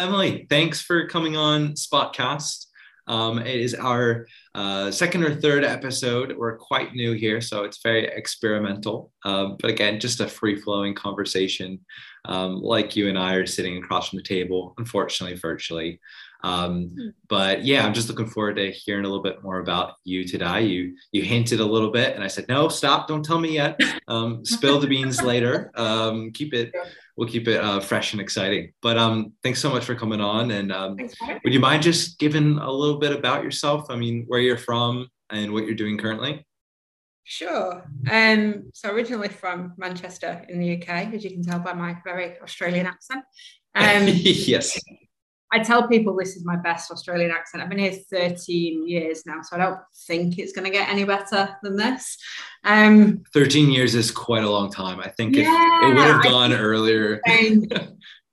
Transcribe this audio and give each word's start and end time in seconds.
Emily, 0.00 0.46
thanks 0.48 0.80
for 0.80 1.06
coming 1.08 1.36
on 1.36 1.74
Spotcast. 1.74 2.66
Um, 3.06 3.38
it 3.38 3.60
is 3.60 3.74
our 3.74 4.26
uh, 4.54 4.90
second 4.90 5.24
or 5.24 5.34
third 5.34 5.62
episode. 5.62 6.34
We're 6.38 6.56
quite 6.56 6.94
new 6.94 7.12
here, 7.12 7.42
so 7.42 7.64
it's 7.64 7.82
very 7.82 8.06
experimental. 8.06 9.12
Um, 9.26 9.58
but 9.60 9.70
again, 9.70 10.00
just 10.00 10.20
a 10.20 10.26
free 10.26 10.58
flowing 10.58 10.94
conversation, 10.94 11.80
um, 12.24 12.62
like 12.62 12.96
you 12.96 13.10
and 13.10 13.18
I 13.18 13.34
are 13.34 13.46
sitting 13.46 13.76
across 13.76 14.08
from 14.08 14.16
the 14.16 14.22
table, 14.22 14.72
unfortunately, 14.78 15.36
virtually. 15.36 16.00
Um, 16.42 16.88
hmm. 16.88 17.08
but 17.28 17.64
yeah, 17.64 17.84
I'm 17.84 17.94
just 17.94 18.08
looking 18.08 18.28
forward 18.28 18.56
to 18.56 18.70
hearing 18.70 19.04
a 19.04 19.08
little 19.08 19.22
bit 19.22 19.42
more 19.42 19.58
about 19.58 19.94
you 20.04 20.26
today. 20.26 20.62
You 20.62 20.96
you 21.12 21.22
hinted 21.22 21.60
a 21.60 21.64
little 21.64 21.90
bit, 21.90 22.14
and 22.14 22.24
I 22.24 22.28
said, 22.28 22.46
no, 22.48 22.68
stop, 22.68 23.08
don't 23.08 23.24
tell 23.24 23.38
me 23.38 23.54
yet. 23.54 23.80
Um, 24.08 24.44
spill 24.44 24.80
the 24.80 24.86
beans 24.86 25.22
later. 25.22 25.70
Um, 25.74 26.32
keep 26.32 26.54
it. 26.54 26.72
We'll 27.16 27.28
keep 27.28 27.48
it 27.48 27.60
uh, 27.60 27.80
fresh 27.80 28.12
and 28.12 28.20
exciting. 28.22 28.72
But 28.80 28.96
um, 28.96 29.32
thanks 29.42 29.60
so 29.60 29.70
much 29.70 29.84
for 29.84 29.94
coming 29.94 30.20
on. 30.20 30.50
And 30.52 30.72
um, 30.72 30.96
would 31.44 31.52
you 31.52 31.60
mind 31.60 31.82
just 31.82 32.18
giving 32.18 32.56
a 32.58 32.70
little 32.70 32.98
bit 32.98 33.12
about 33.12 33.44
yourself? 33.44 33.90
I 33.90 33.96
mean, 33.96 34.24
where 34.26 34.40
you're 34.40 34.56
from 34.56 35.08
and 35.28 35.52
what 35.52 35.66
you're 35.66 35.74
doing 35.74 35.98
currently. 35.98 36.46
Sure. 37.24 37.84
Um, 38.10 38.70
so 38.74 38.90
originally 38.90 39.28
from 39.28 39.74
Manchester 39.76 40.44
in 40.48 40.58
the 40.58 40.82
UK, 40.82 41.14
as 41.14 41.22
you 41.22 41.30
can 41.30 41.44
tell 41.44 41.60
by 41.60 41.74
my 41.74 41.96
very 42.04 42.40
Australian 42.40 42.86
accent. 42.86 43.24
Um, 43.72 44.08
yes. 44.08 44.76
I 45.52 45.58
tell 45.58 45.88
people 45.88 46.16
this 46.16 46.36
is 46.36 46.44
my 46.44 46.56
best 46.56 46.90
Australian 46.90 47.32
accent. 47.32 47.62
I've 47.62 47.68
been 47.68 47.78
here 47.78 47.92
13 47.92 48.86
years 48.86 49.26
now, 49.26 49.42
so 49.42 49.56
I 49.56 49.58
don't 49.58 49.80
think 50.06 50.38
it's 50.38 50.52
going 50.52 50.64
to 50.64 50.70
get 50.70 50.88
any 50.88 51.04
better 51.04 51.56
than 51.62 51.76
this. 51.76 52.16
Um, 52.64 53.24
13 53.34 53.70
years 53.70 53.94
is 53.94 54.12
quite 54.12 54.44
a 54.44 54.50
long 54.50 54.70
time. 54.70 55.00
I 55.00 55.08
think 55.08 55.34
yeah, 55.34 55.44
it 55.82 55.94
would 55.94 56.06
have 56.06 56.22
gone 56.22 56.52
earlier. 56.52 57.20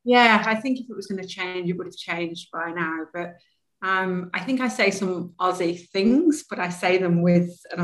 yeah, 0.03 0.44
I 0.45 0.55
think 0.55 0.80
if 0.80 0.89
it 0.89 0.95
was 0.95 1.08
going 1.08 1.22
to 1.22 1.28
change, 1.28 1.69
it 1.69 1.78
would 1.78 1.88
have 1.88 1.95
changed 1.95 2.50
by 2.53 2.72
now. 2.72 3.06
But 3.11 3.38
um, 3.81 4.30
I 4.34 4.39
think 4.39 4.61
I 4.61 4.67
say 4.67 4.91
some 4.91 5.34
Aussie 5.39 5.88
things, 5.89 6.45
but 6.50 6.59
I 6.59 6.69
say 6.69 6.97
them 6.97 7.22
with 7.22 7.59
an 7.72 7.80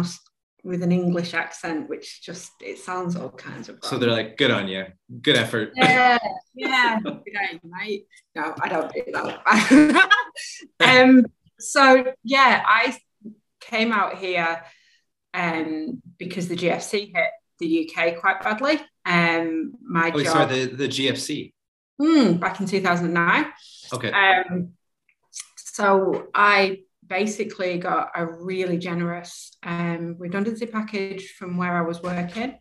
with 0.64 0.82
an 0.82 0.92
English 0.92 1.34
accent, 1.34 1.90
which 1.90 2.22
just 2.22 2.52
it 2.62 2.78
sounds 2.78 3.16
all 3.16 3.30
kinds 3.30 3.70
of. 3.70 3.76
Wrong. 3.76 3.90
So 3.90 3.98
they're 3.98 4.10
like, 4.10 4.38
"Good 4.38 4.52
on 4.52 4.68
you, 4.68 4.86
good 5.22 5.36
effort." 5.36 5.72
Yeah, 5.76 6.18
yeah, 6.56 7.00
good 7.04 7.14
on 7.14 7.60
mate. 7.64 8.08
No, 8.36 8.54
I 8.62 8.70
don't 8.70 8.92
do 8.94 9.04
that. 9.14 10.10
um, 10.80 11.26
so 11.60 12.14
yeah, 12.24 12.64
I 12.66 12.98
came 13.60 13.92
out 13.92 14.18
here 14.18 14.64
um, 15.34 16.02
because 16.18 16.48
the 16.48 16.56
GFC 16.56 17.16
hit 17.16 17.30
the 17.60 17.90
UK 17.90 18.20
quite 18.20 18.42
badly. 18.42 18.80
Um, 19.06 19.74
my 19.82 20.12
oh, 20.14 20.24
job. 20.24 20.34
Sorry, 20.34 20.66
the 20.66 20.76
the 20.76 20.88
GFC. 20.88 21.54
Mm, 22.02 22.40
back 22.40 22.60
in 22.60 22.68
two 22.68 22.82
thousand 22.82 23.14
nine. 23.14 23.48
Okay. 23.94 24.12
Um, 24.12 24.74
so 25.58 26.28
I 26.34 26.80
basically 27.14 27.78
got 27.78 28.10
a 28.16 28.26
really 28.26 28.76
generous 28.76 29.56
um, 29.62 30.16
redundancy 30.18 30.66
package 30.66 31.36
from 31.38 31.58
where 31.58 31.78
I 31.78 31.82
was 31.82 32.02
working. 32.02 32.58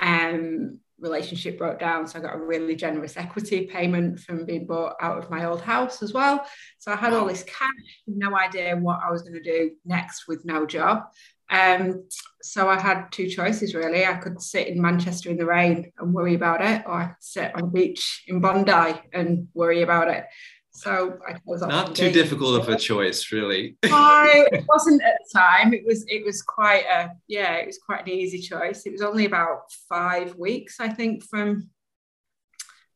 Um, 0.00 0.78
relationship 1.00 1.58
broke 1.58 1.80
down, 1.80 2.06
so 2.06 2.16
I 2.16 2.22
got 2.22 2.36
a 2.36 2.38
really 2.38 2.76
generous 2.76 3.16
equity 3.16 3.66
payment 3.66 4.20
from 4.20 4.46
being 4.46 4.66
bought 4.66 4.94
out 5.00 5.18
of 5.18 5.30
my 5.30 5.46
old 5.46 5.62
house 5.62 6.00
as 6.00 6.12
well. 6.12 6.46
So 6.78 6.92
I 6.92 6.96
had 6.96 7.12
all 7.12 7.26
this 7.26 7.42
cash, 7.42 7.88
no 8.06 8.38
idea 8.38 8.76
what 8.76 9.00
I 9.04 9.10
was 9.10 9.22
going 9.22 9.34
to 9.34 9.42
do 9.42 9.72
next 9.84 10.28
with 10.28 10.44
no 10.44 10.64
job. 10.64 11.02
Um, 11.50 12.04
so 12.40 12.68
I 12.68 12.78
had 12.78 13.10
two 13.10 13.28
choices 13.28 13.74
really. 13.74 14.06
I 14.06 14.14
could 14.14 14.40
sit 14.40 14.68
in 14.68 14.80
Manchester 14.80 15.28
in 15.28 15.38
the 15.38 15.44
rain 15.44 15.90
and 15.98 16.14
worry 16.14 16.34
about 16.34 16.64
it, 16.64 16.84
or 16.86 16.94
I 16.94 17.06
could 17.06 17.16
sit 17.18 17.52
on 17.56 17.62
the 17.62 17.66
beach 17.66 18.22
in 18.28 18.40
Bondi 18.40 18.94
and 19.12 19.48
worry 19.54 19.82
about 19.82 20.06
it. 20.06 20.24
So 20.74 21.18
I 21.28 21.36
was 21.44 21.60
not 21.60 21.94
too 21.94 22.10
difficult 22.10 22.60
of 22.60 22.68
a 22.68 22.78
choice, 22.78 23.30
really. 23.30 23.76
no, 23.84 24.24
it 24.52 24.64
wasn't 24.66 25.02
at 25.02 25.18
the 25.18 25.38
time. 25.38 25.74
It 25.74 25.84
was 25.86 26.04
it 26.08 26.24
was 26.24 26.40
quite 26.40 26.84
a 26.86 27.10
yeah, 27.28 27.56
it 27.56 27.66
was 27.66 27.78
quite 27.78 28.02
an 28.02 28.08
easy 28.08 28.38
choice. 28.38 28.86
It 28.86 28.92
was 28.92 29.02
only 29.02 29.26
about 29.26 29.70
five 29.88 30.34
weeks, 30.36 30.80
I 30.80 30.88
think, 30.88 31.24
from 31.24 31.68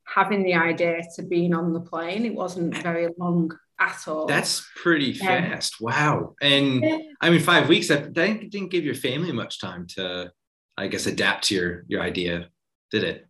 having 0.07 0.43
the 0.43 0.55
idea 0.55 1.03
to 1.17 1.23
being 1.23 1.55
on 1.55 1.75
the 1.75 1.81
plane. 1.81 2.25
It 2.25 2.35
wasn't 2.35 2.75
eh. 2.77 2.81
very 2.81 3.09
long 3.19 3.53
at 3.79 4.09
all. 4.09 4.27
That's 4.27 4.67
pretty 4.77 5.13
um, 5.21 5.27
fast. 5.27 5.79
wow. 5.79 6.35
And 6.41 6.83
yeah. 6.83 6.99
I 7.21 7.29
mean, 7.29 7.41
five 7.41 7.69
weeks. 7.69 7.89
That 7.89 8.15
didn't 8.15 8.71
give 8.71 8.85
your 8.85 8.95
family 8.95 9.33
much 9.33 9.61
time 9.61 9.87
to, 9.97 10.33
I 10.79 10.87
guess, 10.87 11.07
adapt 11.07 11.45
to 11.49 11.55
your 11.55 11.85
your 11.89 12.01
idea, 12.01 12.49
did 12.91 13.05
it? 13.05 13.27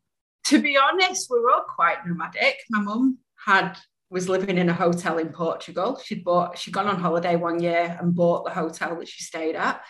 To 0.47 0.63
be 0.63 0.79
honest, 0.79 1.27
we 1.29 1.41
were 1.41 1.51
all 1.51 1.65
quite 1.65 2.07
nomadic. 2.07 2.59
My 2.71 2.81
mum 2.81 3.19
had 3.45 3.77
was 4.11 4.29
living 4.29 4.59
in 4.59 4.69
a 4.69 4.75
hotel 4.75 5.19
in 5.19 5.31
Portugal. 5.31 6.01
She'd 6.03 6.25
bought, 6.25 6.59
she'd 6.59 6.75
gone 6.75 6.87
on 6.87 7.01
holiday 7.01 7.37
one 7.37 7.61
year 7.61 7.97
and 8.01 8.15
bought 8.15 8.45
the 8.45 8.53
hotel 8.53 8.99
that 8.99 9.09
she 9.09 9.23
stayed 9.23 9.57
at. 9.57 9.83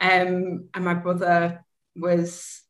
Um, 0.00 0.68
and 0.74 0.84
my 0.84 0.94
brother 0.94 1.64
was, 1.94 2.62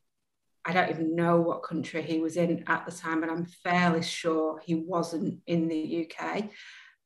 I 0.65 0.73
don't 0.73 0.91
even 0.91 1.17
know 1.17 1.41
what 1.41 1.63
country 1.63 2.03
he 2.03 2.21
was 2.21 2.37
in 2.37 2.65
at 2.67 2.85
the 2.85 2.93
time, 2.93 3.21
but 3.21 3.31
I'm 3.31 3.47
fairly 3.47 4.03
sure 4.03 4.61
he 4.63 4.75
wasn't 4.75 5.41
in 5.47 5.69
the 5.69 6.07
UK. 6.07 6.51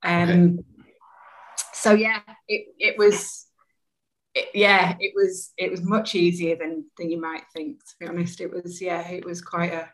Um, 0.03 0.31
okay. 0.31 0.63
So 1.73 1.93
yeah, 1.93 2.21
it, 2.49 2.67
it 2.79 2.99
was, 2.99 3.47
it, 4.35 4.49
yeah, 4.55 4.97
it 4.99 5.13
was, 5.15 5.53
it 5.57 5.71
was 5.71 5.83
much 5.83 6.17
easier 6.17 6.57
than, 6.57 6.87
than 6.99 7.11
you 7.11 7.21
might 7.21 7.45
think, 7.55 7.79
to 7.79 7.95
be 8.01 8.07
honest. 8.07 8.41
It 8.41 8.51
was, 8.51 8.81
yeah, 8.81 9.07
it 9.09 9.25
was 9.25 9.41
quite 9.41 9.73
a, 9.73 9.89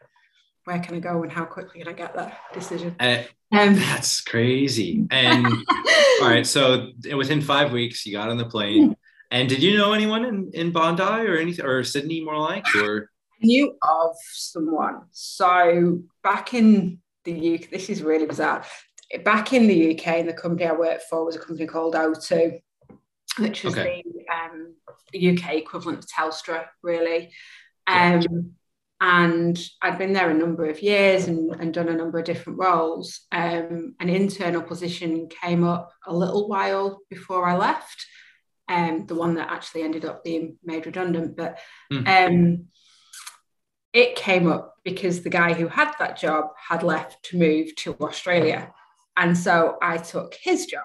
where 0.65 0.78
can 0.78 0.94
I 0.94 1.00
go 1.00 1.22
and 1.22 1.33
how 1.33 1.44
quickly 1.44 1.81
can 1.81 1.89
I 1.89 1.93
get 1.93 2.15
that 2.15 2.39
decision? 2.55 2.97
Uh, 2.99 3.25
um, 3.53 3.75
that's 3.77 4.21
crazy. 4.21 5.06
And 5.11 5.47
all 5.47 6.28
right, 6.28 6.47
so 6.47 6.91
within 7.15 7.41
five 7.41 7.72
weeks, 7.72 8.06
you 8.06 8.12
got 8.12 8.31
on 8.31 8.37
the 8.37 8.47
plane. 8.47 8.97
And 9.31 9.49
did 9.49 9.62
you 9.62 9.77
know 9.77 9.93
anyone 9.93 10.25
in, 10.25 10.50
in 10.55 10.72
Bondi 10.72 11.03
or 11.03 11.37
anything 11.37 11.65
or 11.65 11.84
Sydney 11.84 12.21
more 12.21 12.39
like 12.39 12.65
or 12.75 13.10
I 13.43 13.47
knew 13.47 13.77
of 13.83 14.16
someone. 14.33 15.03
So 15.12 16.03
back 16.22 16.53
in 16.53 16.99
the 17.25 17.55
UK, 17.55 17.71
this 17.71 17.89
is 17.89 18.03
really 18.03 18.27
bizarre. 18.27 18.65
Back 19.25 19.53
in 19.53 19.66
the 19.66 19.97
UK, 19.97 20.06
and 20.09 20.28
the 20.28 20.33
company 20.33 20.66
I 20.66 20.72
worked 20.72 21.05
for 21.05 21.25
was 21.25 21.37
a 21.37 21.41
company 21.41 21.66
called 21.66 21.94
O2, 21.94 22.60
which 23.39 23.65
was 23.65 23.77
okay. 23.77 24.03
the 24.05 24.25
um, 24.33 24.75
UK 25.15 25.55
equivalent 25.55 25.99
of 25.99 26.06
Telstra, 26.06 26.66
really. 26.83 27.33
Um, 27.87 28.53
and 29.00 29.59
I'd 29.81 29.97
been 29.97 30.12
there 30.12 30.28
a 30.28 30.34
number 30.34 30.66
of 30.66 30.83
years 30.83 31.27
and, 31.27 31.55
and 31.59 31.72
done 31.72 31.88
a 31.88 31.97
number 31.97 32.19
of 32.19 32.27
different 32.27 32.59
roles. 32.59 33.21
Um, 33.33 33.94
an 33.99 34.11
internal 34.11 34.61
position 34.61 35.28
came 35.28 35.65
up 35.65 35.93
a 36.06 36.15
little 36.15 36.49
while 36.49 36.99
before 37.09 37.49
I 37.49 37.56
left, 37.56 38.06
um, 38.69 39.06
the 39.06 39.15
one 39.15 39.37
that 39.37 39.50
actually 39.50 39.83
ended 39.83 40.05
up 40.05 40.22
being 40.22 40.59
made 40.62 40.84
redundant. 40.84 41.34
But 41.34 41.59
mm. 41.91 42.06
um, 42.06 42.66
it 43.94 44.16
came 44.16 44.47
up 44.47 44.75
because 44.84 45.22
the 45.22 45.31
guy 45.31 45.55
who 45.55 45.69
had 45.69 45.93
that 45.99 46.19
job 46.19 46.47
had 46.69 46.83
left 46.83 47.22
to 47.27 47.39
move 47.39 47.75
to 47.77 47.97
Australia. 48.00 48.72
And 49.16 49.37
so 49.37 49.78
I 49.81 49.97
took 49.97 50.34
his 50.34 50.66
job. 50.66 50.84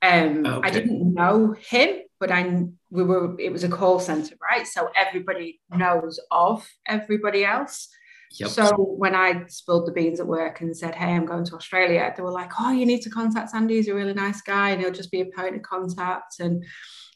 Um, 0.00 0.46
okay. 0.46 0.68
I 0.68 0.70
didn't 0.70 1.12
know 1.12 1.52
him, 1.52 2.00
but 2.18 2.30
I 2.30 2.64
we 2.90 3.02
were 3.02 3.38
it 3.38 3.52
was 3.52 3.64
a 3.64 3.68
call 3.68 4.00
center, 4.00 4.36
right? 4.40 4.66
So 4.66 4.88
everybody 4.96 5.60
knows 5.70 6.20
of 6.30 6.68
everybody 6.86 7.44
else. 7.44 7.88
Yep. 8.32 8.50
So 8.50 8.76
when 8.76 9.14
I 9.14 9.46
spilled 9.46 9.86
the 9.86 9.92
beans 9.92 10.20
at 10.20 10.26
work 10.26 10.60
and 10.60 10.76
said, 10.76 10.94
"Hey, 10.94 11.14
I'm 11.14 11.26
going 11.26 11.44
to 11.44 11.54
Australia," 11.54 12.12
they 12.14 12.22
were 12.22 12.32
like, 12.32 12.52
"Oh, 12.58 12.72
you 12.72 12.86
need 12.86 13.02
to 13.02 13.10
contact 13.10 13.50
Sandy. 13.50 13.76
He's 13.76 13.88
a 13.88 13.94
really 13.94 14.14
nice 14.14 14.40
guy, 14.42 14.70
and 14.70 14.80
he'll 14.80 14.90
just 14.90 15.12
be 15.12 15.20
a 15.20 15.26
point 15.26 15.56
of 15.56 15.62
contact." 15.62 16.40
And 16.40 16.64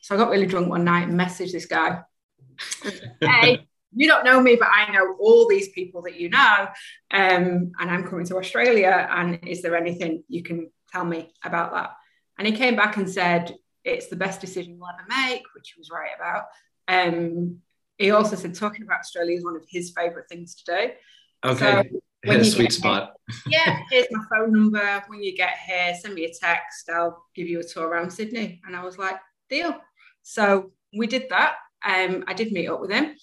so 0.03 0.15
I 0.15 0.19
got 0.19 0.31
really 0.31 0.47
drunk 0.47 0.69
one 0.69 0.85
night 0.85 1.09
and 1.09 1.19
messaged 1.19 1.53
this 1.53 1.67
guy. 1.67 2.01
hey, 3.21 3.67
you 3.95 4.07
don't 4.09 4.25
know 4.25 4.41
me, 4.41 4.57
but 4.57 4.69
I 4.73 4.91
know 4.93 5.17
all 5.19 5.49
these 5.49 5.69
people 5.71 6.03
that 6.03 6.19
you 6.19 6.31
know, 6.31 6.69
um, 7.11 7.73
and 7.79 7.91
I'm 7.91 8.05
coming 8.05 8.27
to 8.27 8.37
Australia. 8.37 9.09
And 9.11 9.47
is 9.47 9.63
there 9.63 9.77
anything 9.77 10.23
you 10.29 10.43
can 10.43 10.71
tell 10.93 11.05
me 11.05 11.33
about 11.45 11.73
that? 11.73 11.91
And 12.39 12.47
he 12.47 12.55
came 12.55 12.77
back 12.77 12.97
and 12.97 13.11
said, 13.11 13.55
it's 13.85 14.09
the 14.09 14.17
best 14.17 14.41
decision 14.41 14.75
you'll 14.77 14.89
ever 14.89 15.07
make, 15.09 15.43
which 15.55 15.73
he 15.75 15.81
was 15.81 15.91
right 15.91 16.11
about. 16.17 16.45
Um, 16.89 17.59
he 17.99 18.11
also 18.11 18.37
said 18.37 18.55
talking 18.55 18.83
about 18.83 19.01
Australia 19.01 19.37
is 19.37 19.45
one 19.45 19.57
of 19.57 19.65
his 19.69 19.91
favourite 19.91 20.29
things 20.29 20.55
to 20.57 20.65
do. 20.65 20.91
Okay. 21.51 21.89
So 21.93 22.01
Hit 22.23 22.41
a 22.41 22.45
sweet 22.45 22.73
spot. 22.73 23.15
Here, 23.49 23.61
yeah, 23.67 23.81
here's 23.91 24.09
my 24.11 24.23
phone 24.31 24.53
number. 24.53 25.03
When 25.07 25.23
you 25.23 25.35
get 25.35 25.57
here, 25.67 25.95
send 25.99 26.15
me 26.15 26.27
a 26.27 26.33
text. 26.33 26.91
I'll 26.91 27.25
give 27.35 27.49
you 27.49 27.61
a 27.61 27.65
tour 27.65 27.89
around 27.89 28.11
Sydney. 28.11 28.61
And 28.67 28.77
I 28.77 28.85
was 28.85 28.99
like, 28.99 29.17
deal. 29.49 29.75
So 30.23 30.73
we 30.95 31.07
did 31.07 31.31
that. 31.31 31.55
Um, 31.85 32.25
I 32.27 32.35
did 32.35 32.53
meet 32.53 32.69
up 32.69 32.81
with 32.81 32.91
him. 32.91 33.15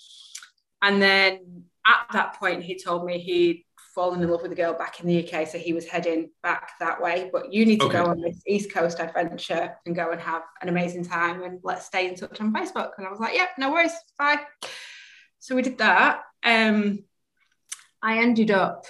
And 0.82 1.00
then 1.00 1.66
at 1.86 2.08
that 2.14 2.40
point, 2.40 2.64
he 2.64 2.80
told 2.80 3.06
me 3.06 3.20
he'd 3.20 3.66
fallen 3.98 4.22
in 4.22 4.30
love 4.30 4.44
with 4.44 4.52
a 4.52 4.56
girl 4.56 4.74
back 4.74 5.00
in 5.00 5.08
the 5.08 5.28
UK, 5.28 5.48
so 5.48 5.58
he 5.58 5.74
was 5.74 5.88
heading 5.88 6.30
back 6.44 6.74
that 6.80 7.02
way. 7.02 7.32
But 7.34 7.52
you 7.52 7.66
need 7.66 7.80
to 7.80 7.88
okay. 7.88 7.98
go 7.98 8.06
on 8.06 8.22
this 8.22 8.44
East 8.46 8.72
Coast 8.72 9.00
adventure 9.00 9.76
and 9.88 9.96
go 9.96 10.12
and 10.12 10.22
have 10.22 10.44
an 10.62 10.70
amazing 10.70 11.04
time, 11.04 11.42
and 11.42 11.60
let's 11.64 11.88
stay 11.88 12.08
in 12.08 12.14
touch 12.14 12.40
on 12.40 12.54
Facebook. 12.54 12.92
And 13.00 13.08
I 13.08 13.10
was 13.10 13.20
like, 13.20 13.34
yeah, 13.36 13.48
no 13.58 13.72
worries, 13.72 13.96
bye. 14.20 14.38
So 15.40 15.56
we 15.56 15.64
did 15.64 15.80
that. 15.80 16.22
Um, 16.44 17.00
I 18.04 18.20
ended 18.20 18.52
up 18.52 18.86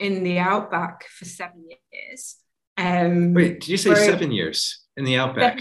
in 0.00 0.24
the 0.24 0.40
outback 0.40 1.04
for 1.04 1.24
seven 1.24 1.64
years. 1.92 2.38
Um, 2.76 3.34
Wait, 3.34 3.60
did 3.60 3.68
you 3.68 3.76
say 3.76 3.94
seven 3.94 4.32
years 4.32 4.82
in 4.96 5.04
the 5.04 5.18
outback? 5.18 5.60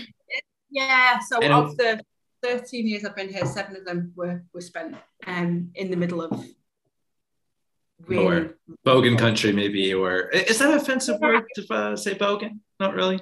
Yeah. 0.71 1.19
So 1.19 1.39
and 1.39 1.53
of 1.53 1.77
the 1.77 2.01
13 2.41 2.87
years 2.87 3.05
I've 3.05 3.15
been 3.15 3.29
here, 3.29 3.45
seven 3.45 3.75
of 3.75 3.85
them 3.85 4.13
were, 4.15 4.43
were 4.53 4.61
spent 4.61 4.95
um, 5.27 5.69
in 5.75 5.91
the 5.91 5.97
middle 5.97 6.21
of 6.21 6.43
really 8.05 8.49
Bogan 8.85 9.17
country, 9.17 9.51
maybe, 9.51 9.93
or 9.93 10.29
is 10.29 10.59
that 10.59 10.71
an 10.71 10.77
offensive 10.77 11.19
word 11.19 11.43
to 11.55 11.73
uh, 11.73 11.95
say 11.95 12.15
Bogan? 12.15 12.59
Not 12.79 12.93
really. 12.93 13.19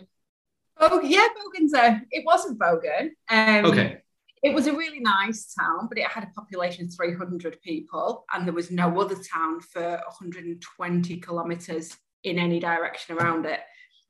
Oh 0.77 1.01
yeah, 1.01 1.27
Bogan's 1.29 1.73
a. 1.73 2.01
It 2.11 2.25
wasn't 2.25 2.59
Bogan. 2.59 3.11
Um, 3.29 3.65
okay. 3.65 4.01
It 4.43 4.53
was 4.53 4.67
a 4.67 4.73
really 4.73 4.99
nice 4.99 5.53
town, 5.55 5.87
but 5.89 5.97
it 5.97 6.05
had 6.05 6.23
a 6.23 6.39
population 6.39 6.85
of 6.85 6.93
300 6.93 7.59
people, 7.61 8.25
and 8.31 8.45
there 8.45 8.53
was 8.53 8.69
no 8.69 8.99
other 8.99 9.15
town 9.15 9.59
for 9.59 10.01
120 10.05 11.17
kilometres 11.17 11.97
in 12.23 12.37
any 12.37 12.59
direction 12.59 13.17
around 13.17 13.45
it. 13.45 13.61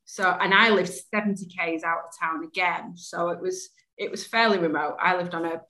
So, 0.04 0.30
and 0.30 0.54
I 0.54 0.72
lived 0.72 0.90
70 0.90 1.46
k's 1.46 1.84
out 1.84 2.00
of 2.06 2.20
town 2.20 2.44
again, 2.44 2.98
so 2.98 3.30
it 3.30 3.40
was 3.40 3.70
it 3.98 4.12
was 4.12 4.28
fairly 4.28 4.58
remote. 4.58 4.98
I 5.00 5.16
lived 5.16 5.34
on 5.34 5.46
a 5.46 5.62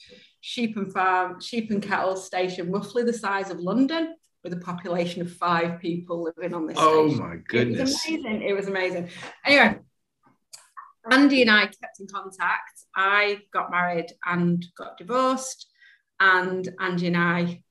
sheep 0.42 0.78
and 0.78 0.92
farm, 0.92 1.40
sheep 1.40 1.70
and 1.70 1.82
cattle 1.82 2.16
station, 2.16 2.72
roughly 2.72 3.04
the 3.04 3.14
size 3.14 3.52
of 3.52 3.60
London, 3.60 4.16
with 4.46 4.54
a 4.54 4.58
population 4.58 5.24
of 5.24 5.32
five 5.34 5.82
people 5.82 6.32
living 6.38 6.54
on 6.54 6.68
this. 6.68 6.78
Oh 6.80 7.08
station. 7.10 7.28
my 7.28 7.36
goodness! 7.48 7.80
It 7.80 7.82
was 7.82 8.06
amazing. 8.06 8.42
It 8.44 8.54
was 8.54 8.68
amazing. 8.68 9.10
Anyway, 9.44 9.80
Andy 11.12 11.42
and 11.42 11.50
I 11.50 11.66
kept 11.66 12.00
in 12.00 12.06
contact. 12.08 12.84
I 12.96 13.40
got 13.52 13.72
married 13.72 14.14
and 14.24 14.64
got 14.78 15.00
divorced, 15.00 15.66
and 16.20 16.70
Andy 16.80 17.08
and 17.08 17.18
I 17.18 17.64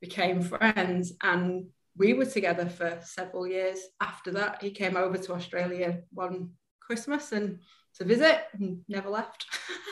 became 0.00 0.40
friends, 0.40 1.12
and 1.20 1.66
we 1.96 2.14
were 2.14 2.26
together 2.26 2.66
for 2.66 3.00
several 3.02 3.44
years. 3.44 3.80
After 4.00 4.30
that, 4.30 4.62
he 4.62 4.70
came 4.70 4.96
over 4.96 5.18
to 5.18 5.34
Australia 5.34 5.98
one 6.12 6.50
Christmas 6.78 7.32
and 7.32 7.58
to 7.94 8.04
visit 8.04 8.42
and 8.52 8.82
never 8.88 9.10
left. 9.10 9.46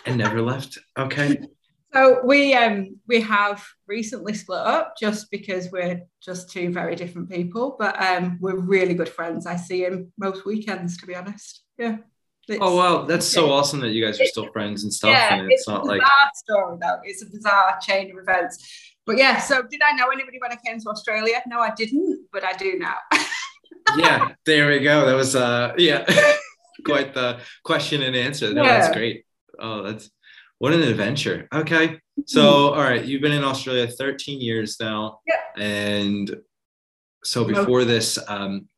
and 0.07 0.19
never 0.19 0.41
left. 0.41 0.79
Okay. 0.97 1.41
So 1.95 2.21
we 2.25 2.55
um 2.55 2.99
we 3.07 3.21
have 3.23 3.65
recently 3.87 4.35
split 4.35 4.61
up 4.61 4.95
just 5.01 5.31
because 5.31 5.71
we're 5.73 6.03
just 6.23 6.51
two 6.51 6.71
very 6.73 6.95
different 6.97 7.31
people, 7.31 7.77
but 7.79 8.01
um 8.03 8.39
we're 8.41 8.59
really 8.59 8.95
good 8.95 9.09
friends. 9.09 9.47
I 9.47 9.57
see 9.57 9.85
him 9.85 10.13
most 10.19 10.45
weekends, 10.45 10.99
to 10.99 11.07
be 11.07 11.15
honest. 11.15 11.63
Yeah. 11.79 11.99
It's, 12.47 12.59
oh 12.63 12.77
wow, 12.77 13.05
that's 13.05 13.27
so 13.27 13.51
awesome 13.53 13.81
that 13.81 13.91
you 13.91 14.05
guys 14.05 14.21
are 14.21 14.25
still 14.25 14.51
friends 14.53 14.83
and 14.83 14.93
stuff. 14.93 15.11
Yeah, 15.11 15.35
and 15.35 15.51
it's, 15.51 15.61
it's 15.61 15.69
not 15.69 15.85
like 15.85 16.01
story 16.35 16.79
though. 16.81 16.97
It's 17.05 17.23
a 17.23 17.27
bizarre 17.27 17.79
chain 17.83 18.11
of 18.11 18.19
events. 18.23 18.95
But 19.05 19.19
yeah, 19.19 19.39
so 19.39 19.63
did 19.63 19.81
I 19.83 19.93
know 19.93 20.09
anybody 20.09 20.39
when 20.41 20.53
I 20.53 20.57
came 20.57 20.81
to 20.81 20.89
Australia? 20.89 21.43
No, 21.47 21.61
I 21.61 21.73
didn't, 21.75 22.27
but 22.33 22.45
I 22.45 22.53
do 22.55 22.79
now. 22.79 22.97
yeah, 23.99 24.29
there 24.47 24.69
we 24.69 24.81
go. 24.81 25.05
That 25.05 25.15
was 25.15 25.37
uh 25.37 25.75
yeah. 25.77 26.07
quite 26.85 27.15
the 27.15 27.41
question 27.65 28.03
and 28.03 28.17
answer. 28.17 28.53
No, 28.53 28.63
yeah. 28.63 28.81
that's 28.81 28.95
great. 28.95 29.25
Oh, 29.59 29.83
that's 29.83 30.11
what 30.59 30.73
an 30.73 30.83
adventure. 30.83 31.49
Okay. 31.53 31.99
So, 32.27 32.41
mm-hmm. 32.43 32.79
all 32.79 32.85
right, 32.85 33.05
you've 33.05 33.23
been 33.23 33.33
in 33.33 33.45
Australia 33.45 33.87
13 33.87 34.41
years 34.41 34.77
now. 34.81 35.21
Yeah. 35.27 35.63
And 35.63 36.37
so 37.25 37.45
before 37.45 37.85
this, 37.85 38.19
um, 38.29 38.69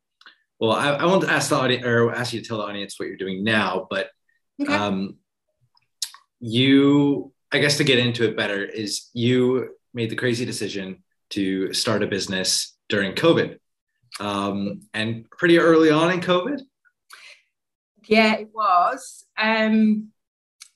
well, 0.58 0.72
I, 0.72 0.90
I 0.90 1.04
want 1.06 1.22
to 1.22 1.30
ask 1.30 1.48
the 1.48 1.56
audience 1.56 1.86
or 1.86 2.14
ask 2.14 2.32
you 2.32 2.42
to 2.42 2.46
tell 2.46 2.58
the 2.58 2.64
audience 2.64 2.98
what 2.98 3.08
you're 3.08 3.16
doing 3.16 3.44
now, 3.44 3.86
but 3.88 4.10
okay. 4.60 4.72
um, 4.72 5.16
you, 6.38 7.32
I 7.50 7.58
guess 7.58 7.78
to 7.78 7.84
get 7.84 7.98
into 7.98 8.24
it 8.24 8.36
better, 8.36 8.62
is 8.62 9.08
you 9.14 9.74
made 9.94 10.10
the 10.10 10.16
crazy 10.16 10.44
decision 10.44 11.02
to 11.30 11.72
start 11.72 12.02
a 12.02 12.06
business 12.06 12.76
during 12.88 13.14
COVID. 13.14 13.58
Um, 14.18 14.82
and 14.92 15.30
pretty 15.30 15.58
early 15.58 15.90
on 15.90 16.12
in 16.12 16.20
COVID, 16.20 16.60
yeah, 18.10 18.34
it 18.34 18.48
was. 18.52 19.24
Um, 19.38 20.08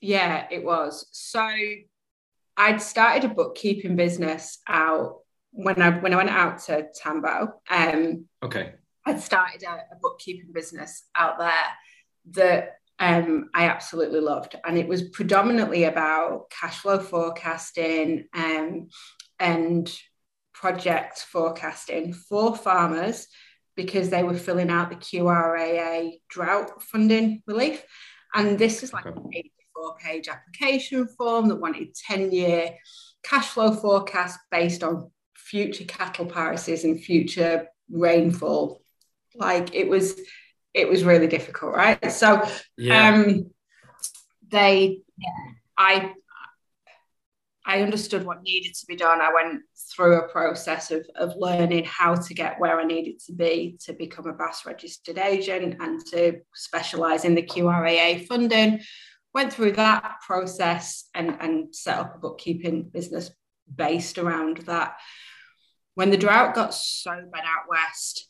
yeah, 0.05 0.47
it 0.51 0.63
was. 0.63 1.07
So 1.11 1.49
I'd 2.57 2.81
started 2.81 3.29
a 3.29 3.33
bookkeeping 3.33 3.95
business 3.95 4.59
out 4.67 5.21
when 5.51 5.81
I 5.81 5.89
when 5.99 6.13
I 6.13 6.17
went 6.17 6.29
out 6.29 6.59
to 6.63 6.87
Tambo. 6.93 7.59
Um, 7.69 8.25
okay. 8.43 8.73
I'd 9.05 9.19
started 9.19 9.63
a, 9.63 9.73
a 9.73 9.97
bookkeeping 10.01 10.51
business 10.53 11.03
out 11.15 11.39
there 11.39 11.51
that 12.31 12.75
um, 12.99 13.49
I 13.53 13.65
absolutely 13.65 14.19
loved, 14.19 14.55
and 14.63 14.77
it 14.77 14.87
was 14.87 15.09
predominantly 15.09 15.85
about 15.85 16.51
cash 16.51 16.79
flow 16.79 16.99
forecasting 16.99 18.25
um, 18.33 18.89
and 19.39 19.91
project 20.53 21.19
forecasting 21.19 22.13
for 22.13 22.55
farmers 22.55 23.27
because 23.75 24.09
they 24.09 24.23
were 24.23 24.35
filling 24.35 24.69
out 24.69 24.89
the 24.89 24.95
QRAA 24.95 26.21
drought 26.29 26.81
funding 26.81 27.41
relief. 27.45 27.83
And 28.33 28.57
this 28.57 28.81
was 28.81 28.93
like 28.93 29.05
okay. 29.05 29.51
84 29.85 29.97
page 29.97 30.27
application 30.27 31.07
form 31.07 31.47
that 31.49 31.55
wanted 31.55 31.95
10 31.95 32.31
year 32.31 32.71
cash 33.23 33.47
flow 33.47 33.73
forecast 33.73 34.39
based 34.51 34.83
on 34.83 35.11
future 35.35 35.85
cattle 35.85 36.25
prices 36.25 36.83
and 36.83 37.01
future 37.01 37.67
rainfall. 37.89 38.81
Like 39.35 39.73
it 39.75 39.87
was, 39.87 40.19
it 40.73 40.87
was 40.87 41.03
really 41.03 41.27
difficult, 41.27 41.75
right? 41.75 42.11
So, 42.11 42.47
yeah. 42.77 43.09
um, 43.09 43.51
they, 44.47 45.01
I, 45.77 46.13
I 47.65 47.81
understood 47.81 48.25
what 48.25 48.43
needed 48.43 48.75
to 48.75 48.85
be 48.85 48.95
done. 48.95 49.21
I 49.21 49.33
went 49.33 49.63
through 49.95 50.19
a 50.19 50.27
process 50.27 50.91
of, 50.91 51.05
of 51.15 51.33
learning 51.35 51.85
how 51.85 52.13
to 52.13 52.33
get 52.33 52.59
where 52.59 52.79
I 52.79 52.83
needed 52.83 53.19
to 53.25 53.33
be 53.33 53.77
to 53.85 53.93
become 53.93 54.27
a 54.27 54.33
BAS 54.33 54.65
registered 54.67 55.17
agent 55.17 55.77
and 55.79 56.05
to 56.07 56.41
specialize 56.53 57.25
in 57.25 57.33
the 57.33 57.41
QRAA 57.41 58.27
funding. 58.27 58.81
Went 59.35 59.53
through 59.53 59.73
that 59.73 60.21
process 60.25 61.09
and, 61.13 61.37
and 61.39 61.75
set 61.75 61.99
up 61.99 62.15
a 62.15 62.19
bookkeeping 62.19 62.83
business 62.83 63.29
based 63.73 64.17
around 64.17 64.57
that. 64.65 64.95
When 65.93 66.09
the 66.09 66.17
drought 66.17 66.55
got 66.55 66.73
so 66.73 67.11
bad 67.11 67.43
out 67.43 67.69
west 67.69 68.27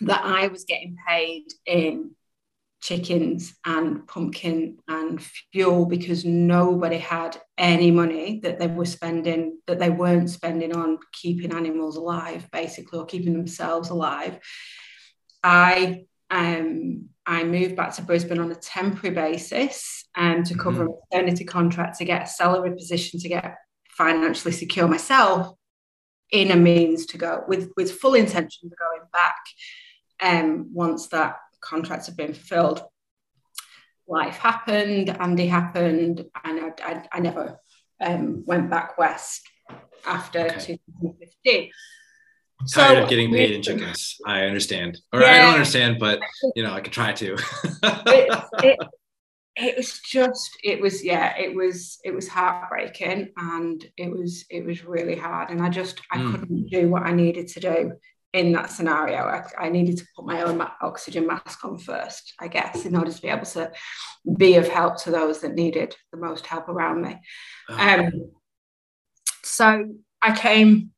that 0.00 0.24
I 0.24 0.48
was 0.48 0.64
getting 0.64 0.96
paid 1.06 1.44
in 1.66 2.12
chickens 2.84 3.54
and 3.64 4.06
pumpkin 4.06 4.76
and 4.88 5.22
fuel 5.52 5.86
because 5.86 6.26
nobody 6.26 6.98
had 6.98 7.40
any 7.56 7.90
money 7.90 8.40
that 8.42 8.58
they 8.58 8.66
were 8.66 8.84
spending 8.84 9.58
that 9.66 9.78
they 9.78 9.88
weren't 9.88 10.28
spending 10.28 10.76
on 10.76 10.98
keeping 11.10 11.54
animals 11.54 11.96
alive 11.96 12.46
basically 12.52 12.98
or 12.98 13.06
keeping 13.06 13.32
themselves 13.32 13.88
alive 13.88 14.38
i 15.42 16.04
um 16.30 17.08
i 17.26 17.44
moved 17.44 17.76
back 17.76 17.94
to 17.94 18.02
brisbane 18.02 18.38
on 18.38 18.50
a 18.50 18.56
temporary 18.56 19.14
basis 19.14 20.04
and 20.16 20.38
um, 20.38 20.44
to 20.44 20.54
cover 20.54 20.84
mm-hmm. 20.84 20.92
a 20.92 21.16
maternity 21.16 21.44
contract 21.44 21.98
to 21.98 22.04
get 22.04 22.22
a 22.22 22.26
salary 22.26 22.74
position 22.74 23.20
to 23.20 23.28
get 23.28 23.56
financially 23.90 24.52
secure 24.52 24.88
myself 24.88 25.54
in 26.30 26.50
a 26.50 26.56
means 26.56 27.06
to 27.06 27.18
go 27.18 27.44
with 27.46 27.70
with 27.76 27.92
full 27.92 28.14
intention 28.14 28.70
of 28.70 28.78
going 28.78 29.08
back 29.12 29.36
um 30.22 30.68
once 30.72 31.08
that 31.08 31.36
contracts 31.64 32.06
have 32.06 32.16
been 32.16 32.34
fulfilled. 32.34 32.82
Life 34.06 34.36
happened, 34.36 35.08
Andy 35.08 35.46
happened, 35.46 36.24
and 36.44 36.60
I, 36.60 36.72
I, 36.82 37.08
I 37.12 37.20
never 37.20 37.58
um, 38.00 38.44
went 38.46 38.70
back 38.70 38.98
west 38.98 39.48
after 40.04 40.40
okay. 40.40 40.78
2015. 41.02 41.70
Tired 42.72 42.98
so, 42.98 43.02
of 43.04 43.08
getting 43.08 43.32
paid 43.32 43.52
in 43.52 43.62
chickens. 43.62 44.16
I 44.26 44.44
understand, 44.44 44.98
or 45.12 45.20
yeah, 45.20 45.32
I 45.32 45.38
don't 45.38 45.54
understand, 45.54 45.98
but 45.98 46.20
you 46.54 46.62
know, 46.62 46.72
I 46.72 46.80
could 46.80 46.92
try 46.92 47.12
to. 47.12 47.34
it, 47.82 48.44
it, 48.62 48.78
it 49.56 49.76
was 49.76 50.00
just, 50.00 50.56
it 50.62 50.80
was, 50.80 51.04
yeah, 51.04 51.36
it 51.38 51.54
was, 51.54 51.98
it 52.04 52.12
was 52.12 52.28
heartbreaking, 52.28 53.32
and 53.36 53.84
it 53.96 54.10
was, 54.10 54.44
it 54.50 54.64
was 54.64 54.84
really 54.84 55.16
hard, 55.16 55.50
and 55.50 55.62
I 55.62 55.68
just, 55.68 56.00
I 56.10 56.18
mm. 56.18 56.30
couldn't 56.30 56.70
do 56.70 56.88
what 56.88 57.02
I 57.02 57.12
needed 57.12 57.48
to 57.48 57.60
do 57.60 57.92
in 58.34 58.50
that 58.52 58.70
scenario, 58.70 59.18
I, 59.18 59.44
I, 59.56 59.68
needed 59.68 59.96
to 59.98 60.06
put 60.16 60.26
my 60.26 60.42
own 60.42 60.60
oxygen 60.82 61.24
mask 61.24 61.64
on 61.64 61.78
first, 61.78 62.34
I 62.40 62.48
guess, 62.48 62.84
in 62.84 62.96
order 62.96 63.12
to 63.12 63.22
be 63.22 63.28
able 63.28 63.46
to 63.46 63.70
be 64.36 64.56
of 64.56 64.66
help 64.66 65.00
to 65.04 65.12
those 65.12 65.40
that 65.42 65.54
needed 65.54 65.94
the 66.10 66.18
most 66.18 66.44
help 66.44 66.68
around 66.68 67.02
me. 67.02 67.20
Oh. 67.68 67.78
Um, 67.78 68.32
so 69.44 69.88
I 70.20 70.36
came 70.36 70.90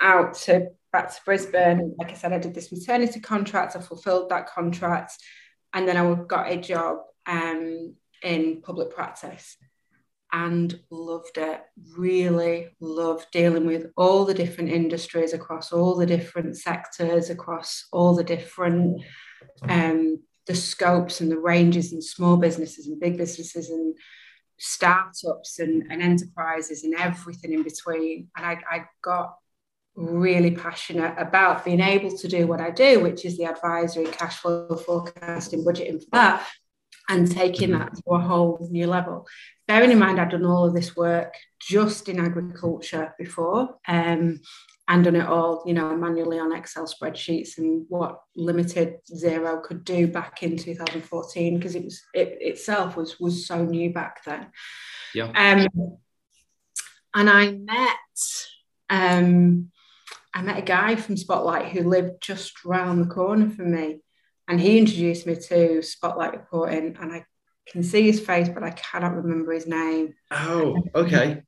out 0.00 0.34
to 0.34 0.70
back 0.94 1.12
to 1.12 1.20
Brisbane. 1.24 1.92
Like 1.98 2.12
I 2.12 2.14
said, 2.14 2.32
I 2.32 2.38
did 2.38 2.54
this 2.54 2.70
maternity 2.70 3.18
contract. 3.18 3.74
I 3.74 3.80
fulfilled 3.80 4.30
that 4.30 4.46
contract, 4.46 5.12
and 5.72 5.88
then 5.88 5.96
I 5.96 6.14
got 6.28 6.52
a 6.52 6.56
job 6.56 6.98
um, 7.26 7.96
in 8.22 8.62
public 8.62 8.94
practice 8.94 9.56
and 10.32 10.78
loved 10.90 11.36
it. 11.36 11.60
Really 11.98 12.68
loved 12.80 13.26
dealing 13.32 13.66
with 13.66 13.88
all 13.96 14.24
the 14.24 14.34
different 14.34 14.70
industries 14.70 15.32
across 15.32 15.72
all 15.72 15.96
the 15.96 16.06
different 16.06 16.56
sectors, 16.56 17.28
across 17.28 17.86
all 17.92 18.14
the 18.14 18.24
different 18.24 19.02
um, 19.68 20.20
the 20.46 20.54
scopes 20.54 21.20
and 21.20 21.30
the 21.30 21.38
ranges 21.38 21.92
and 21.92 22.04
small 22.04 22.36
businesses 22.36 22.86
and 22.86 23.00
big 23.00 23.16
businesses 23.16 23.68
and 23.68 23.96
startups 24.58 25.58
and, 25.58 25.90
and 25.90 26.00
enterprises 26.00 26.84
and 26.84 26.94
everything 26.94 27.52
in 27.52 27.64
between. 27.64 28.28
And 28.36 28.46
I, 28.46 28.58
I 28.70 28.84
got 29.02 29.34
really 29.96 30.50
passionate 30.50 31.14
about 31.18 31.64
being 31.64 31.80
able 31.80 32.16
to 32.16 32.28
do 32.28 32.46
what 32.46 32.60
I 32.60 32.70
do, 32.70 33.00
which 33.00 33.24
is 33.24 33.36
the 33.36 33.44
advisory, 33.44 34.06
cash 34.06 34.36
flow 34.38 34.74
forecasting, 34.76 35.64
budgeting 35.64 36.00
for 36.00 36.08
that, 36.12 36.46
and 37.08 37.30
taking 37.30 37.72
that 37.72 37.94
to 37.94 38.10
a 38.10 38.18
whole 38.18 38.66
new 38.70 38.86
level. 38.86 39.26
Bearing 39.68 39.92
in 39.92 39.98
mind, 39.98 40.20
I've 40.20 40.30
done 40.30 40.44
all 40.44 40.64
of 40.64 40.74
this 40.74 40.96
work 40.96 41.34
just 41.60 42.08
in 42.08 42.18
agriculture 42.18 43.14
before. 43.18 43.76
Um, 43.86 44.40
and 44.86 45.04
done 45.04 45.16
it 45.16 45.26
all, 45.26 45.62
you 45.66 45.72
know, 45.72 45.96
manually 45.96 46.38
on 46.38 46.54
Excel 46.54 46.86
spreadsheets 46.86 47.56
and 47.56 47.86
what 47.88 48.20
limited 48.36 48.96
Xero 49.10 49.62
could 49.62 49.82
do 49.82 50.06
back 50.06 50.42
in 50.42 50.56
2014 50.56 51.56
because 51.56 51.74
it 51.74 51.84
was 51.84 52.02
it 52.12 52.36
itself 52.40 52.96
was 52.96 53.18
was 53.18 53.46
so 53.46 53.64
new 53.64 53.92
back 53.94 54.22
then. 54.24 54.48
Yeah. 55.14 55.28
Um, 55.28 55.98
and 57.14 57.30
I 57.30 57.52
met 57.52 57.96
um, 58.90 59.70
I 60.34 60.42
met 60.42 60.58
a 60.58 60.62
guy 60.62 60.96
from 60.96 61.16
Spotlight 61.16 61.68
who 61.68 61.88
lived 61.88 62.20
just 62.20 62.64
round 62.64 63.00
the 63.00 63.14
corner 63.14 63.48
from 63.50 63.72
me, 63.72 64.00
and 64.48 64.60
he 64.60 64.78
introduced 64.78 65.26
me 65.26 65.36
to 65.36 65.80
Spotlight 65.82 66.32
reporting, 66.32 66.96
and 67.00 67.12
I 67.12 67.24
can 67.68 67.82
see 67.82 68.02
his 68.02 68.20
face, 68.20 68.48
but 68.48 68.62
I 68.62 68.70
cannot 68.70 69.14
remember 69.14 69.52
his 69.52 69.66
name. 69.66 70.14
Oh, 70.30 70.82
okay. 70.94 71.42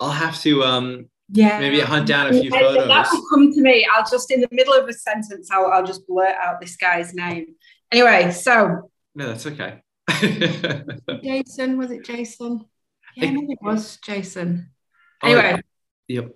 I'll 0.00 0.10
have 0.10 0.40
to 0.42 0.62
um 0.62 1.06
yeah 1.30 1.58
maybe 1.58 1.80
hunt 1.80 2.06
down 2.06 2.28
a 2.28 2.40
few 2.40 2.50
photos. 2.50 2.86
That 2.88 3.08
will 3.12 3.24
come 3.28 3.52
to 3.52 3.60
me. 3.60 3.86
I'll 3.92 4.08
just 4.08 4.30
in 4.30 4.40
the 4.40 4.48
middle 4.52 4.74
of 4.74 4.88
a 4.88 4.92
sentence, 4.92 5.50
I'll, 5.50 5.66
I'll 5.66 5.84
just 5.84 6.06
blurt 6.06 6.36
out 6.42 6.60
this 6.60 6.76
guy's 6.76 7.12
name. 7.14 7.56
Anyway, 7.90 8.30
so 8.30 8.90
no, 9.14 9.26
that's 9.26 9.46
okay. 9.46 9.82
Jason, 11.22 11.76
was 11.76 11.90
it 11.90 12.04
Jason? 12.04 12.64
Yeah, 13.16 13.30
maybe 13.32 13.54
it 13.54 13.58
was 13.60 13.98
Jason. 14.04 14.70
Oh, 15.22 15.28
Anyway, 15.28 15.60
Yep. 16.06 16.30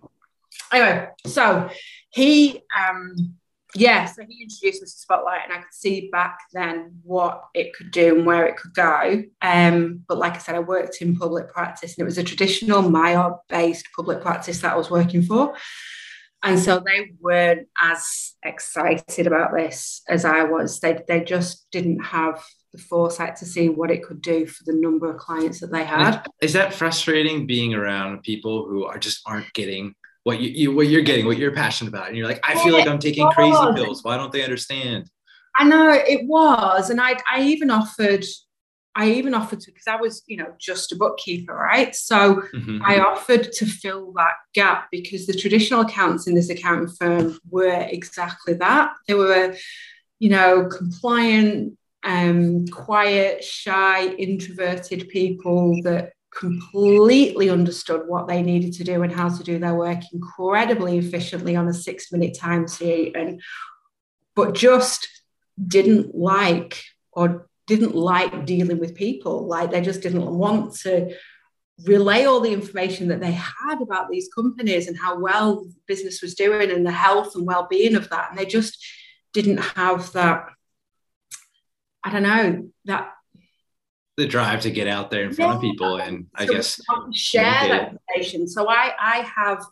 Anyway, 0.72 1.08
so 1.26 1.68
he 2.10 2.62
um 2.76 3.34
yeah, 3.74 4.04
so 4.04 4.22
he 4.28 4.42
introduced 4.42 4.82
us 4.82 4.92
to 4.92 5.00
Spotlight 5.00 5.40
and 5.44 5.52
I 5.52 5.62
could 5.62 5.72
see 5.72 6.10
back 6.10 6.38
then 6.52 6.98
what 7.02 7.44
it 7.54 7.74
could 7.74 7.90
do 7.90 8.16
and 8.16 8.26
where 8.26 8.44
it 8.44 8.56
could 8.56 8.74
go. 8.74 9.24
Um, 9.40 10.04
but 10.06 10.18
like 10.18 10.34
I 10.34 10.38
said, 10.38 10.54
I 10.54 10.60
worked 10.60 11.00
in 11.00 11.16
public 11.16 11.50
practice 11.50 11.96
and 11.96 12.02
it 12.02 12.04
was 12.04 12.18
a 12.18 12.24
traditional 12.24 12.82
MYOB 12.82 13.38
based 13.48 13.88
public 13.96 14.20
practice 14.20 14.60
that 14.60 14.74
I 14.74 14.76
was 14.76 14.90
working 14.90 15.22
for. 15.22 15.54
And 16.42 16.58
so 16.58 16.82
they 16.84 17.12
weren't 17.20 17.68
as 17.80 18.34
excited 18.42 19.26
about 19.26 19.54
this 19.54 20.02
as 20.08 20.24
I 20.24 20.42
was. 20.42 20.80
They, 20.80 20.98
they 21.06 21.22
just 21.22 21.66
didn't 21.70 22.00
have 22.00 22.44
the 22.72 22.78
foresight 22.78 23.36
to 23.36 23.46
see 23.46 23.68
what 23.68 23.90
it 23.90 24.02
could 24.02 24.20
do 24.20 24.46
for 24.46 24.64
the 24.64 24.74
number 24.74 25.10
of 25.10 25.18
clients 25.18 25.60
that 25.60 25.70
they 25.70 25.84
had. 25.84 26.26
Is 26.40 26.54
that 26.54 26.74
frustrating 26.74 27.46
being 27.46 27.74
around 27.74 28.22
people 28.22 28.66
who 28.66 28.84
are 28.84 28.98
just 28.98 29.22
aren't 29.24 29.52
getting 29.52 29.94
what 30.24 30.40
you, 30.40 30.50
you 30.50 30.74
what 30.74 30.88
you're 30.88 31.02
getting, 31.02 31.26
what 31.26 31.38
you're 31.38 31.52
passionate 31.52 31.90
about, 31.90 32.08
and 32.08 32.16
you're 32.16 32.28
like, 32.28 32.40
I 32.44 32.54
feel 32.54 32.74
like 32.74 32.86
I'm 32.86 32.98
taking 32.98 33.28
crazy 33.30 33.58
pills. 33.74 34.04
Why 34.04 34.16
don't 34.16 34.32
they 34.32 34.44
understand? 34.44 35.10
I 35.58 35.64
know 35.64 35.90
it 35.92 36.26
was, 36.26 36.90
and 36.90 37.00
I 37.00 37.16
I 37.30 37.42
even 37.42 37.70
offered, 37.70 38.24
I 38.94 39.10
even 39.10 39.34
offered 39.34 39.60
to 39.60 39.70
because 39.70 39.86
I 39.86 39.96
was 39.96 40.22
you 40.26 40.36
know 40.36 40.54
just 40.58 40.92
a 40.92 40.96
bookkeeper, 40.96 41.54
right? 41.54 41.94
So 41.94 42.42
Mhm. 42.54 42.80
I 42.84 43.00
offered 43.00 43.52
to 43.52 43.66
fill 43.66 44.12
that 44.12 44.34
gap 44.54 44.88
because 44.90 45.26
the 45.26 45.34
traditional 45.34 45.80
accountants 45.80 46.26
in 46.26 46.34
this 46.34 46.50
accounting 46.50 46.88
firm 46.88 47.38
were 47.50 47.86
exactly 47.90 48.54
that. 48.54 48.92
They 49.08 49.14
were, 49.14 49.56
you 50.18 50.30
know, 50.30 50.68
compliant, 50.68 51.76
um, 52.04 52.66
quiet, 52.68 53.44
shy, 53.44 54.06
introverted 54.06 55.08
people 55.08 55.82
that 55.82 56.12
completely 56.34 57.50
understood 57.50 58.02
what 58.06 58.26
they 58.26 58.42
needed 58.42 58.72
to 58.74 58.84
do 58.84 59.02
and 59.02 59.12
how 59.12 59.28
to 59.28 59.42
do 59.42 59.58
their 59.58 59.74
work 59.74 60.00
incredibly 60.12 60.98
efficiently 60.98 61.56
on 61.56 61.68
a 61.68 61.74
six 61.74 62.10
minute 62.10 62.36
time 62.36 62.66
sheet 62.66 63.14
and 63.16 63.40
but 64.34 64.54
just 64.54 65.06
didn't 65.66 66.14
like 66.14 66.82
or 67.12 67.48
didn't 67.66 67.94
like 67.94 68.46
dealing 68.46 68.78
with 68.78 68.94
people. 68.94 69.46
Like 69.46 69.70
they 69.70 69.82
just 69.82 70.00
didn't 70.00 70.26
want 70.26 70.74
to 70.80 71.14
relay 71.84 72.24
all 72.24 72.40
the 72.40 72.52
information 72.52 73.08
that 73.08 73.20
they 73.20 73.32
had 73.32 73.82
about 73.82 74.08
these 74.08 74.28
companies 74.34 74.88
and 74.88 74.98
how 74.98 75.18
well 75.18 75.66
business 75.86 76.22
was 76.22 76.34
doing 76.34 76.70
and 76.70 76.86
the 76.86 76.92
health 76.92 77.34
and 77.34 77.46
well-being 77.46 77.94
of 77.94 78.08
that. 78.08 78.30
And 78.30 78.38
they 78.38 78.46
just 78.46 78.82
didn't 79.32 79.58
have 79.58 80.12
that 80.12 80.48
i 82.04 82.10
don't 82.10 82.22
know 82.22 82.68
that 82.84 83.12
the 84.16 84.26
drive 84.26 84.61
to 84.62 84.71
get 84.71 84.88
out 84.88 85.11
there 85.11 85.25
in 85.25 85.33
front 85.33 85.57
of 85.57 85.61
people, 85.61 85.97
and 85.97 86.26
I 86.35 86.47
guess 86.47 86.81
share 87.12 87.45
that 87.45 87.92
information. 87.92 88.47
So 88.47 88.69
I 88.69 88.92
I 89.00 89.16
have 89.37 89.64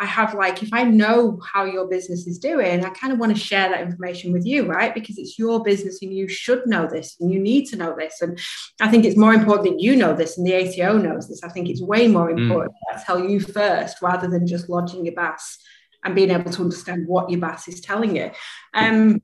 I 0.00 0.06
have 0.06 0.34
like 0.34 0.62
if 0.62 0.72
I 0.72 0.84
know 0.84 1.40
how 1.44 1.64
your 1.64 1.88
business 1.88 2.26
is 2.28 2.38
doing, 2.38 2.84
I 2.84 2.90
kind 2.90 3.12
of 3.12 3.18
want 3.18 3.36
to 3.36 3.42
share 3.42 3.68
that 3.70 3.80
information 3.80 4.32
with 4.32 4.46
you, 4.46 4.66
right? 4.66 4.94
Because 4.94 5.18
it's 5.18 5.38
your 5.38 5.62
business 5.62 6.00
and 6.02 6.12
you 6.14 6.28
should 6.28 6.64
know 6.66 6.86
this 6.86 7.16
and 7.20 7.32
you 7.32 7.40
need 7.40 7.66
to 7.70 7.76
know 7.76 7.96
this. 7.98 8.22
And 8.22 8.38
I 8.80 8.88
think 8.88 9.04
it's 9.04 9.16
more 9.16 9.34
important 9.34 9.70
that 9.70 9.82
you 9.82 9.96
know 9.96 10.14
this 10.14 10.38
and 10.38 10.46
the 10.46 10.54
ATO 10.54 10.98
knows 10.98 11.28
this. 11.28 11.42
I 11.42 11.48
think 11.48 11.68
it's 11.68 11.82
way 11.82 12.06
more 12.06 12.28
Mm. 12.30 12.42
important 12.42 12.76
that 12.88 13.00
I 13.00 13.02
tell 13.02 13.18
you 13.28 13.40
first 13.40 14.00
rather 14.00 14.28
than 14.28 14.46
just 14.46 14.68
lodging 14.68 15.04
your 15.04 15.14
BAS 15.16 15.58
and 16.04 16.14
being 16.14 16.30
able 16.30 16.52
to 16.52 16.62
understand 16.62 17.08
what 17.08 17.28
your 17.28 17.40
BAS 17.40 17.66
is 17.66 17.80
telling 17.80 18.14
you. 18.14 18.30
Um, 18.74 19.20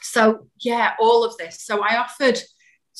so 0.00 0.48
yeah, 0.58 0.94
all 0.98 1.22
of 1.22 1.36
this. 1.36 1.62
So 1.62 1.80
I 1.84 1.98
offered 1.98 2.40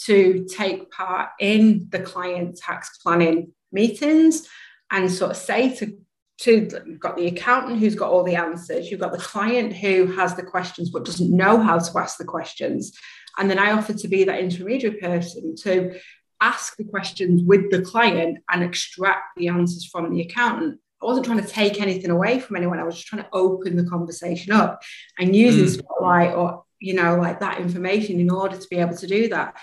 to 0.04 0.46
take 0.48 0.90
part 0.90 1.30
in 1.38 1.86
the 1.90 2.00
client 2.00 2.56
tax 2.56 2.98
planning 2.98 3.52
meetings 3.70 4.48
and 4.90 5.10
sort 5.10 5.30
of 5.30 5.36
say 5.36 5.74
to 5.76 5.98
to 6.38 6.68
you've 6.86 6.98
got 6.98 7.16
the 7.16 7.26
accountant 7.26 7.78
who's 7.78 7.94
got 7.94 8.10
all 8.10 8.24
the 8.24 8.34
answers 8.34 8.90
you've 8.90 9.00
got 9.00 9.12
the 9.12 9.18
client 9.18 9.72
who 9.72 10.06
has 10.06 10.34
the 10.34 10.42
questions 10.42 10.90
but 10.90 11.04
doesn't 11.04 11.34
know 11.36 11.60
how 11.60 11.78
to 11.78 11.98
ask 11.98 12.18
the 12.18 12.24
questions 12.24 12.92
and 13.38 13.50
then 13.50 13.58
i 13.58 13.70
offered 13.72 13.98
to 13.98 14.08
be 14.08 14.24
that 14.24 14.40
intermediary 14.40 14.96
person 14.96 15.54
to 15.54 15.94
ask 16.40 16.76
the 16.76 16.84
questions 16.84 17.42
with 17.44 17.70
the 17.70 17.82
client 17.82 18.38
and 18.50 18.62
extract 18.64 19.36
the 19.36 19.48
answers 19.48 19.84
from 19.84 20.10
the 20.12 20.22
accountant 20.22 20.80
i 21.02 21.06
wasn't 21.06 21.24
trying 21.24 21.40
to 21.40 21.46
take 21.46 21.80
anything 21.80 22.10
away 22.10 22.40
from 22.40 22.56
anyone 22.56 22.78
i 22.78 22.82
was 22.84 22.96
just 22.96 23.06
trying 23.06 23.22
to 23.22 23.28
open 23.32 23.76
the 23.76 23.84
conversation 23.88 24.52
up 24.52 24.82
and 25.18 25.36
using 25.36 25.66
Mm. 25.66 25.78
spotlight 25.78 26.34
or 26.34 26.64
you 26.82 26.94
know 26.94 27.16
like 27.16 27.40
that 27.40 27.60
information 27.60 28.20
in 28.20 28.30
order 28.30 28.56
to 28.56 28.68
be 28.68 28.76
able 28.76 28.96
to 28.96 29.06
do 29.06 29.28
that 29.28 29.56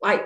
like 0.00 0.22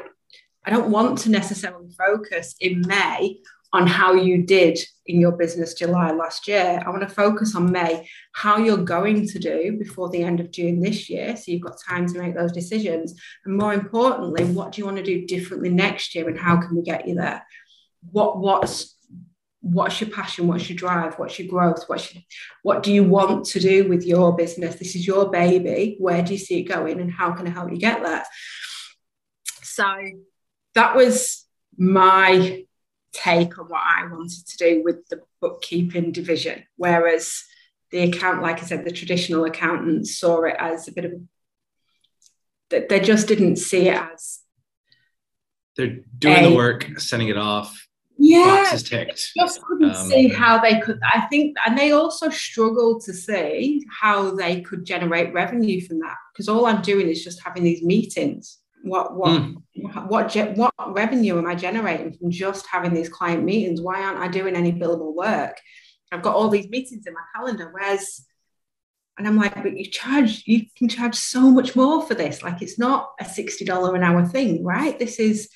I 0.67 0.71
don't 0.71 0.91
want 0.91 1.19
to 1.19 1.31
necessarily 1.31 1.91
focus 1.97 2.57
in 2.61 2.83
May 2.87 3.39
on 3.73 3.87
how 3.87 4.15
you 4.15 4.43
did 4.43 4.79
in 5.07 5.21
your 5.21 5.33
business 5.33 5.75
July 5.75 6.11
last 6.11 6.49
year. 6.49 6.83
I 6.85 6.91
want 6.91 7.03
to 7.03 7.15
focus 7.15 7.55
on 7.55 7.71
May, 7.71 8.09
how 8.33 8.59
you're 8.59 8.77
going 8.79 9.29
to 9.29 9.39
do 9.39 9.77
before 9.79 10.09
the 10.09 10.23
end 10.23 10.41
of 10.41 10.51
June 10.51 10.81
this 10.81 11.09
year. 11.09 11.37
So 11.37 11.53
you've 11.53 11.63
got 11.63 11.79
time 11.81 12.07
to 12.09 12.19
make 12.19 12.35
those 12.35 12.53
decisions. 12.53 13.15
And 13.45 13.57
more 13.57 13.75
importantly, 13.75 14.45
what 14.45 14.73
do 14.73 14.81
you 14.81 14.87
want 14.87 14.97
to 14.97 15.03
do 15.05 15.27
differently 15.27 15.69
next 15.69 16.15
year 16.15 16.29
and 16.29 16.39
how 16.39 16.57
can 16.57 16.75
we 16.75 16.83
get 16.83 17.07
you 17.07 17.15
there? 17.15 17.47
What 18.11 18.39
what's 18.39 18.96
what's 19.73 20.01
your 20.01 20.11
passion? 20.11 20.47
What's 20.47 20.69
your 20.69 20.77
drive? 20.77 21.19
What's 21.19 21.39
your 21.39 21.49
growth? 21.49 21.85
What's 21.89 22.15
your, 22.15 22.23
what 22.63 22.83
do 22.83 22.93
you 22.93 23.03
want 23.03 23.47
to 23.47 23.61
do 23.61 23.89
with 23.89 24.05
your 24.05 24.37
business? 24.37 24.77
This 24.77 24.95
is 24.95 25.07
your 25.07 25.31
baby. 25.31 25.97
Where 25.99 26.23
do 26.23 26.33
you 26.33 26.39
see 26.39 26.61
it 26.61 26.69
going 26.69 27.01
and 27.01 27.11
how 27.11 27.33
can 27.33 27.47
I 27.47 27.51
help 27.51 27.71
you 27.71 27.79
get 27.79 28.03
there? 28.03 28.25
So 29.63 29.93
that 30.75 30.95
was 30.95 31.45
my 31.77 32.65
take 33.13 33.59
on 33.59 33.67
what 33.67 33.83
I 33.83 34.07
wanted 34.07 34.47
to 34.47 34.57
do 34.57 34.83
with 34.85 35.07
the 35.09 35.21
bookkeeping 35.41 36.13
division. 36.13 36.65
Whereas 36.77 37.43
the 37.91 38.01
account, 38.01 38.43
like 38.43 38.63
I 38.63 38.67
said, 38.67 38.85
the 38.85 38.93
traditional 38.93 39.45
accountants 39.45 40.19
saw 40.19 40.45
it 40.45 40.57
as 40.59 40.87
a 40.87 40.93
bit 40.93 41.07
of 41.07 41.13
a, 41.13 41.21
that 42.71 42.89
they 42.89 43.01
just 43.01 43.27
didn't 43.27 43.57
see 43.57 43.89
it 43.89 44.01
as 44.01 44.41
they're 45.77 45.99
doing 46.19 46.43
the 46.43 46.55
work, 46.55 46.99
sending 46.99 47.29
it 47.29 47.37
off, 47.37 47.86
yeah, 48.19 48.45
boxes 48.65 48.83
ticked. 48.83 49.33
just 49.37 49.61
couldn't 49.63 49.91
Um, 49.95 50.09
see 50.09 50.29
how 50.29 50.59
they 50.59 50.81
could. 50.81 50.99
I 51.05 51.23
think, 51.23 51.57
and 51.67 51.77
they 51.77 51.93
also 51.93 52.29
struggled 52.31 53.03
to 53.05 53.13
see 53.13 53.85
how 53.91 54.31
they 54.31 54.61
could 54.63 54.85
generate 54.85 55.33
revenue 55.35 55.81
from 55.81 55.99
that 56.01 56.17
because 56.33 56.49
all 56.49 56.67
I'm 56.67 56.83
doing 56.83 57.09
is 57.09 57.23
just 57.23 57.43
having 57.43 57.63
these 57.65 57.83
meetings. 57.83 58.59
What 58.83 59.17
what 59.17 59.31
Mm. 59.41 59.63
what 60.09 60.35
what 60.57 60.95
revenue 60.95 61.39
am 61.39 61.47
I 61.47 61.55
generating 61.55 62.13
from 62.13 62.31
just 62.31 62.67
having 62.67 62.95
these 62.95 63.09
client 63.09 63.43
meetings? 63.45 63.81
Why 63.81 64.03
aren't 64.03 64.21
I 64.21 64.29
doing 64.29 64.55
any 64.55 64.73
billable 64.73 65.15
work? 65.15 65.57
I've 66.13 66.23
got 66.23 66.37
all 66.37 66.49
these 66.49 66.69
meetings 66.69 67.07
in 67.07 67.15
my 67.15 67.21
calendar. 67.35 67.71
Where's 67.73 68.25
and 69.19 69.27
I'm 69.27 69.37
like, 69.39 69.55
but 69.63 69.77
you 69.77 69.87
charge, 69.87 70.43
you 70.47 70.67
can 70.77 70.89
charge 70.91 71.15
so 71.15 71.51
much 71.51 71.75
more 71.75 72.07
for 72.07 72.15
this. 72.15 72.43
Like 72.43 72.61
it's 72.61 72.79
not 72.79 73.13
a 73.19 73.25
$60 73.25 73.95
an 73.97 74.03
hour 74.03 74.27
thing, 74.27 74.63
right? 74.63 74.99
This 74.99 75.19
is 75.19 75.49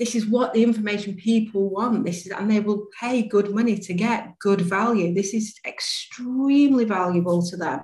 this 0.00 0.14
is 0.14 0.26
what 0.26 0.54
the 0.54 0.62
information 0.62 1.14
people 1.14 1.68
want. 1.68 2.06
This 2.06 2.24
is, 2.24 2.32
and 2.32 2.50
they 2.50 2.60
will 2.60 2.86
pay 2.98 3.22
good 3.22 3.54
money 3.54 3.76
to 3.76 3.92
get 3.92 4.38
good 4.38 4.62
value. 4.62 5.12
This 5.12 5.34
is 5.34 5.60
extremely 5.66 6.86
valuable 6.86 7.46
to 7.46 7.56
them. 7.58 7.82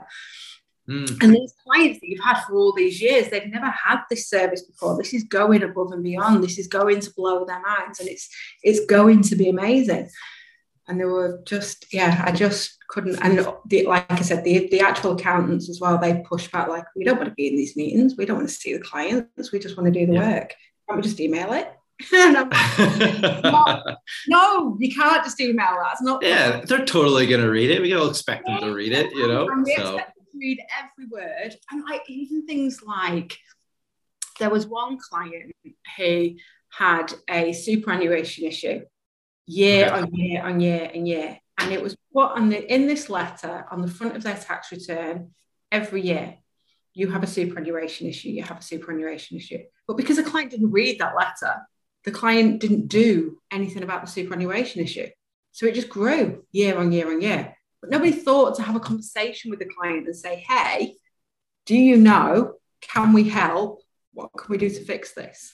Mm. 0.89 1.23
And 1.23 1.35
these 1.35 1.53
clients 1.63 2.01
that 2.01 2.09
you've 2.09 2.25
had 2.25 2.43
for 2.45 2.57
all 2.57 2.73
these 2.73 3.03
years, 3.03 3.29
they've 3.29 3.53
never 3.53 3.67
had 3.69 3.99
this 4.09 4.31
service 4.31 4.63
before. 4.63 4.97
This 4.97 5.13
is 5.13 5.25
going 5.25 5.63
above 5.63 5.93
and 5.93 6.03
beyond. 6.03 6.43
This 6.43 6.59
is 6.59 6.69
going 6.69 7.01
to 7.01 7.13
blow 7.15 7.45
their 7.45 7.61
minds, 7.61 8.01
and 8.01 8.09
it's 8.09 8.31
it's 8.63 8.87
going 8.87 9.21
to 9.25 9.37
be 9.37 9.51
amazing. 9.51 10.09
And 10.89 10.99
they 10.99 11.05
were 11.05 11.43
just, 11.45 11.93
yeah, 11.93 12.23
I 12.25 12.33
just 12.33 12.79
couldn't 12.89 13.17
and 13.21 13.45
the, 13.67 13.85
like 13.85 14.11
i 14.13 14.21
said 14.21 14.45
the, 14.45 14.69
the 14.71 14.79
actual 14.79 15.13
accountants 15.13 15.69
as 15.69 15.81
well 15.81 15.99
they 15.99 16.23
push 16.25 16.49
back 16.53 16.69
like 16.69 16.85
we 16.95 17.03
don't 17.03 17.17
want 17.17 17.29
to 17.29 17.35
be 17.35 17.49
in 17.49 17.57
these 17.57 17.77
meetings 17.77 18.15
we 18.17 18.25
don't 18.25 18.37
want 18.37 18.49
to 18.49 18.55
see 18.55 18.73
the 18.73 18.79
clients 18.79 19.51
we 19.51 19.59
just 19.59 19.77
want 19.77 19.93
to 19.93 19.99
do 19.99 20.07
the 20.07 20.13
yeah. 20.13 20.35
work 20.35 20.55
can't 20.89 20.97
we 20.97 21.03
just 21.03 21.19
email 21.19 21.53
it 21.53 21.76
like, 22.13 23.83
no, 24.29 24.77
you 24.79 24.95
can't 24.95 25.25
just 25.25 25.41
email 25.41 25.79
that. 25.83 25.93
It's 25.93 26.03
not. 26.03 26.23
Yeah, 26.23 26.61
they're 26.65 26.85
totally 26.85 27.27
gonna 27.27 27.49
read 27.49 27.71
it. 27.71 27.81
We 27.81 27.95
all 27.95 28.11
expect 28.11 28.47
them 28.47 28.61
to 28.61 28.75
read 28.75 28.93
it, 28.93 29.11
you 29.13 29.27
know. 29.27 29.49
And 29.49 29.65
we 29.65 29.75
so. 29.77 29.95
expect 29.95 30.17
them 30.17 30.25
to 30.33 30.39
read 30.39 30.61
every 30.79 31.07
word, 31.11 31.57
and 31.71 31.85
like 31.89 32.03
even 32.09 32.47
things 32.47 32.81
like 32.87 33.39
there 34.39 34.51
was 34.51 34.67
one 34.67 34.99
client 34.99 35.53
who 35.97 36.35
had 36.71 37.15
a 37.31 37.53
superannuation 37.53 38.45
issue 38.45 38.83
year 39.47 39.87
okay. 39.87 39.95
on 39.95 40.15
year 40.15 40.43
on 40.43 40.61
year 40.61 40.91
and 40.93 41.09
year. 41.09 41.39
And 41.59 41.73
it 41.73 41.83
was 41.83 41.97
put 42.13 42.33
on 42.33 42.51
the 42.51 42.73
in 42.73 42.87
this 42.87 43.09
letter 43.09 43.65
on 43.71 43.81
the 43.81 43.89
front 43.89 44.17
of 44.17 44.23
their 44.23 44.37
tax 44.37 44.71
return 44.71 45.31
every 45.73 46.03
year. 46.03 46.35
You 46.93 47.11
have 47.11 47.23
a 47.23 47.27
superannuation 47.27 48.07
issue, 48.07 48.29
you 48.31 48.43
have 48.43 48.59
a 48.59 48.63
superannuation 48.63 49.37
issue. 49.37 49.59
But 49.87 49.97
because 49.97 50.17
the 50.17 50.23
client 50.23 50.51
didn't 50.51 50.73
read 50.73 50.99
that 50.99 51.15
letter, 51.17 51.63
the 52.07 52.13
client 52.13 52.61
didn't 52.61 52.87
do 52.87 53.39
anything 53.53 53.83
about 53.83 54.01
the 54.01 54.11
superannuation 54.11 54.81
issue. 54.81 55.09
So 55.53 55.67
it 55.67 55.75
just 55.75 55.91
grew 55.91 56.45
year 56.53 56.79
on 56.79 56.93
year 56.93 57.13
on 57.13 57.21
year. 57.21 57.55
But 57.83 57.91
nobody 57.91 58.13
thought 58.13 58.55
to 58.57 58.63
have 58.63 58.77
a 58.77 58.81
conversation 58.81 59.51
with 59.51 59.59
the 59.59 59.67
client 59.67 60.07
and 60.07 60.17
say, 60.17 60.45
hey, 60.49 60.95
do 61.67 61.77
you 61.77 61.97
know? 61.97 62.55
Can 62.81 63.13
we 63.13 63.29
help? 63.29 63.83
What 64.13 64.31
can 64.39 64.51
we 64.51 64.59
do 64.59 64.71
to 64.71 64.85
fix 64.85 65.13
this? 65.15 65.53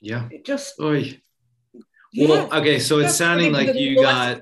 Yeah. 0.00 0.28
It 0.30 0.44
just 0.44 0.80
Oy. 0.80 1.20
Yeah. 2.12 2.28
Well, 2.28 2.60
okay, 2.60 2.78
so 2.78 3.00
it's 3.00 3.14
sounding 3.14 3.52
like 3.52 3.74
you 3.74 4.00
got 4.00 4.40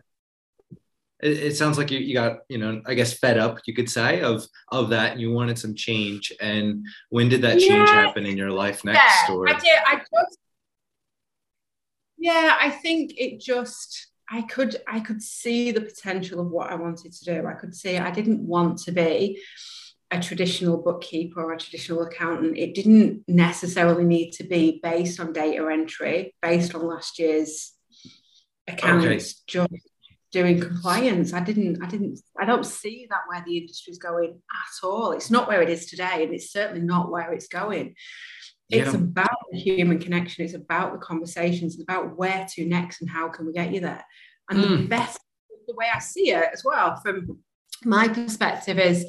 it, 1.21 1.39
it, 1.39 1.57
sounds 1.57 1.79
like 1.79 1.91
you, 1.91 1.99
you 1.99 2.15
got, 2.15 2.41
you 2.49 2.59
know, 2.59 2.83
I 2.87 2.95
guess 2.95 3.19
fed 3.19 3.39
up, 3.39 3.59
you 3.67 3.75
could 3.75 3.91
say, 3.91 4.21
of 4.21 4.47
of 4.69 4.91
that 4.91 5.13
and 5.13 5.21
you 5.21 5.33
wanted 5.33 5.59
some 5.59 5.75
change. 5.75 6.33
And 6.41 6.87
when 7.09 7.29
did 7.31 7.43
that 7.43 7.59
change 7.59 7.89
yeah. 7.89 8.07
happen 8.07 8.27
in 8.27 8.37
your 8.37 8.51
life 8.51 8.85
next? 8.85 9.29
Yeah, 9.29 9.35
or? 9.35 9.49
I 9.49 9.59
did. 9.59 9.79
I 9.87 9.97
just 9.97 10.39
yeah, 12.25 12.57
I 12.59 12.71
think 12.71 13.13
it 13.19 13.39
just 13.39 14.07
I 14.31 14.41
could 14.41 14.77
I 14.89 15.01
could 15.01 15.21
see 15.23 15.73
the 15.73 15.83
potential 15.83 16.41
of 16.41 16.51
what 16.51 16.71
I 16.71 16.75
wanted 16.75 17.13
to 17.13 17.25
do. 17.27 17.47
I 17.47 17.53
could 17.53 17.75
see 17.75 17.99
I 17.99 18.11
didn't 18.11 18.41
want 18.41 18.79
to 18.85 18.93
be 18.93 19.43
a 20.11 20.19
traditional 20.19 20.79
bookkeeper 20.79 21.43
or 21.43 21.53
a 21.53 21.59
traditional 21.59 22.01
accountant. 22.01 22.57
It 22.57 22.75
didn't 22.75 23.25
necessarily 23.29 24.05
need 24.05 24.31
to 24.39 24.45
be 24.45 24.81
based 24.83 25.21
on 25.21 25.35
data 25.35 25.69
entry, 25.71 26.35
based 26.41 26.75
on 26.75 26.87
last 26.87 27.19
year's 27.19 27.75
accounts, 28.67 29.05
okay. 29.05 29.17
just 29.19 29.83
doing 30.33 30.61
compliance. 30.61 31.35
I 31.35 31.41
didn't, 31.41 31.85
I 31.85 31.89
didn't, 31.89 32.21
I 32.41 32.47
don't 32.47 32.65
see 32.65 33.07
that 33.11 33.25
where 33.29 33.45
the 33.47 33.59
industry 33.59 33.91
is 33.91 33.99
going 33.99 34.31
at 34.31 34.87
all. 34.87 35.13
It's 35.13 35.31
not 35.31 35.47
where 35.47 35.61
it 35.61 35.69
is 35.69 35.85
today, 35.85 36.25
and 36.25 36.33
it's 36.33 36.51
certainly 36.51 36.81
not 36.81 37.11
where 37.11 37.35
it's 37.35 37.49
going. 37.49 37.97
It's 38.71 38.93
yeah. 38.93 38.99
about 38.99 39.37
the 39.51 39.59
human 39.59 39.99
connection, 39.99 40.45
it's 40.45 40.55
about 40.55 40.93
the 40.93 40.99
conversations, 40.99 41.75
it's 41.75 41.83
about 41.83 42.17
where 42.17 42.47
to 42.55 42.65
next 42.65 43.01
and 43.01 43.11
how 43.11 43.29
can 43.29 43.47
we 43.47 43.53
get 43.53 43.73
you 43.73 43.81
there. 43.81 44.05
And 44.51 44.59
mm. 44.59 44.69
the 44.83 44.89
best 44.89 45.21
the 45.67 45.75
way 45.75 45.87
I 45.95 45.99
see 45.99 46.31
it 46.31 46.49
as 46.53 46.63
well 46.65 46.97
from 46.97 47.39
my 47.85 48.09
perspective 48.09 48.79
is 48.79 49.07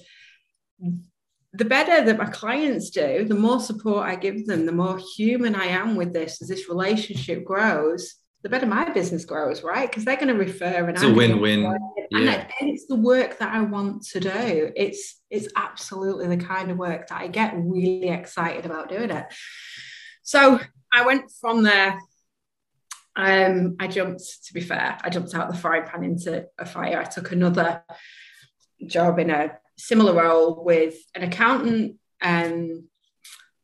the 1.54 1.66
better 1.66 2.04
that 2.06 2.18
my 2.18 2.26
clients 2.26 2.90
do, 2.90 3.26
the 3.26 3.36
more 3.36 3.60
support 3.60 4.08
I 4.08 4.16
give 4.16 4.46
them, 4.46 4.66
the 4.66 4.72
more 4.72 5.00
human 5.16 5.56
I 5.56 5.68
am 5.68 5.96
with 5.96 6.14
this 6.14 6.42
as 6.42 6.50
this 6.50 6.68
relationship 6.68 7.46
grows, 7.46 8.16
the 8.46 8.50
better 8.50 8.68
my 8.68 8.88
business 8.92 9.26
grows, 9.26 9.64
right? 9.64 9.90
Because 9.90 10.06
they're 10.06 10.18
going 10.18 10.28
to 10.28 10.36
refer 10.36 10.88
and 10.88 10.92
it's 10.92 11.02
I'm 11.02 11.14
a 11.14 11.16
win-win. 11.16 11.64
Yeah. 12.12 12.48
And 12.62 12.70
it's 12.70 12.86
the 12.86 12.96
work 12.96 13.40
that 13.40 13.52
I 13.52 13.62
want 13.62 14.04
to 14.10 14.20
do. 14.20 14.72
It's 14.76 15.20
it's 15.32 15.48
absolutely 15.56 16.28
the 16.28 16.38
kind 16.38 16.70
of 16.70 16.78
work 16.78 17.08
that 17.08 17.20
I 17.20 17.26
get 17.26 17.56
really 17.58 18.10
excited 18.10 18.68
about 18.68 18.88
doing 18.88 19.10
it. 19.10 19.26
So 20.22 20.60
I 20.94 21.08
went 21.08 21.32
from 21.42 21.64
there. 21.64 22.00
Um, 23.16 23.78
I 23.80 23.88
jumped, 23.88 24.22
to 24.46 24.54
be 24.54 24.62
fair, 24.62 24.96
I 25.02 25.10
jumped 25.10 25.34
out 25.34 25.52
the 25.52 25.58
frying 25.58 25.86
pan 25.86 26.04
into 26.04 26.46
a 26.60 26.68
fire. 26.68 27.00
I 27.00 27.06
took 27.06 27.32
another 27.32 27.84
job 28.86 29.18
in 29.18 29.32
a 29.32 29.58
similar 29.76 30.14
role 30.14 30.64
with 30.64 30.94
an 31.16 31.24
accountant 31.24 31.96
um, 32.22 32.88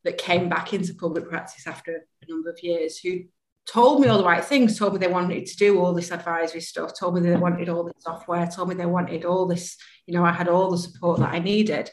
that 0.06 0.17
came 0.17 0.50
back 0.50 0.74
into 0.74 0.96
public 0.96 1.30
practice 1.30 1.67
after 1.67 2.08
a 2.24 2.32
number 2.32 2.50
of 2.50 2.63
years 2.63 2.98
who 2.98 3.26
told 3.67 4.02
me 4.02 4.08
all 4.08 4.17
the 4.17 4.24
right 4.24 4.43
things, 4.43 4.78
told 4.78 4.93
me 4.93 5.00
they 5.00 5.08
wanted 5.08 5.45
to 5.45 5.58
do 5.58 5.80
all 5.80 5.93
this 5.93 6.12
advisory 6.12 6.62
stuff, 6.62 6.97
told 6.97 7.15
me 7.15 7.21
they 7.21 7.36
wanted 7.36 7.69
all 7.69 7.84
the 7.84 7.93
software, 8.00 8.47
told 8.47 8.69
me 8.69 8.76
they 8.76 8.86
wanted 8.86 9.26
all 9.26 9.45
this, 9.45 9.78
you 10.06 10.13
know, 10.13 10.26
I 10.26 10.32
had 10.32 10.47
all 10.47 10.71
the 10.71 10.78
support 10.78 11.19
that 11.19 11.34
I 11.34 11.39
needed. 11.39 11.89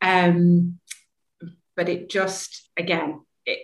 Um, 0.00 0.78
but 1.76 1.88
it 1.88 2.10
just, 2.10 2.70
again, 2.76 3.22
it, 3.46 3.60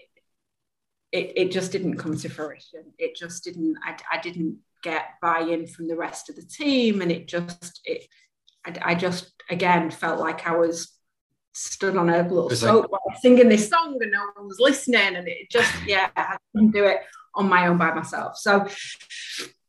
it, 1.13 1.33
it 1.37 1.53
just 1.53 1.73
didn't 1.73 1.99
come 1.99 2.17
to 2.17 2.29
fruition. 2.29 2.93
It 2.99 3.17
just 3.17 3.45
didn't, 3.45 3.77
I, 3.85 3.97
I 4.13 4.21
didn't 4.21 4.59
get 4.83 5.15
buy-in 5.21 5.67
from 5.67 5.89
the 5.89 5.97
rest 5.97 6.31
of 6.31 6.37
the 6.37 6.43
team. 6.43 7.03
And 7.03 7.13
it 7.13 7.29
just, 7.29 7.81
it, 7.85 8.07
I, 8.67 8.93
I 8.93 8.95
just 8.95 9.33
again 9.51 9.91
felt 9.91 10.21
like 10.21 10.47
I 10.47 10.57
was 10.57 10.93
stood 11.53 11.97
on 11.97 12.09
a 12.09 12.23
little 12.23 12.51
soapbox 12.51 13.03
like, 13.07 13.19
singing 13.19 13.49
this 13.49 13.69
song 13.69 13.99
and 14.01 14.13
no 14.13 14.21
one 14.35 14.47
was 14.47 14.61
listening 14.61 15.17
and 15.17 15.27
it 15.27 15.51
just 15.51 15.73
yeah 15.87 16.09
I 16.17 16.37
couldn't 16.53 16.71
do 16.71 16.85
it 16.85 16.99
on 17.39 17.49
my 17.49 17.67
own 17.69 17.79
by 17.79 17.93
myself 17.95 18.37
so 18.37 18.67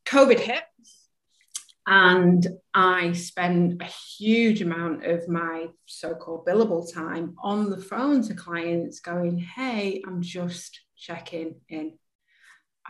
COVID 0.06 0.40
hit 0.40 0.62
and 1.86 2.46
I 2.74 3.12
spent 3.12 3.80
a 3.80 3.88
huge 4.18 4.60
amount 4.60 5.06
of 5.06 5.26
my 5.28 5.68
so-called 5.86 6.44
billable 6.46 6.92
time 6.92 7.36
on 7.42 7.70
the 7.70 7.78
phone 7.78 8.22
to 8.24 8.34
clients 8.34 9.00
going 9.00 9.38
hey 9.38 10.02
I'm 10.06 10.20
just 10.20 10.80
checking 10.96 11.54
in 11.68 11.94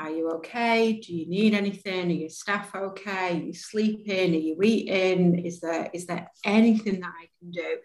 are 0.01 0.11
you 0.11 0.31
okay? 0.31 0.95
Do 0.95 1.15
you 1.15 1.27
need 1.29 1.53
anything? 1.53 2.11
Are 2.11 2.15
your 2.15 2.31
staff 2.31 2.75
okay? 2.75 3.37
Are 3.37 3.43
you 3.43 3.53
sleeping? 3.53 4.35
Are 4.35 4.39
you 4.39 4.57
eating? 4.63 5.45
Is 5.45 5.61
there 5.61 5.91
is 5.93 6.07
there 6.07 6.31
anything 6.43 7.01
that 7.01 7.13
I 7.21 7.29
can 7.39 7.51
do? 7.51 7.77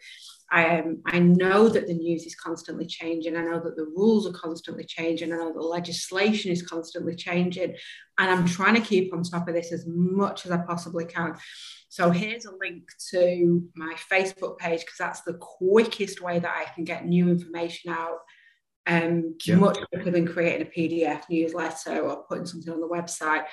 I 0.56 0.80
um, 0.80 1.02
I 1.06 1.20
know 1.20 1.68
that 1.68 1.86
the 1.86 1.94
news 1.94 2.26
is 2.26 2.34
constantly 2.34 2.86
changing. 2.86 3.36
I 3.36 3.42
know 3.42 3.60
that 3.60 3.76
the 3.76 3.92
rules 3.94 4.26
are 4.26 4.32
constantly 4.32 4.86
changing. 4.86 5.34
I 5.34 5.36
know 5.36 5.52
the 5.52 5.60
legislation 5.60 6.50
is 6.50 6.66
constantly 6.66 7.14
changing, 7.14 7.76
and 8.18 8.32
I'm 8.32 8.46
trying 8.48 8.76
to 8.76 8.82
keep 8.82 9.14
on 9.14 9.24
top 9.24 9.50
of 9.50 9.54
this 9.54 9.74
as 9.74 9.86
much 9.86 10.46
as 10.46 10.54
I 10.54 10.58
possibly 10.58 11.04
can. 11.04 11.36
So 11.90 12.10
here's 12.10 12.46
a 12.46 12.56
link 12.56 12.84
to 13.12 13.68
my 13.76 13.96
Facebook 14.10 14.58
page 14.58 14.80
because 14.80 14.98
that's 14.98 15.22
the 15.24 15.34
quickest 15.34 16.22
way 16.22 16.40
that 16.40 16.56
I 16.56 16.74
can 16.74 16.86
get 16.86 17.06
new 17.06 17.28
information 17.28 17.92
out 17.92 18.20
um, 18.88 19.36
yeah. 19.46 19.56
much 19.56 19.78
quicker 19.92 20.12
than 20.12 20.26
creating 20.26 20.68
a 20.68 20.70
PDF 20.70 21.24
newsletter 21.30 22.00
or 22.00 22.24
putting 22.30 22.46
something 22.46 22.72
on 22.72 22.80
the 22.80 22.88
website. 22.88 23.44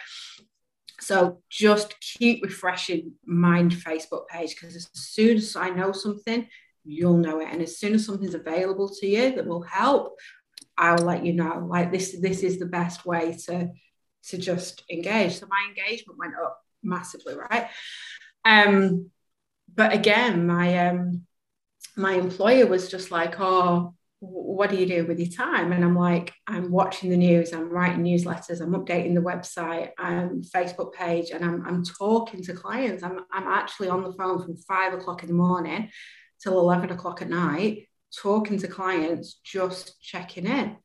So 1.01 1.43
just 1.51 1.97
keep 2.01 2.45
refreshing 2.45 3.15
my 3.27 3.65
Facebook 3.65 4.29
page 4.29 4.55
because 4.55 4.77
as 4.77 4.89
soon 4.95 5.39
as 5.39 5.57
I 5.57 5.71
know 5.71 5.91
something, 5.91 6.47
you'll 6.85 7.17
know 7.17 7.41
it. 7.41 7.49
And 7.51 7.63
as 7.63 7.79
soon 7.79 7.95
as 7.95 8.07
something's 8.07 8.35
available 8.35 8.89
to 9.01 9.07
you 9.07 9.35
that 9.35 9.47
will 9.47 9.63
help, 9.63 10.19
I'll 10.77 10.99
let 10.99 11.25
you 11.25 11.33
know. 11.33 11.67
Like 11.69 11.93
this, 11.93 12.17
this 12.21 12.43
is 12.43 12.59
the 12.59 12.67
best 12.67 13.05
way 13.07 13.37
to 13.47 13.71
to 14.29 14.39
just 14.39 14.85
engage. 14.91 15.41
So 15.41 15.47
my 15.47 15.67
engagement 15.69 16.19
went 16.19 16.35
up 16.41 16.61
massively, 16.83 17.35
right? 17.35 17.69
Um, 18.45 19.11
but 19.75 19.93
again, 19.93 20.47
my 20.47 20.89
um 20.89 21.27
my 21.97 22.15
employer 22.15 22.67
was 22.67 22.91
just 22.91 23.11
like, 23.11 23.39
oh, 23.39 23.95
what 24.21 24.71
do 24.71 24.77
you 24.77 24.87
do 24.87 25.05
with 25.05 25.19
your 25.19 25.29
time? 25.29 25.73
And 25.73 25.85
I'm 25.85 25.97
like, 25.97 26.33
I'm 26.47 26.71
watching 26.71 27.11
the 27.11 27.17
news, 27.17 27.53
I'm 27.53 27.69
writing 27.69 28.05
newsletters, 28.05 28.61
I'm 28.61 28.73
updating 28.73 29.15
the 29.15 29.21
website, 29.21 29.91
I'm 29.99 30.43
Facebook 30.43 30.93
page, 30.93 31.31
and 31.31 31.45
I'm, 31.45 31.67
I'm 31.67 31.85
talking 31.85 32.41
to 32.45 32.53
clients. 32.55 33.03
I'm, 33.03 33.19
I'm 33.33 33.49
actually 33.49 33.89
on 33.89 34.05
the 34.05 34.13
phone 34.13 34.41
from 34.41 34.57
five 34.57 34.95
o'clock 34.95 35.23
in 35.25 35.29
the 35.29 35.35
morning 35.35 35.91
till 36.43 36.59
11 36.59 36.91
o'clock 36.91 37.23
at 37.23 37.29
night, 37.29 37.89
talking 38.17 38.59
to 38.59 38.69
clients, 38.69 39.35
just 39.45 40.01
checking 40.01 40.47
in. 40.47 40.77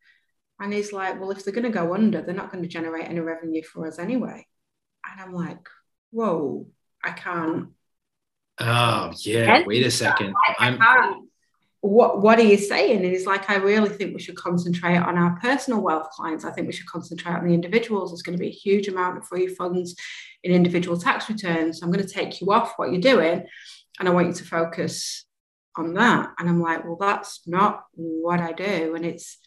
And 0.60 0.74
he's 0.74 0.92
like, 0.92 1.20
well, 1.20 1.32
if 1.32 1.44
they're 1.44 1.54
going 1.54 1.64
to 1.64 1.70
go 1.70 1.94
under, 1.94 2.22
they're 2.22 2.34
not 2.34 2.52
going 2.52 2.64
to 2.64 2.70
generate 2.70 3.08
any 3.08 3.20
revenue 3.20 3.64
for 3.64 3.88
us 3.88 4.00
anyway. 4.00 4.46
And 5.06 5.22
I'm 5.22 5.34
like, 5.34 5.68
whoa, 6.12 6.68
I 7.04 7.12
can't. 7.12 7.70
Oh, 8.60 9.12
yeah. 9.20 9.64
Wait 9.66 9.86
a 9.86 9.92
second. 9.92 10.34
I, 10.48 10.56
I 10.60 10.68
I'm 10.70 11.28
what 11.82 12.22
what 12.22 12.40
are 12.40 12.44
you 12.44 12.58
saying? 12.58 12.98
And 12.98 13.06
he's 13.06 13.26
like, 13.26 13.50
I 13.50 13.56
really 13.56 13.90
think 13.90 14.14
we 14.14 14.22
should 14.22 14.36
concentrate 14.36 14.98
on 14.98 15.18
our 15.18 15.40
personal 15.40 15.82
wealth 15.82 16.10
clients. 16.10 16.44
I 16.44 16.52
think 16.52 16.68
we 16.68 16.74
should 16.74 16.88
concentrate 16.88 17.36
on 17.36 17.48
the 17.48 17.54
individuals. 17.54 18.12
There's 18.12 18.24
going 18.24 18.38
to 18.38 18.42
be 18.42 18.50
a 18.50 18.52
huge 18.52 18.88
amount 18.88 19.18
of 19.18 19.28
free 19.28 19.48
funds 19.48 19.96
in 20.44 20.52
individual 20.52 20.98
tax 20.98 21.30
returns. 21.30 21.80
So 21.80 21.86
I'm 21.86 21.92
going 21.92 22.06
to 22.06 22.12
take 22.12 22.42
you 22.42 22.52
off 22.52 22.74
what 22.78 22.92
you're 22.92 23.02
doing, 23.02 23.44
and 24.00 24.08
I 24.08 24.12
want 24.12 24.28
you 24.28 24.34
to 24.34 24.44
focus 24.44 25.26
on 25.78 25.94
that. 25.96 26.34
And 26.38 26.50
I'm 26.50 26.62
like, 26.62 26.84
well, 26.84 26.98
that's 27.00 27.48
not 27.48 27.86
what 27.94 28.40
I 28.40 28.52
do. 28.52 28.96
And 28.96 29.06
it's 29.06 29.38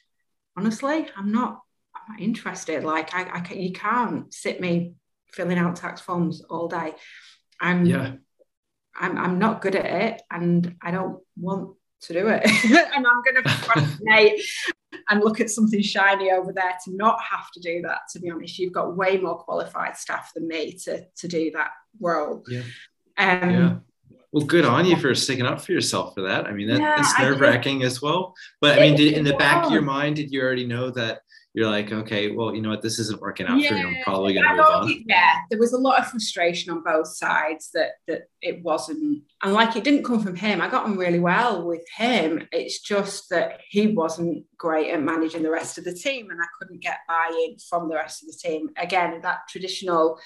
honestly, 0.56 1.08
I'm 1.16 1.32
not, 1.32 1.60
I'm 1.94 2.14
not 2.14 2.20
interested. 2.20 2.84
Like 2.84 3.14
I, 3.14 3.22
I 3.24 3.54
you 3.54 3.72
can't 3.72 4.32
sit 4.32 4.60
me 4.60 4.94
filling 5.32 5.58
out 5.58 5.76
tax 5.76 6.00
forms 6.00 6.42
all 6.42 6.68
day. 6.68 6.94
I'm 7.60 7.84
yeah 7.84 8.12
I'm, 9.00 9.18
I'm 9.18 9.38
not 9.38 9.60
good 9.60 9.74
at 9.74 9.86
it 9.86 10.22
and 10.30 10.76
I 10.82 10.90
don't 10.90 11.20
want 11.36 11.76
to 12.02 12.12
do 12.12 12.28
it. 12.28 12.42
and 12.94 13.06
I'm 13.06 13.22
going 13.22 13.36
to 13.42 13.42
procrastinate 13.42 14.40
and 15.08 15.20
look 15.20 15.40
at 15.40 15.50
something 15.50 15.82
shiny 15.82 16.30
over 16.30 16.52
there 16.52 16.76
to 16.84 16.96
not 16.96 17.20
have 17.22 17.50
to 17.52 17.60
do 17.60 17.82
that. 17.82 18.00
To 18.12 18.20
be 18.20 18.30
honest, 18.30 18.58
you've 18.58 18.72
got 18.72 18.96
way 18.96 19.18
more 19.18 19.38
qualified 19.38 19.96
staff 19.96 20.32
than 20.34 20.48
me 20.48 20.72
to, 20.84 21.04
to 21.16 21.28
do 21.28 21.50
that 21.52 21.70
role. 22.00 22.44
Yeah. 22.48 22.62
Um, 23.16 23.50
yeah. 23.50 23.76
Well, 24.32 24.44
good 24.44 24.64
on 24.64 24.86
you 24.86 24.96
for 24.96 25.14
sticking 25.14 25.46
up 25.46 25.60
for 25.60 25.72
yourself 25.72 26.14
for 26.14 26.22
that. 26.22 26.46
I 26.46 26.52
mean, 26.52 26.68
that, 26.68 26.80
yeah, 26.80 26.96
that's 26.96 27.18
nerve 27.18 27.40
wracking 27.40 27.82
as 27.82 28.00
well. 28.00 28.34
But 28.60 28.78
I 28.78 28.82
mean, 28.82 28.96
did, 28.96 29.14
in 29.14 29.24
the 29.24 29.34
back 29.34 29.64
of 29.64 29.72
your 29.72 29.82
mind, 29.82 30.16
did 30.16 30.30
you 30.30 30.40
already 30.40 30.66
know 30.66 30.90
that 30.90 31.22
you're 31.52 31.68
like, 31.68 31.90
okay, 31.90 32.30
well, 32.30 32.54
you 32.54 32.62
know 32.62 32.68
what, 32.68 32.80
this 32.80 33.00
isn't 33.00 33.20
working 33.20 33.48
out 33.48 33.58
yeah, 33.58 33.70
for 33.70 33.74
you. 33.74 33.88
I'm 33.88 33.96
probably 34.04 34.34
going 34.34 34.46
to 34.46 34.54
move 34.54 34.60
on. 34.60 35.04
Yeah, 35.04 35.34
there 35.50 35.58
was 35.58 35.72
a 35.72 35.78
lot 35.78 35.98
of 35.98 36.06
frustration 36.06 36.70
on 36.72 36.84
both 36.84 37.08
sides 37.08 37.70
that 37.74 37.94
that 38.06 38.28
it 38.40 38.62
wasn't, 38.62 39.24
and 39.42 39.52
like 39.52 39.74
it 39.74 39.82
didn't 39.82 40.04
come 40.04 40.22
from 40.22 40.36
him. 40.36 40.60
I 40.60 40.68
got 40.68 40.84
on 40.84 40.96
really 40.96 41.18
well 41.18 41.66
with 41.66 41.84
him. 41.96 42.46
It's 42.52 42.80
just 42.80 43.30
that 43.30 43.62
he 43.68 43.88
wasn't 43.88 44.44
great 44.56 44.92
at 44.92 45.02
managing 45.02 45.42
the 45.42 45.50
rest 45.50 45.76
of 45.76 45.82
the 45.82 45.92
team, 45.92 46.30
and 46.30 46.40
I 46.40 46.46
couldn't 46.56 46.82
get 46.82 46.98
buy-in 47.08 47.56
from 47.68 47.88
the 47.88 47.96
rest 47.96 48.22
of 48.22 48.28
the 48.28 48.38
team. 48.38 48.68
Again, 48.76 49.20
that 49.22 49.40
traditional, 49.48 50.20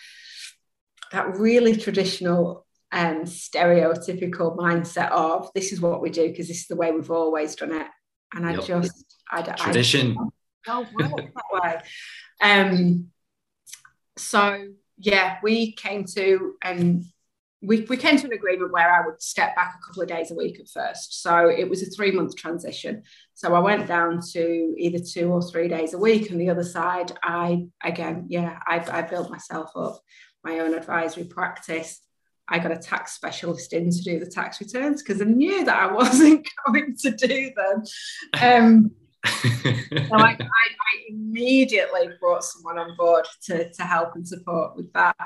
that 1.11 1.39
really 1.39 1.75
traditional 1.75 2.67
um, 2.95 3.23
stereotypical 3.25 4.57
mindset 4.57 5.11
of 5.11 5.51
this 5.53 5.73
is 5.73 5.81
what 5.81 6.01
we 6.01 6.11
do 6.11 6.29
because 6.29 6.47
this 6.47 6.61
is 6.61 6.67
the 6.69 6.77
way 6.77 6.93
we've 6.93 7.11
always 7.11 7.57
done 7.57 7.73
it. 7.73 7.89
And 8.33 8.47
I 8.47 8.53
yep. 8.53 8.65
just, 8.65 9.17
I, 9.31 9.43
tradition. 9.43 10.17
I, 10.67 10.85
that 10.97 11.33
way. 11.53 11.81
Um, 12.41 13.09
so 14.17 14.69
yeah, 14.97 15.39
we 15.43 15.73
came 15.73 16.05
to 16.15 16.55
and 16.63 17.05
we, 17.61 17.81
we 17.83 17.97
came 17.97 18.17
to 18.17 18.27
an 18.27 18.33
agreement 18.33 18.73
where 18.73 18.89
I 18.89 19.05
would 19.05 19.21
step 19.21 19.57
back 19.57 19.75
a 19.77 19.87
couple 19.87 20.03
of 20.03 20.09
days 20.09 20.31
a 20.31 20.35
week 20.35 20.61
at 20.61 20.69
first. 20.69 21.21
So 21.21 21.49
it 21.49 21.69
was 21.69 21.83
a 21.83 21.87
three 21.87 22.13
month 22.13 22.37
transition. 22.37 23.03
So 23.35 23.55
I 23.55 23.59
went 23.59 23.89
down 23.89 24.21
to 24.35 24.75
either 24.79 24.99
two 25.05 25.33
or 25.33 25.43
three 25.43 25.67
days 25.67 25.95
a 25.95 25.99
week. 25.99 26.31
And 26.31 26.41
the 26.41 26.51
other 26.51 26.63
side, 26.63 27.11
I 27.25 27.67
again, 27.83 28.27
yeah, 28.29 28.61
I, 28.69 28.85
I 28.89 29.03
built 29.03 29.31
myself 29.31 29.71
up 29.75 30.01
my 30.45 30.61
own 30.61 30.75
advisory 30.75 31.25
practice. 31.25 32.01
I 32.49 32.59
got 32.59 32.73
a 32.73 32.77
tax 32.77 33.13
specialist 33.13 33.73
in 33.73 33.91
to 33.91 34.03
do 34.03 34.19
the 34.19 34.27
tax 34.27 34.61
returns 34.61 35.03
because 35.03 35.23
I 35.23 35.25
knew 35.25 35.65
that 35.65 35.77
I 35.77 35.93
wasn't 35.93 36.49
going 36.67 36.97
to 36.97 37.11
do 37.11 37.51
them. 37.57 37.85
Um, 38.43 38.91
so 39.25 40.17
I, 40.17 40.33
I, 40.33 40.37
I, 40.39 40.95
immediately 41.09 42.11
brought 42.21 42.45
someone 42.45 42.79
on 42.79 42.95
board 42.97 43.27
to, 43.45 43.73
to 43.73 43.83
help 43.83 44.15
and 44.15 44.29
support 44.29 44.77
with 44.77 44.93
that. 44.93 45.17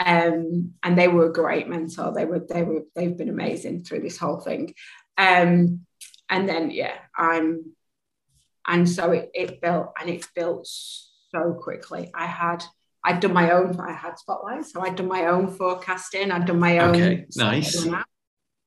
Um, 0.00 0.72
and 0.82 0.98
they 0.98 1.06
were 1.06 1.26
a 1.26 1.32
great 1.32 1.68
mentor. 1.68 2.12
They 2.12 2.24
were, 2.24 2.40
they 2.40 2.64
were, 2.64 2.82
they've 2.94 3.16
been 3.16 3.28
amazing 3.28 3.84
through 3.84 4.00
this 4.00 4.18
whole 4.18 4.40
thing. 4.40 4.74
Um, 5.16 5.86
and 6.28 6.48
then, 6.48 6.72
yeah, 6.72 6.94
I'm, 7.16 7.72
and 8.66 8.88
so 8.88 9.12
it, 9.12 9.30
it 9.32 9.60
built 9.60 9.92
and 10.00 10.10
it's 10.10 10.28
built 10.34 10.66
so 10.66 11.54
quickly. 11.54 12.10
I 12.14 12.26
had, 12.26 12.64
I'd 13.06 13.20
done 13.20 13.32
my 13.32 13.52
own, 13.52 13.78
I 13.78 13.92
had 13.92 14.18
spotlight. 14.18 14.66
So 14.66 14.80
I'd 14.80 14.96
done 14.96 15.06
my 15.06 15.26
own 15.26 15.48
forecasting. 15.48 16.32
I'd 16.32 16.44
done 16.44 16.58
my 16.58 16.78
own. 16.78 16.96
Okay, 16.96 17.26
nice. 17.36 17.86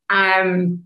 Um, 0.10 0.84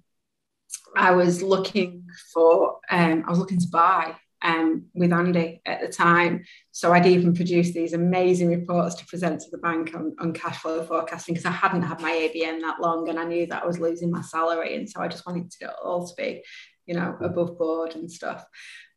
I 0.97 1.11
was 1.11 1.43
looking 1.43 2.07
for, 2.33 2.79
um, 2.89 3.23
I 3.27 3.29
was 3.29 3.37
looking 3.37 3.59
to 3.59 3.67
buy 3.67 4.15
um, 4.41 4.85
with 4.95 5.13
Andy 5.13 5.61
at 5.67 5.81
the 5.81 5.87
time. 5.87 6.45
So 6.71 6.93
I'd 6.93 7.05
even 7.05 7.35
produced 7.35 7.75
these 7.75 7.93
amazing 7.93 8.49
reports 8.49 8.95
to 8.95 9.05
present 9.05 9.41
to 9.41 9.51
the 9.51 9.59
bank 9.59 9.93
on, 9.93 10.15
on 10.19 10.33
cash 10.33 10.57
flow 10.57 10.83
forecasting 10.83 11.35
because 11.35 11.45
I 11.45 11.51
hadn't 11.51 11.83
had 11.83 12.01
my 12.01 12.11
ABN 12.11 12.59
that 12.61 12.81
long 12.81 13.07
and 13.07 13.19
I 13.19 13.23
knew 13.23 13.45
that 13.47 13.61
I 13.61 13.67
was 13.67 13.79
losing 13.79 14.09
my 14.09 14.21
salary. 14.21 14.75
And 14.75 14.89
so 14.89 14.99
I 14.99 15.07
just 15.07 15.27
wanted 15.27 15.51
to 15.61 15.75
all 15.75 16.07
to 16.07 16.13
be, 16.15 16.43
you 16.87 16.95
know, 16.95 17.15
above 17.21 17.59
board 17.59 17.93
and 17.93 18.11
stuff. 18.11 18.43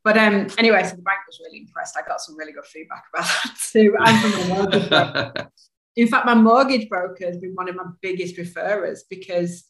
But 0.07 0.17
um, 0.19 0.47
anyway, 0.57 0.85
so 0.85 0.95
the 0.95 1.03
bank 1.03 1.19
was 1.27 1.41
really 1.45 1.63
impressed. 1.63 1.97
I 1.99 2.07
got 2.07 2.21
some 2.21 2.37
really 2.37 2.53
good 2.53 2.65
feedback 2.65 3.07
about 3.13 3.25
that 3.43 3.57
too. 3.73 3.93
And 3.99 5.33
from 5.33 5.49
In 5.97 6.07
fact, 6.07 6.27
my 6.27 6.35
mortgage 6.35 6.89
broker 6.89 7.27
has 7.27 7.39
been 7.39 7.55
one 7.57 7.69
of 7.69 7.75
my 7.75 7.87
biggest 8.01 8.37
referrers 8.37 9.01
because 9.11 9.65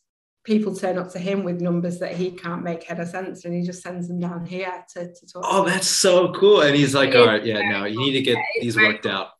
people 0.44 0.76
turn 0.76 0.98
up 0.98 1.10
to 1.12 1.18
him 1.18 1.42
with 1.42 1.62
numbers 1.62 2.00
that 2.00 2.14
he 2.14 2.32
can't 2.32 2.62
make 2.62 2.84
head 2.84 3.00
of 3.00 3.08
sense 3.08 3.46
and 3.46 3.54
he 3.54 3.62
just 3.62 3.82
sends 3.82 4.08
them 4.08 4.20
down 4.20 4.44
here 4.44 4.84
to, 4.92 5.06
to 5.12 5.26
talk 5.26 5.42
oh 5.44 5.64
that's 5.64 5.88
so 5.88 6.32
cool. 6.34 6.60
And 6.60 6.76
he's 6.76 6.94
like 6.94 7.14
all 7.14 7.26
right 7.26 7.44
yeah 7.44 7.68
no 7.70 7.84
you 7.84 7.98
need 7.98 8.12
to 8.12 8.22
get 8.22 8.36
these 8.60 8.76
worked 8.76 9.06
out. 9.06 9.30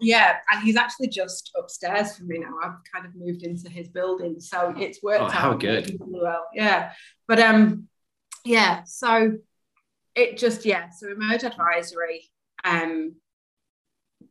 yeah 0.00 0.36
and 0.50 0.62
he's 0.62 0.76
actually 0.76 1.08
just 1.08 1.50
upstairs 1.56 2.16
from 2.16 2.26
me 2.26 2.38
now. 2.38 2.54
I've 2.62 2.74
kind 2.92 3.06
of 3.06 3.14
moved 3.14 3.44
into 3.44 3.70
his 3.70 3.88
building 3.88 4.40
so 4.40 4.74
it's 4.76 5.00
worked 5.02 5.22
oh, 5.22 5.26
out 5.26 5.32
how 5.32 5.54
good 5.54 5.96
well. 6.00 6.46
Yeah 6.52 6.92
but 7.28 7.38
um 7.38 7.86
yeah 8.44 8.82
so 8.84 9.38
it 10.14 10.36
just 10.36 10.64
yeah 10.64 10.90
so 10.90 11.10
emerge 11.10 11.44
advisory 11.44 12.28
um 12.64 13.14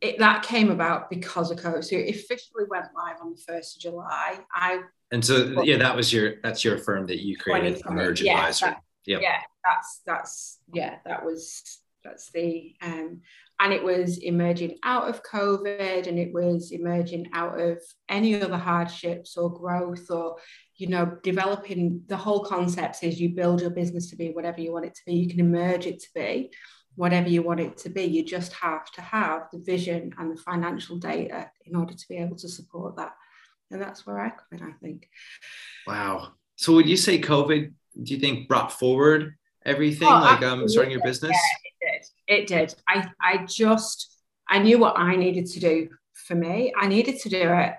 it, 0.01 0.19
that 0.19 0.43
came 0.43 0.71
about 0.71 1.09
because 1.09 1.51
of 1.51 1.59
COVID. 1.59 1.83
So 1.83 1.97
it 1.97 2.15
officially 2.15 2.65
went 2.69 2.85
live 2.95 3.17
on 3.21 3.33
the 3.33 3.53
1st 3.53 3.75
of 3.75 3.81
July. 3.81 4.39
I 4.53 4.81
and 5.11 5.25
so 5.25 5.63
yeah, 5.63 5.77
that 5.77 5.95
was 5.95 6.13
your 6.13 6.35
that's 6.43 6.63
your 6.63 6.77
firm 6.77 7.07
that 7.07 7.21
you 7.21 7.35
created, 7.37 7.81
Emerge 7.87 8.21
yeah, 8.21 8.33
Advisory. 8.37 8.69
That, 8.69 8.81
yep. 9.05 9.21
Yeah, 9.21 9.39
that's 9.65 10.01
that's 10.05 10.59
yeah, 10.73 10.97
that 11.05 11.25
was 11.25 11.79
that's 12.03 12.31
the 12.31 12.75
um 12.81 13.21
and 13.59 13.73
it 13.73 13.83
was 13.83 14.19
emerging 14.19 14.77
out 14.83 15.09
of 15.09 15.23
COVID 15.23 16.07
and 16.07 16.17
it 16.17 16.31
was 16.31 16.71
emerging 16.71 17.29
out 17.33 17.59
of 17.59 17.79
any 18.07 18.41
other 18.41 18.57
hardships 18.57 19.35
or 19.35 19.51
growth 19.51 20.09
or 20.09 20.37
you 20.79 20.87
know 20.87 21.17
developing 21.23 22.01
the 22.07 22.17
whole 22.17 22.43
concept 22.43 23.03
is 23.03 23.19
you 23.19 23.29
build 23.29 23.61
your 23.61 23.69
business 23.69 24.09
to 24.09 24.15
be 24.15 24.29
whatever 24.29 24.61
you 24.61 24.71
want 24.71 24.85
it 24.85 24.95
to 24.95 25.01
be 25.05 25.13
you 25.13 25.29
can 25.29 25.39
emerge 25.39 25.85
it 25.85 25.99
to 25.99 26.07
be 26.15 26.51
whatever 26.95 27.29
you 27.29 27.41
want 27.41 27.59
it 27.59 27.77
to 27.77 27.89
be 27.89 28.03
you 28.03 28.23
just 28.23 28.53
have 28.53 28.91
to 28.91 29.01
have 29.01 29.43
the 29.51 29.59
vision 29.59 30.11
and 30.17 30.35
the 30.35 30.41
financial 30.41 30.97
data 30.97 31.49
in 31.65 31.75
order 31.75 31.93
to 31.93 32.05
be 32.07 32.17
able 32.17 32.35
to 32.35 32.49
support 32.49 32.95
that 32.95 33.13
and 33.71 33.81
that's 33.81 34.05
where 34.05 34.19
I 34.19 34.29
come 34.29 34.59
in, 34.59 34.63
I 34.63 34.71
think. 34.81 35.09
Wow. 35.85 36.33
So 36.55 36.73
would 36.73 36.89
you 36.89 36.97
say 36.97 37.19
COVID, 37.19 37.71
do 38.03 38.13
you 38.13 38.19
think 38.19 38.47
brought 38.47 38.71
forward 38.71 39.35
everything, 39.65 40.07
oh, 40.07 40.19
like 40.19 40.41
um, 40.41 40.67
starting 40.67 40.91
your 40.91 41.03
business? 41.03 41.31
Yeah, 41.31 41.87
it 41.87 42.47
did. 42.47 42.65
It 42.67 42.69
did. 42.69 42.75
I, 42.87 43.09
I 43.21 43.45
just, 43.45 44.11
I 44.47 44.59
knew 44.59 44.79
what 44.79 44.97
I 44.97 45.15
needed 45.15 45.45
to 45.47 45.59
do 45.59 45.89
for 46.13 46.35
me. 46.35 46.73
I 46.77 46.87
needed 46.87 47.19
to 47.21 47.29
do 47.29 47.41
it, 47.41 47.73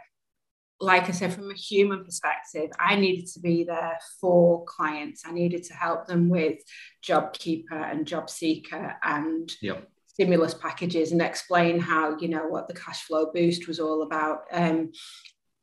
like 0.80 1.08
I 1.08 1.12
said, 1.12 1.32
from 1.32 1.50
a 1.50 1.54
human 1.54 2.04
perspective, 2.04 2.70
I 2.78 2.96
needed 2.96 3.26
to 3.34 3.40
be 3.40 3.64
there 3.64 3.98
for 4.20 4.64
clients. 4.64 5.22
I 5.26 5.32
needed 5.32 5.64
to 5.64 5.74
help 5.74 6.06
them 6.06 6.28
with 6.28 6.58
JobKeeper 7.04 7.72
and 7.72 8.06
JobSeeker 8.06 8.94
and 9.02 9.50
yep 9.62 9.88
stimulus 10.06 10.52
packages 10.54 11.12
and 11.12 11.22
explain 11.22 11.78
how 11.78 12.18
you 12.18 12.28
know 12.28 12.46
what 12.46 12.68
the 12.68 12.74
cash 12.74 13.04
flow 13.04 13.30
boost 13.32 13.68
was 13.68 13.78
all 13.78 14.02
about 14.02 14.40
um, 14.52 14.90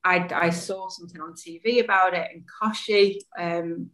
I, 0.07 0.27
I 0.33 0.49
saw 0.51 0.87
something 0.87 1.19
on 1.19 1.33
TV 1.33 1.83
about 1.83 2.13
it, 2.13 2.29
and 2.33 2.43
Kochie 2.61 3.17
um, 3.37 3.89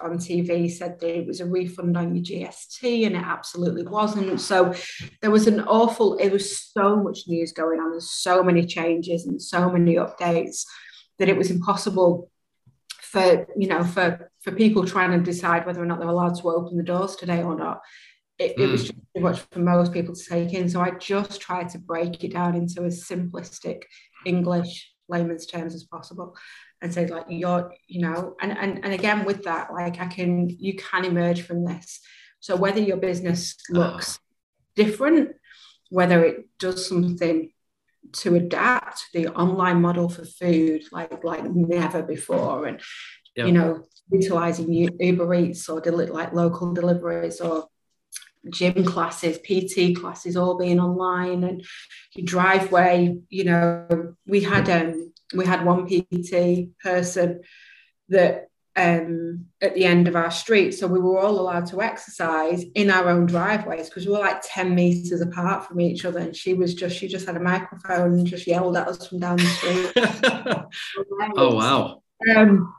on 0.00 0.18
TV 0.18 0.70
said 0.70 1.00
that 1.00 1.18
it 1.18 1.26
was 1.26 1.40
a 1.40 1.46
refund 1.46 1.96
on 1.96 2.14
your 2.14 2.24
GST, 2.24 3.06
and 3.06 3.16
it 3.16 3.22
absolutely 3.22 3.86
wasn't. 3.86 4.40
So 4.40 4.74
there 5.22 5.30
was 5.30 5.46
an 5.46 5.60
awful, 5.60 6.16
it 6.16 6.30
was 6.30 6.60
so 6.60 6.96
much 6.96 7.20
news 7.26 7.52
going 7.52 7.80
on, 7.80 7.92
and 7.92 8.02
so 8.02 8.42
many 8.42 8.66
changes 8.66 9.26
and 9.26 9.40
so 9.40 9.70
many 9.70 9.94
updates 9.94 10.64
that 11.18 11.28
it 11.28 11.36
was 11.36 11.50
impossible 11.50 12.30
for 13.00 13.46
you 13.56 13.68
know 13.68 13.82
for 13.84 14.30
for 14.42 14.52
people 14.52 14.84
trying 14.84 15.10
to 15.12 15.18
decide 15.18 15.64
whether 15.64 15.82
or 15.82 15.86
not 15.86 15.98
they're 15.98 16.08
allowed 16.08 16.38
to 16.38 16.48
open 16.48 16.76
the 16.76 16.82
doors 16.82 17.16
today 17.16 17.42
or 17.42 17.56
not. 17.56 17.80
It, 18.38 18.56
mm. 18.56 18.64
it 18.64 18.66
was 18.66 18.82
hmm. 18.82 18.86
just 18.86 18.98
too 19.16 19.22
much 19.22 19.40
for 19.50 19.58
most 19.60 19.92
people 19.92 20.14
to 20.14 20.24
take 20.24 20.52
in. 20.52 20.68
So 20.68 20.80
I 20.80 20.90
just 20.90 21.40
tried 21.40 21.70
to 21.70 21.78
break 21.78 22.22
it 22.22 22.32
down 22.32 22.54
into 22.54 22.84
as 22.84 23.04
simplistic 23.04 23.82
English 24.26 24.92
layman's 25.08 25.46
terms 25.46 25.74
as 25.74 25.84
possible 25.84 26.36
and 26.82 26.92
say 26.92 27.06
like 27.06 27.24
you're 27.28 27.72
you 27.88 28.00
know 28.00 28.36
and, 28.40 28.56
and 28.56 28.84
and 28.84 28.92
again 28.92 29.24
with 29.24 29.44
that 29.44 29.72
like 29.72 30.00
i 30.00 30.06
can 30.06 30.48
you 30.48 30.74
can 30.74 31.04
emerge 31.04 31.42
from 31.42 31.64
this 31.64 32.00
so 32.40 32.54
whether 32.56 32.80
your 32.80 32.96
business 32.96 33.56
looks 33.70 34.18
different 34.74 35.34
whether 35.90 36.24
it 36.24 36.46
does 36.58 36.86
something 36.86 37.50
to 38.12 38.34
adapt 38.34 39.06
the 39.14 39.28
online 39.28 39.80
model 39.80 40.08
for 40.08 40.24
food 40.24 40.82
like 40.92 41.24
like 41.24 41.44
never 41.44 42.02
before 42.02 42.66
and 42.66 42.80
yep. 43.34 43.46
you 43.46 43.52
know 43.52 43.82
utilizing 44.10 44.72
uber 44.72 45.34
eats 45.34 45.68
or 45.68 45.80
deli- 45.80 46.06
like 46.06 46.32
local 46.32 46.72
deliveries 46.72 47.40
or 47.40 47.68
gym 48.50 48.84
classes, 48.84 49.38
PT 49.38 49.96
classes, 49.96 50.36
all 50.36 50.56
being 50.56 50.80
online, 50.80 51.44
and 51.44 51.64
your 52.14 52.24
driveway. 52.24 53.18
You 53.28 53.44
know, 53.44 54.14
we 54.26 54.42
had 54.42 54.68
um 54.68 55.12
we 55.34 55.44
had 55.44 55.64
one 55.64 55.86
PT 55.86 56.68
person 56.82 57.40
that 58.08 58.48
um 58.76 59.46
at 59.62 59.74
the 59.74 59.84
end 59.84 60.06
of 60.06 60.16
our 60.16 60.30
street, 60.30 60.72
so 60.72 60.86
we 60.86 61.00
were 61.00 61.18
all 61.18 61.40
allowed 61.40 61.66
to 61.66 61.80
exercise 61.80 62.62
in 62.74 62.90
our 62.90 63.08
own 63.08 63.26
driveways 63.26 63.88
because 63.88 64.06
we 64.06 64.12
were 64.12 64.18
like 64.18 64.42
ten 64.44 64.74
meters 64.74 65.20
apart 65.20 65.66
from 65.66 65.80
each 65.80 66.04
other, 66.04 66.18
and 66.18 66.36
she 66.36 66.54
was 66.54 66.74
just 66.74 66.96
she 66.96 67.08
just 67.08 67.26
had 67.26 67.36
a 67.36 67.40
microphone 67.40 68.12
and 68.12 68.26
just 68.26 68.46
yelled 68.46 68.76
at 68.76 68.88
us 68.88 69.06
from 69.06 69.20
down 69.20 69.38
the 69.38 69.46
street. 69.46 69.92
oh 71.36 71.54
wow! 71.54 72.02
Um, 72.36 72.74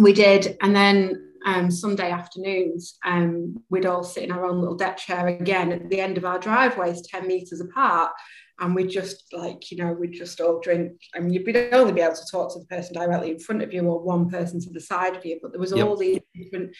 we 0.00 0.12
did, 0.14 0.56
and 0.62 0.74
then 0.74 1.28
um, 1.44 1.70
Sunday 1.70 2.10
afternoons, 2.10 2.98
um, 3.04 3.62
we'd 3.70 3.86
all 3.86 4.02
sit 4.02 4.24
in 4.24 4.32
our 4.32 4.44
own 4.44 4.60
little 4.60 4.76
deck 4.76 4.96
chair 4.96 5.28
again 5.28 5.72
at 5.72 5.88
the 5.88 6.00
end 6.00 6.18
of 6.18 6.24
our 6.24 6.38
driveways, 6.38 7.02
10 7.02 7.26
meters 7.26 7.60
apart. 7.60 8.12
And 8.60 8.74
we'd 8.74 8.90
just 8.90 9.32
like, 9.32 9.70
you 9.70 9.78
know, 9.78 9.92
we'd 9.92 10.12
just 10.12 10.40
all 10.40 10.60
drink. 10.60 11.00
I 11.14 11.20
mean, 11.20 11.32
you'd 11.32 11.74
only 11.74 11.92
be 11.92 12.00
able 12.00 12.16
to 12.16 12.30
talk 12.30 12.52
to 12.52 12.58
the 12.58 12.66
person 12.66 12.94
directly 12.94 13.30
in 13.30 13.38
front 13.38 13.62
of 13.62 13.72
you 13.72 13.82
or 13.82 14.00
one 14.00 14.28
person 14.28 14.60
to 14.60 14.70
the 14.70 14.80
side 14.80 15.16
of 15.16 15.24
you, 15.24 15.38
but 15.40 15.52
there 15.52 15.60
was 15.60 15.72
yep. 15.72 15.86
all 15.86 15.96
these 15.96 16.18
different 16.34 16.74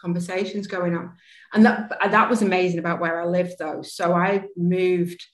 conversations 0.00 0.66
going 0.66 0.96
on. 0.96 1.12
And 1.52 1.66
that, 1.66 1.90
that 2.10 2.30
was 2.30 2.42
amazing 2.42 2.78
about 2.78 3.00
where 3.00 3.20
I 3.20 3.24
lived 3.26 3.54
though. 3.58 3.82
So 3.82 4.14
I 4.14 4.44
moved, 4.56 5.24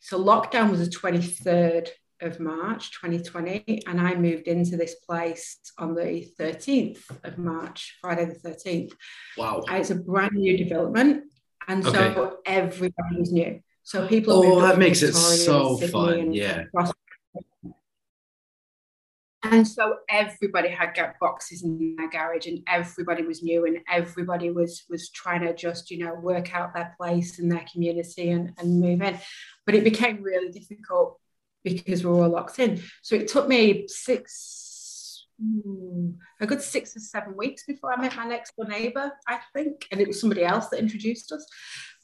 so 0.00 0.22
lockdown 0.22 0.70
was 0.70 0.80
the 0.80 0.96
23rd 0.96 1.88
of 2.20 2.40
March 2.40 2.90
2020, 2.92 3.82
and 3.86 4.00
I 4.00 4.14
moved 4.14 4.48
into 4.48 4.76
this 4.76 4.96
place 4.96 5.58
on 5.78 5.94
the 5.94 6.28
13th 6.38 7.00
of 7.24 7.38
March, 7.38 7.96
Friday 8.00 8.26
the 8.26 8.48
13th. 8.48 8.92
Wow. 9.36 9.62
It's 9.70 9.90
a 9.90 9.94
brand 9.94 10.32
new 10.32 10.56
development, 10.56 11.24
and 11.68 11.84
so 11.84 11.90
okay. 11.90 12.36
everybody 12.46 13.18
was 13.18 13.32
new. 13.32 13.60
So 13.88 14.06
people. 14.06 14.34
Oh, 14.34 14.60
that 14.60 14.78
makes 14.78 15.00
it 15.00 15.14
so 15.14 15.78
fun. 15.78 16.34
Yeah. 16.34 16.64
And 19.42 19.66
so 19.66 20.00
everybody 20.10 20.68
had 20.68 20.94
got 20.94 21.18
boxes 21.18 21.62
in 21.62 21.96
their 21.96 22.10
garage, 22.10 22.46
and 22.46 22.62
everybody 22.66 23.22
was 23.22 23.42
new, 23.42 23.64
and 23.64 23.78
everybody 23.90 24.50
was 24.50 24.84
was 24.90 25.08
trying 25.08 25.40
to 25.40 25.54
just 25.54 25.90
you 25.90 26.04
know 26.04 26.12
work 26.16 26.54
out 26.54 26.74
their 26.74 26.94
place 26.98 27.38
in 27.38 27.48
their 27.48 27.64
community 27.72 28.28
and 28.28 28.52
and 28.58 28.78
move 28.78 29.00
in. 29.00 29.18
But 29.64 29.74
it 29.74 29.84
became 29.84 30.22
really 30.22 30.52
difficult 30.52 31.18
because 31.64 32.04
we 32.04 32.10
were 32.10 32.24
all 32.24 32.28
locked 32.28 32.58
in. 32.58 32.82
So 33.00 33.14
it 33.14 33.28
took 33.28 33.48
me 33.48 33.88
six, 33.88 35.24
hmm, 35.42 36.10
a 36.42 36.46
good 36.46 36.60
six 36.60 36.94
or 36.94 37.00
seven 37.00 37.38
weeks 37.38 37.64
before 37.64 37.94
I 37.94 37.98
met 37.98 38.16
my 38.16 38.26
next 38.26 38.54
door 38.54 38.68
neighbor, 38.68 39.12
I 39.26 39.38
think. 39.54 39.88
And 39.90 39.98
it 39.98 40.08
was 40.08 40.20
somebody 40.20 40.44
else 40.44 40.68
that 40.68 40.78
introduced 40.78 41.32
us. 41.32 41.46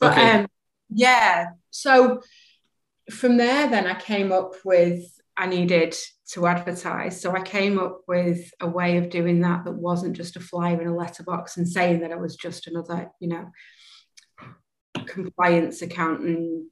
But 0.00 0.12
okay. 0.12 0.30
um, 0.30 0.46
yeah, 0.88 1.48
so 1.70 2.20
from 3.10 3.36
there, 3.36 3.68
then 3.68 3.86
I 3.86 3.94
came 3.94 4.32
up 4.32 4.54
with 4.64 5.04
I 5.36 5.46
needed 5.46 5.96
to 6.30 6.46
advertise. 6.46 7.20
So 7.20 7.32
I 7.32 7.42
came 7.42 7.78
up 7.78 8.02
with 8.06 8.50
a 8.60 8.68
way 8.68 8.98
of 8.98 9.10
doing 9.10 9.40
that 9.40 9.64
that 9.64 9.72
wasn't 9.72 10.16
just 10.16 10.36
a 10.36 10.40
flyer 10.40 10.80
in 10.80 10.88
a 10.88 10.94
letterbox 10.94 11.56
and 11.56 11.68
saying 11.68 12.00
that 12.00 12.12
it 12.12 12.20
was 12.20 12.36
just 12.36 12.66
another, 12.66 13.10
you 13.20 13.28
know, 13.28 13.50
compliance 15.06 15.82
accountant. 15.82 16.68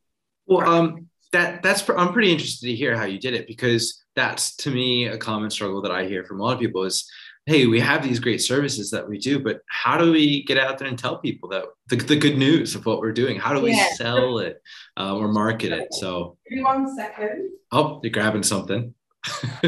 Well, 0.46 0.68
um, 0.68 1.08
that 1.32 1.62
that's 1.62 1.88
I'm 1.88 2.12
pretty 2.12 2.30
interested 2.30 2.66
to 2.66 2.74
hear 2.74 2.96
how 2.96 3.04
you 3.04 3.18
did 3.18 3.34
it 3.34 3.46
because 3.46 4.04
that's 4.14 4.54
to 4.56 4.70
me 4.70 5.06
a 5.06 5.18
common 5.18 5.50
struggle 5.50 5.82
that 5.82 5.92
I 5.92 6.06
hear 6.06 6.24
from 6.24 6.40
a 6.40 6.44
lot 6.44 6.54
of 6.54 6.60
people 6.60 6.84
is 6.84 7.10
hey 7.46 7.66
we 7.66 7.80
have 7.80 8.02
these 8.02 8.20
great 8.20 8.40
services 8.40 8.90
that 8.90 9.08
we 9.08 9.18
do 9.18 9.38
but 9.40 9.60
how 9.68 9.98
do 9.98 10.12
we 10.12 10.44
get 10.44 10.58
out 10.58 10.78
there 10.78 10.88
and 10.88 10.98
tell 10.98 11.18
people 11.18 11.48
that 11.48 11.64
the, 11.88 11.96
the 11.96 12.16
good 12.16 12.38
news 12.38 12.74
of 12.74 12.86
what 12.86 13.00
we're 13.00 13.12
doing 13.12 13.38
how 13.38 13.52
do 13.52 13.60
we 13.60 13.72
yeah. 13.72 13.88
sell 13.94 14.38
it 14.38 14.62
uh, 14.96 15.14
or 15.16 15.28
market 15.28 15.72
it 15.72 15.92
so 15.92 16.36
Give 16.48 16.58
me 16.58 16.64
one 16.64 16.94
second 16.96 17.50
oh 17.72 18.00
you're 18.02 18.12
grabbing 18.12 18.42
something 18.42 18.94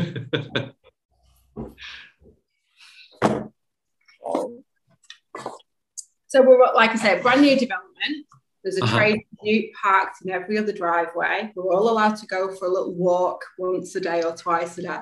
so 6.26 6.42
we're 6.42 6.58
like 6.74 6.90
I 6.90 6.96
said 6.96 7.22
brand 7.22 7.42
new 7.42 7.58
development 7.58 8.26
there's 8.64 8.78
a 8.78 8.84
uh-huh. 8.84 8.96
trade 8.96 9.72
parked 9.80 10.22
in 10.24 10.30
every 10.30 10.56
other 10.56 10.72
driveway. 10.72 11.52
We're 11.54 11.74
all 11.74 11.90
allowed 11.90 12.16
to 12.16 12.26
go 12.26 12.50
for 12.54 12.66
a 12.66 12.70
little 12.70 12.94
walk 12.94 13.44
once 13.58 13.94
a 13.94 14.00
day 14.00 14.22
or 14.22 14.34
twice 14.34 14.78
a 14.78 14.82
day. 14.82 14.98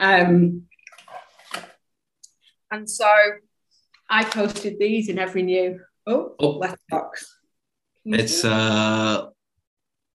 Um, 0.00 0.67
and 2.70 2.88
so 2.88 3.10
I 4.08 4.24
posted 4.24 4.78
these 4.78 5.08
in 5.08 5.18
every 5.18 5.42
new 5.42 5.80
oh, 6.06 6.34
oh. 6.38 6.50
letterbox. 6.50 7.36
It's 8.04 8.44
uh 8.44 9.26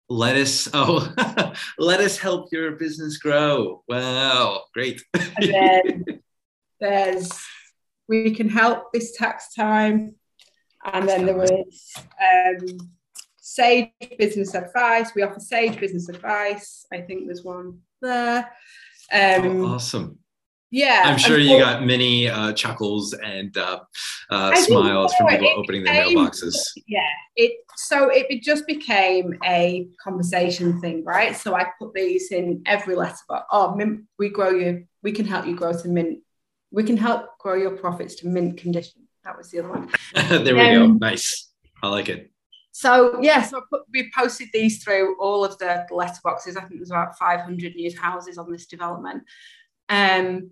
let 0.09 0.35
us 0.35 0.69
oh 0.73 1.53
let 1.77 1.99
us 1.99 2.17
help 2.17 2.49
your 2.51 2.71
business 2.73 3.17
grow. 3.17 3.83
Wow, 3.87 4.63
great. 4.73 5.03
and 5.13 5.25
then 5.37 6.05
there's 6.79 7.31
we 8.07 8.33
can 8.35 8.49
help 8.49 8.91
this 8.91 9.15
tax 9.15 9.53
time 9.53 10.15
and 10.85 11.07
then 11.07 11.25
there 11.25 11.37
was 11.37 11.93
um, 12.21 12.89
Sage 13.37 13.89
Business 14.17 14.53
Advice. 14.53 15.15
We 15.15 15.21
offer 15.21 15.39
Sage 15.39 15.79
Business 15.79 16.09
Advice. 16.09 16.85
I 16.91 17.01
think 17.01 17.25
there's 17.25 17.43
one 17.43 17.79
there. 18.01 18.49
Um, 19.11 19.63
oh, 19.63 19.65
awesome. 19.75 20.19
Yeah. 20.73 21.03
I'm 21.05 21.19
sure 21.19 21.37
you 21.37 21.59
got 21.59 21.85
many 21.85 22.27
uh, 22.27 22.53
chuckles 22.53 23.13
and 23.13 23.55
uh, 23.55 23.81
uh, 24.29 24.55
smiles 24.55 25.11
so. 25.11 25.17
from 25.17 25.27
people 25.27 25.47
it 25.47 25.55
opening 25.55 25.83
their 25.83 26.05
mailboxes. 26.05 26.55
Yeah. 26.87 27.01
It 27.35 27.51
so 27.75 28.09
it, 28.09 28.25
it 28.29 28.41
just 28.41 28.65
became 28.65 29.37
a 29.45 29.87
conversation 30.03 30.81
thing, 30.81 31.03
right? 31.03 31.35
So 31.35 31.55
I 31.55 31.67
put 31.79 31.93
these 31.93 32.31
in 32.31 32.63
every 32.65 32.95
letter, 32.95 33.15
but 33.29 33.45
oh, 33.51 33.75
mint, 33.75 34.05
we 34.17 34.29
grow 34.29 34.49
you, 34.49 34.85
we 35.03 35.11
can 35.11 35.25
help 35.25 35.45
you 35.45 35.55
grow 35.55 35.73
to 35.73 35.87
mint, 35.87 36.19
we 36.71 36.83
can 36.83 36.97
help 36.97 37.37
grow 37.39 37.53
your 37.53 37.77
profits 37.77 38.15
to 38.15 38.27
mint 38.27 38.57
condition 38.57 39.03
that 39.23 39.37
was 39.37 39.49
the 39.51 39.59
other 39.59 39.69
one. 39.69 39.89
there 40.43 40.55
we 40.55 40.61
um, 40.61 40.99
go. 40.99 41.07
Nice. 41.07 41.49
I 41.81 41.87
like 41.87 42.09
it. 42.09 42.29
So 42.71 43.21
yeah, 43.21 43.43
so 43.43 43.61
put, 43.69 43.83
we 43.93 44.11
posted 44.15 44.49
these 44.51 44.83
through 44.83 45.19
all 45.19 45.45
of 45.45 45.57
the 45.59 45.85
letterboxes. 45.91 46.57
I 46.57 46.61
think 46.61 46.79
there's 46.79 46.89
about 46.89 47.17
500 47.17 47.75
new 47.75 47.97
houses 47.97 48.37
on 48.37 48.51
this 48.51 48.65
development, 48.65 49.23
um, 49.89 50.51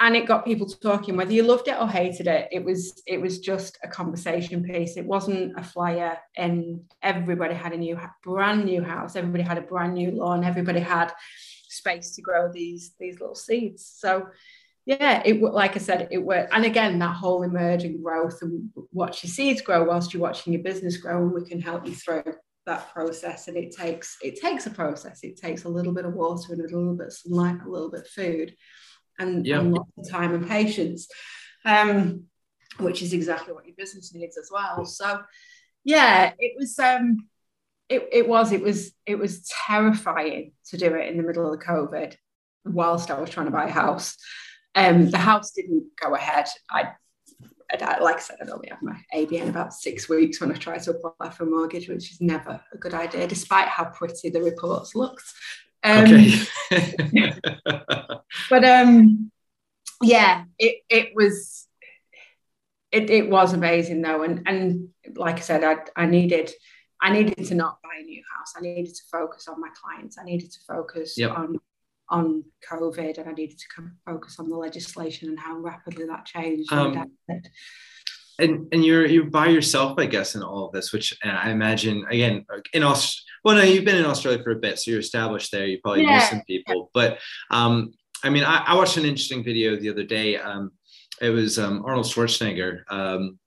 and 0.00 0.16
it 0.16 0.26
got 0.26 0.46
people 0.46 0.66
talking. 0.66 1.16
Whether 1.16 1.34
you 1.34 1.42
loved 1.42 1.68
it 1.68 1.78
or 1.78 1.86
hated 1.86 2.26
it, 2.26 2.48
it 2.50 2.64
was 2.64 3.02
it 3.06 3.20
was 3.20 3.38
just 3.38 3.78
a 3.84 3.88
conversation 3.88 4.64
piece. 4.64 4.96
It 4.96 5.04
wasn't 5.04 5.58
a 5.58 5.62
flyer, 5.62 6.16
and 6.36 6.80
everybody 7.02 7.54
had 7.54 7.74
a 7.74 7.76
new 7.76 7.98
brand 8.24 8.64
new 8.64 8.82
house. 8.82 9.14
Everybody 9.14 9.44
had 9.44 9.58
a 9.58 9.62
brand 9.62 9.94
new 9.94 10.10
lawn. 10.12 10.42
Everybody 10.42 10.80
had 10.80 11.12
space 11.68 12.16
to 12.16 12.22
grow 12.22 12.50
these 12.50 12.94
these 12.98 13.20
little 13.20 13.34
seeds. 13.34 13.84
So 13.98 14.28
yeah, 14.86 15.22
it 15.24 15.42
like 15.42 15.76
I 15.76 15.78
said, 15.78 16.08
it 16.10 16.18
worked. 16.18 16.54
And 16.54 16.64
again, 16.64 16.98
that 16.98 17.16
whole 17.16 17.42
emerging 17.42 18.02
growth 18.02 18.38
and 18.40 18.70
watch 18.92 19.22
your 19.22 19.30
seeds 19.30 19.60
grow 19.60 19.84
whilst 19.84 20.14
you're 20.14 20.22
watching 20.22 20.54
your 20.54 20.62
business 20.62 20.96
grow, 20.96 21.18
and 21.18 21.32
we 21.32 21.44
can 21.44 21.60
help 21.60 21.86
you 21.86 21.94
through 21.94 22.24
that 22.64 22.90
process. 22.94 23.48
And 23.48 23.56
it 23.58 23.76
takes 23.76 24.16
it 24.22 24.40
takes 24.40 24.64
a 24.66 24.70
process. 24.70 25.20
It 25.22 25.36
takes 25.36 25.64
a 25.64 25.68
little 25.68 25.92
bit 25.92 26.06
of 26.06 26.14
water 26.14 26.54
and 26.54 26.60
a 26.60 26.64
little 26.64 26.94
bit 26.94 27.08
of 27.08 27.12
sunlight, 27.12 27.58
a 27.66 27.68
little 27.68 27.90
bit 27.90 28.00
of 28.00 28.08
food, 28.08 28.56
and, 29.20 29.46
yeah. 29.46 29.60
and 29.60 29.72
lots 29.72 29.90
of 29.96 30.10
time 30.10 30.34
and 30.34 30.48
patience. 30.48 31.08
Um, 31.64 32.24
which 32.78 33.02
is 33.02 33.12
exactly 33.12 33.52
what 33.52 33.66
your 33.66 33.74
business 33.76 34.14
needs 34.14 34.38
as 34.38 34.50
well. 34.50 34.84
So 34.84 35.20
yeah, 35.84 36.32
it 36.38 36.54
was 36.58 36.78
um 36.78 37.28
it, 37.88 38.08
it 38.12 38.28
was 38.28 38.52
it 38.52 38.62
was 38.62 38.92
it 39.06 39.18
was 39.18 39.48
terrifying 39.66 40.52
to 40.66 40.76
do 40.76 40.94
it 40.94 41.08
in 41.08 41.16
the 41.16 41.22
middle 41.22 41.52
of 41.52 41.60
COVID 41.60 42.14
whilst 42.64 43.10
I 43.10 43.20
was 43.20 43.30
trying 43.30 43.46
to 43.46 43.52
buy 43.52 43.64
a 43.64 43.70
house. 43.70 44.16
Um, 44.74 45.10
the 45.10 45.18
house 45.18 45.50
didn't 45.50 45.86
go 46.00 46.14
ahead. 46.14 46.46
I, 46.70 46.92
I, 47.72 47.98
like 47.98 48.16
I 48.16 48.20
said, 48.20 48.36
I'd 48.40 48.50
only 48.50 48.68
have 48.68 48.82
my 48.82 48.96
ABN 49.14 49.48
about 49.48 49.72
six 49.72 50.08
weeks 50.08 50.40
when 50.40 50.52
I 50.52 50.54
tried 50.54 50.82
to 50.82 50.92
apply 50.92 51.30
for 51.30 51.44
a 51.44 51.46
mortgage, 51.46 51.88
which 51.88 52.12
is 52.12 52.20
never 52.20 52.60
a 52.72 52.78
good 52.78 52.94
idea, 52.94 53.26
despite 53.26 53.68
how 53.68 53.84
pretty 53.86 54.30
the 54.30 54.42
reports 54.42 54.94
looked. 54.94 55.24
Um, 55.82 56.04
okay. 56.04 56.46
but 58.50 58.64
um, 58.64 59.30
yeah, 60.02 60.44
it 60.58 60.82
it 60.88 61.10
was 61.14 61.66
it, 62.92 63.10
it 63.10 63.30
was 63.30 63.52
amazing 63.52 64.02
though, 64.02 64.22
and 64.22 64.42
and 64.46 64.88
like 65.14 65.36
I 65.36 65.40
said, 65.40 65.64
I 65.64 65.76
I 65.96 66.06
needed 66.06 66.50
I 67.00 67.12
needed 67.12 67.46
to 67.46 67.54
not 67.54 67.78
buy 67.82 67.98
a 68.00 68.04
new 68.04 68.22
house. 68.36 68.54
I 68.56 68.60
needed 68.60 68.94
to 68.94 69.02
focus 69.10 69.48
on 69.48 69.60
my 69.60 69.68
clients. 69.80 70.18
I 70.18 70.24
needed 70.24 70.52
to 70.52 70.58
focus 70.66 71.14
yep. 71.16 71.32
on 71.36 71.58
on 72.08 72.44
COVID, 72.68 73.18
and 73.18 73.28
I 73.28 73.32
needed 73.32 73.58
to 73.58 73.82
focus 74.04 74.38
on 74.38 74.48
the 74.48 74.56
legislation 74.56 75.28
and 75.28 75.38
how 75.38 75.56
rapidly 75.58 76.06
that 76.06 76.26
changed. 76.26 76.72
Um, 76.72 77.12
and 78.40 78.68
and 78.72 78.84
you're 78.84 79.06
you're 79.06 79.24
by 79.24 79.48
yourself, 79.48 79.98
I 79.98 80.06
guess, 80.06 80.34
in 80.34 80.42
all 80.42 80.66
of 80.66 80.72
this, 80.72 80.92
which 80.92 81.16
I 81.24 81.50
imagine 81.50 82.04
again 82.10 82.44
in 82.72 82.82
Australia. 82.82 83.26
Well, 83.42 83.56
no, 83.56 83.62
you've 83.62 83.86
been 83.86 83.96
in 83.96 84.04
Australia 84.04 84.42
for 84.42 84.50
a 84.50 84.56
bit, 84.56 84.78
so 84.78 84.90
you're 84.90 85.00
established 85.00 85.50
there. 85.50 85.66
You 85.66 85.78
probably 85.82 86.02
yeah. 86.02 86.18
know 86.18 86.24
some 86.24 86.42
people, 86.46 86.90
but 86.92 87.18
um, 87.50 87.94
I 88.22 88.28
mean, 88.28 88.44
I, 88.44 88.58
I, 88.66 88.74
watched 88.74 88.98
an 88.98 89.06
interesting 89.06 89.42
video 89.42 89.76
the 89.76 89.88
other 89.88 90.04
day. 90.04 90.36
Um, 90.36 90.72
it 91.22 91.30
was 91.30 91.58
um, 91.58 91.82
Arnold 91.86 92.04
Schwarzenegger. 92.04 92.82
Um, 92.90 93.38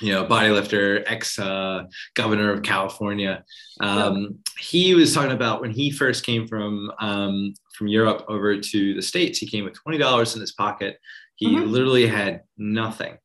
you 0.00 0.12
know, 0.12 0.24
body 0.24 0.48
lifter, 0.48 1.04
ex 1.06 1.38
uh, 1.38 1.84
governor 2.14 2.52
of 2.52 2.62
California. 2.62 3.44
Um, 3.80 4.38
he 4.58 4.94
was 4.94 5.14
talking 5.14 5.32
about 5.32 5.60
when 5.60 5.70
he 5.70 5.90
first 5.90 6.24
came 6.24 6.46
from 6.48 6.90
um, 7.00 7.54
from 7.74 7.88
Europe 7.88 8.24
over 8.28 8.58
to 8.58 8.94
the 8.94 9.02
States. 9.02 9.38
He 9.38 9.46
came 9.46 9.64
with 9.64 9.74
twenty 9.74 9.98
dollars 9.98 10.34
in 10.34 10.40
his 10.40 10.52
pocket. 10.52 10.98
He 11.36 11.48
mm-hmm. 11.48 11.70
literally 11.70 12.06
had 12.06 12.42
nothing. 12.56 13.16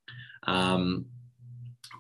Um, 0.47 1.05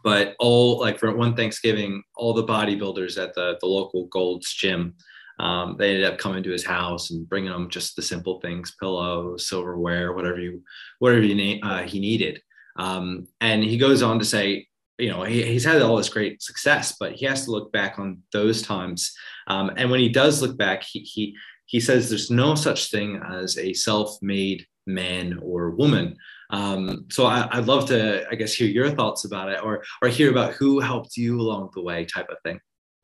but 0.03 0.35
all 0.39 0.79
like 0.79 0.99
for 0.99 1.15
one 1.15 1.35
Thanksgiving, 1.35 2.03
all 2.15 2.33
the 2.33 2.43
bodybuilders 2.45 3.21
at 3.21 3.35
the 3.35 3.57
the 3.59 3.67
local 3.67 4.07
Gold's 4.07 4.53
gym 4.53 4.95
Um, 5.39 5.75
they 5.77 5.89
ended 5.89 6.05
up 6.05 6.17
coming 6.17 6.43
to 6.43 6.51
his 6.51 6.65
house 6.65 7.11
and 7.11 7.29
bringing 7.29 7.51
him 7.51 7.69
just 7.69 7.95
the 7.95 8.01
simple 8.01 8.39
things, 8.39 8.75
pillows, 8.79 9.47
silverware, 9.47 10.13
whatever 10.13 10.39
you, 10.39 10.63
whatever 10.99 11.21
you 11.21 11.59
uh, 11.61 11.83
he 11.83 11.99
needed. 11.99 12.41
Um, 12.77 13.27
and 13.39 13.63
he 13.63 13.77
goes 13.77 14.01
on 14.01 14.19
to 14.19 14.25
say, 14.25 14.67
you 14.97 15.09
know, 15.09 15.23
he, 15.23 15.43
he's 15.43 15.63
had 15.63 15.81
all 15.81 15.97
this 15.97 16.09
great 16.09 16.41
success, 16.41 16.95
but 16.99 17.13
he 17.13 17.25
has 17.25 17.45
to 17.45 17.51
look 17.51 17.71
back 17.71 17.99
on 17.99 18.23
those 18.31 18.61
times. 18.63 19.13
Um, 19.47 19.71
and 19.77 19.91
when 19.91 19.99
he 19.99 20.09
does 20.09 20.41
look 20.41 20.57
back, 20.57 20.83
he, 20.83 20.99
he, 20.99 21.35
he 21.65 21.79
says 21.79 22.09
there's 22.09 22.31
no 22.31 22.55
such 22.55 22.89
thing 22.89 23.21
as 23.31 23.57
a 23.57 23.73
self-made 23.73 24.65
man 24.87 25.37
or 25.41 25.71
woman. 25.71 26.17
Um, 26.49 27.05
so 27.09 27.25
I, 27.25 27.57
would 27.57 27.67
love 27.67 27.87
to, 27.87 28.25
I 28.31 28.35
guess, 28.35 28.53
hear 28.53 28.67
your 28.67 28.89
thoughts 28.91 29.25
about 29.25 29.49
it, 29.49 29.63
or 29.63 29.83
or 30.01 30.07
hear 30.07 30.31
about 30.31 30.53
who 30.53 30.79
helped 30.79 31.17
you 31.17 31.39
along 31.39 31.71
the 31.73 31.81
way, 31.81 32.05
type 32.05 32.29
of 32.29 32.37
thing. 32.43 32.59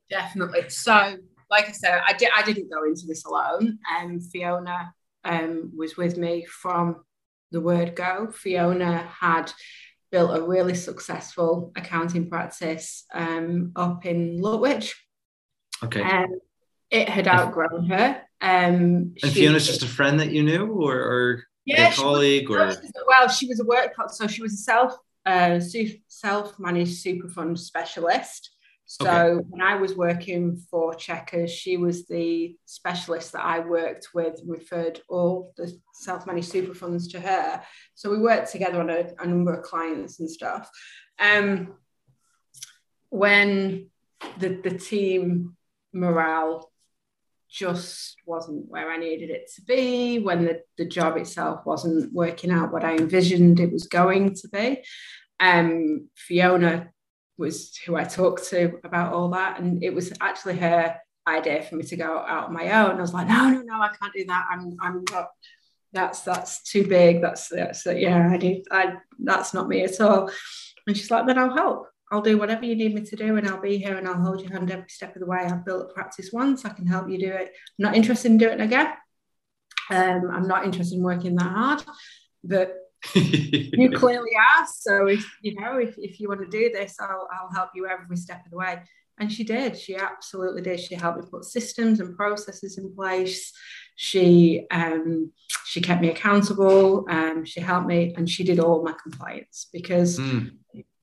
Definitely. 0.10 0.70
So, 0.70 1.18
like 1.50 1.68
I 1.68 1.72
said, 1.72 2.02
I 2.08 2.14
did. 2.14 2.30
I 2.36 2.44
didn't 2.44 2.72
go 2.72 2.84
into 2.86 3.06
this 3.06 3.26
alone. 3.26 3.80
And 3.92 4.12
um, 4.12 4.20
Fiona 4.20 4.94
um, 5.24 5.72
was 5.76 5.98
with 5.98 6.18
me 6.18 6.46
from 6.46 7.04
the 7.52 7.62
word 7.62 7.96
go. 7.96 8.32
Fiona 8.32 9.10
had 9.20 9.52
built 10.12 10.38
a 10.38 10.42
really 10.42 10.76
successful 10.76 11.72
accounting 11.76 12.30
practice 12.30 13.06
um, 13.14 13.72
up 13.76 14.06
in 14.06 14.40
Lutwyche. 14.40 14.94
Okay. 15.84 16.02
Um, 16.02 16.40
it 16.92 17.10
had 17.10 17.28
outgrown 17.28 17.88
her. 17.88 18.22
Um, 18.40 19.16
and 19.24 19.32
Fiona's 19.32 19.66
just 19.66 19.84
a 19.84 19.88
friend 19.88 20.20
that 20.20 20.32
you 20.32 20.44
knew, 20.44 20.68
or, 20.68 20.96
or 20.96 21.44
yeah, 21.66 21.94
colleague, 21.94 22.50
was, 22.50 22.78
or 22.78 23.04
well, 23.08 23.28
she 23.28 23.48
was 23.48 23.60
a 23.60 23.66
work 23.66 23.94
so 24.10 24.28
she 24.28 24.42
was 24.42 24.54
a 24.54 24.58
self 24.58 24.98
uh, 25.26 25.60
self 26.08 26.60
managed 26.60 26.98
super 26.98 27.30
fund 27.30 27.60
specialist. 27.60 28.52
So 28.86 29.10
okay. 29.10 29.46
when 29.50 29.62
I 29.62 29.76
was 29.76 29.96
working 29.96 30.58
for 30.70 30.94
Checkers, 30.94 31.52
she 31.52 31.78
was 31.78 32.06
the 32.06 32.56
specialist 32.66 33.32
that 33.32 33.44
I 33.44 33.60
worked 33.60 34.10
with, 34.14 34.42
referred 34.46 35.02
all 35.08 35.54
the 35.58 35.74
self-managed 35.94 36.50
super 36.50 36.74
funds 36.74 37.08
to 37.10 37.20
her. 37.20 37.64
So 37.96 38.12
we 38.12 38.20
worked 38.20 38.52
together 38.52 38.82
on 38.82 38.90
a, 38.90 39.08
a 39.20 39.26
number 39.26 39.54
of 39.54 39.64
clients 39.64 40.20
and 40.20 40.30
stuff. 40.30 40.70
Um, 41.18 41.76
when 43.10 43.90
the, 44.40 44.50
the 44.50 44.78
team 44.78 45.56
morale 45.94 46.73
just 47.54 48.18
wasn't 48.26 48.68
where 48.68 48.90
I 48.90 48.98
needed 48.98 49.30
it 49.30 49.52
to 49.56 49.62
be, 49.62 50.18
when 50.20 50.44
the, 50.44 50.62
the 50.78 50.86
job 50.86 51.18
itself 51.18 51.66
wasn't 51.66 52.12
working 52.12 52.52
out 52.52 52.74
what 52.74 52.84
I 52.84 52.96
envisioned 52.96 53.60
it 53.60 53.72
was 53.72 53.86
going 53.88 54.34
to 54.34 54.48
be. 54.50 54.84
Um, 55.40 56.10
Fiona 56.16 56.90
was 57.38 57.78
who 57.86 57.96
I 57.96 58.06
talked 58.06 58.50
to 58.50 58.80
about 58.84 59.14
all 59.14 59.30
that. 59.30 59.60
And 59.60 59.84
it 59.84 59.94
was 59.94 60.12
actually 60.20 60.58
her 60.58 60.98
idea 61.28 61.62
for 61.62 61.76
me 61.76 61.84
to 61.84 61.96
go 61.96 62.18
out 62.18 62.48
on 62.48 62.54
my 62.54 62.72
own. 62.72 62.98
I 62.98 63.02
was 63.02 63.14
like, 63.14 63.28
no, 63.28 63.50
no, 63.50 63.62
no, 63.62 63.82
I 63.82 63.90
can't 64.00 64.14
do 64.14 64.26
that. 64.26 64.48
I'm, 64.50 64.76
I'm 64.82 65.04
not. 65.12 65.30
That's 65.92 66.22
that's 66.22 66.64
too 66.64 66.88
big. 66.88 67.22
That's 67.22 67.50
that's 67.50 67.86
yeah. 67.86 68.30
I 68.32 68.38
need. 68.38 68.64
I 68.72 68.96
that's 69.20 69.54
not 69.54 69.68
me 69.68 69.84
at 69.84 70.02
all. 70.02 70.32
And 70.88 70.98
she's 70.98 71.12
like, 71.12 71.28
then 71.28 71.38
I'll 71.38 71.56
help. 71.56 71.88
I'll 72.14 72.22
do 72.22 72.38
whatever 72.38 72.64
you 72.64 72.76
need 72.76 72.94
me 72.94 73.02
to 73.02 73.16
do, 73.16 73.38
and 73.38 73.48
I'll 73.48 73.60
be 73.60 73.80
here 73.80 73.98
and 73.98 74.08
I'll 74.08 74.22
hold 74.22 74.40
your 74.40 74.52
hand 74.52 74.70
every 74.70 74.88
step 74.88 75.16
of 75.16 75.20
the 75.20 75.26
way. 75.26 75.40
I've 75.40 75.66
built 75.66 75.90
a 75.90 75.94
practice 75.96 76.30
once. 76.32 76.64
I 76.64 76.70
can 76.70 76.86
help 76.86 77.10
you 77.10 77.18
do 77.18 77.32
it. 77.32 77.48
I'm 77.48 77.80
not 77.80 77.96
interested 77.96 78.32
in 78.32 78.38
doing 78.38 78.60
it 78.60 78.64
again. 78.64 78.94
Um, 79.90 80.30
I'm 80.32 80.48
not 80.48 80.64
interested 80.64 80.96
in 80.96 81.04
working 81.04 81.36
that 81.38 81.52
hard, 81.52 81.84
but 82.44 82.76
you 83.16 83.90
clearly 83.98 84.30
are. 84.36 84.68
So 84.78 85.08
if 85.08 85.26
you 85.42 85.60
know, 85.60 85.78
if, 85.78 85.96
if 85.98 86.20
you 86.20 86.30
want 86.30 86.42
to 86.42 86.48
do 86.48 86.70
this, 86.72 86.98
I'll, 87.00 87.28
I'll 87.34 87.52
help 87.52 87.72
you 87.74 87.88
every 87.88 88.16
step 88.16 88.46
of 88.46 88.52
the 88.52 88.58
way. 88.58 88.84
And 89.20 89.32
she 89.32 89.44
did. 89.44 89.76
She 89.76 89.96
absolutely 89.96 90.62
did. 90.62 90.80
She 90.80 90.94
helped 90.94 91.18
me 91.18 91.26
put 91.32 91.46
systems 91.46 92.00
and 92.00 92.16
processes 92.16 92.78
in 92.78 92.96
place. 92.96 93.52
She 93.96 94.68
um, 94.70 95.32
she 95.66 95.82
kept 95.82 96.02
me 96.02 96.12
accountable. 96.12 97.08
Um, 97.10 97.44
she 97.44 97.60
helped 97.60 97.88
me, 97.88 98.14
and 98.16 98.30
she 98.30 98.44
did 98.44 98.60
all 98.60 98.84
my 98.84 98.94
compliance 99.04 99.68
because 99.74 100.20
mm. 100.20 100.52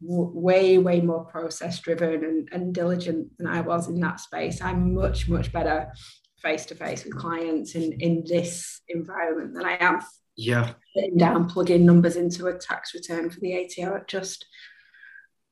Way 0.00 0.78
way 0.78 1.00
more 1.00 1.24
process 1.24 1.78
driven 1.80 2.24
and, 2.24 2.48
and 2.52 2.74
diligent 2.74 3.36
than 3.38 3.46
I 3.46 3.60
was 3.60 3.88
in 3.88 4.00
that 4.00 4.20
space. 4.20 4.60
I'm 4.60 4.94
much 4.94 5.28
much 5.28 5.52
better 5.52 5.92
face 6.42 6.66
to 6.66 6.74
face 6.74 7.04
with 7.04 7.16
clients 7.16 7.74
in 7.74 7.92
in 8.00 8.24
this 8.26 8.80
environment 8.88 9.54
than 9.54 9.64
I 9.64 9.76
am 9.80 10.00
yeah. 10.36 10.72
sitting 10.94 11.16
down 11.16 11.48
plugging 11.48 11.84
numbers 11.84 12.16
into 12.16 12.46
a 12.46 12.56
tax 12.56 12.94
return 12.94 13.30
for 13.30 13.40
the 13.40 13.64
ATO 13.64 13.96
it 13.96 14.08
just 14.08 14.46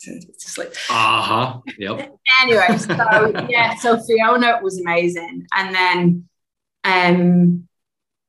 it's 0.01 0.45
just 0.45 0.59
like 0.59 0.75
uh-huh. 0.89 1.59
Yep. 1.79 2.17
Anyway 2.43 2.79
so 2.79 3.47
yeah 3.49 3.75
so 3.81 4.01
Fiona 4.01 4.61
was 4.63 4.81
amazing. 4.81 5.47
And 5.55 5.75
then 5.75 6.29
um 6.85 7.69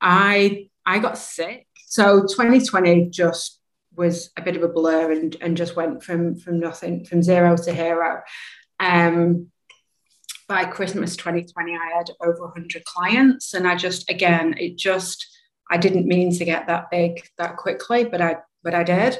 I 0.01 0.69
I 0.85 0.99
got 0.99 1.17
sick. 1.17 1.67
So 1.87 2.21
2020 2.21 3.09
just 3.09 3.58
was 3.99 4.31
a 4.35 4.41
bit 4.41 4.55
of 4.55 4.63
a 4.63 4.67
blur 4.67 5.11
and 5.11 5.35
and 5.41 5.55
just 5.55 5.75
went 5.75 6.03
from 6.03 6.35
from 6.35 6.59
nothing 6.59 7.05
from 7.05 7.21
zero 7.21 7.55
to 7.55 7.71
hero 7.71 8.21
um 8.79 9.47
by 10.47 10.65
Christmas 10.65 11.15
2020 11.15 11.75
I 11.75 11.97
had 11.97 12.09
over 12.21 12.45
100 12.45 12.83
clients 12.85 13.53
and 13.53 13.67
I 13.67 13.75
just 13.75 14.09
again 14.09 14.55
it 14.57 14.77
just 14.77 15.27
I 15.69 15.77
didn't 15.77 16.07
mean 16.07 16.35
to 16.35 16.45
get 16.45 16.67
that 16.67 16.89
big 16.89 17.21
that 17.37 17.57
quickly, 17.57 18.03
but 18.03 18.21
I 18.21 18.37
but 18.63 18.73
I 18.73 18.83
did. 18.83 19.19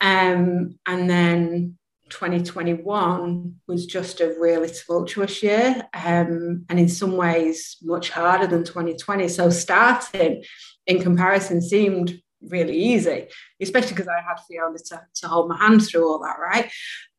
Um, 0.00 0.78
and 0.86 1.08
then 1.08 1.78
2021 2.08 3.56
was 3.66 3.86
just 3.86 4.20
a 4.20 4.34
really 4.40 4.68
tumultuous 4.68 5.42
year, 5.42 5.86
um, 5.94 6.64
and 6.68 6.80
in 6.80 6.88
some 6.88 7.16
ways 7.16 7.76
much 7.82 8.10
harder 8.10 8.46
than 8.46 8.64
2020. 8.64 9.28
So 9.28 9.50
starting 9.50 10.44
in 10.86 11.02
comparison 11.02 11.60
seemed 11.60 12.20
really 12.48 12.76
easy, 12.76 13.26
especially 13.60 13.90
because 13.90 14.08
I 14.08 14.20
had 14.20 14.36
Fiona 14.48 14.78
to, 14.86 15.02
to 15.16 15.28
hold 15.28 15.48
my 15.48 15.56
hand 15.56 15.86
through 15.86 16.08
all 16.08 16.20
that, 16.20 16.38
right? 16.38 16.70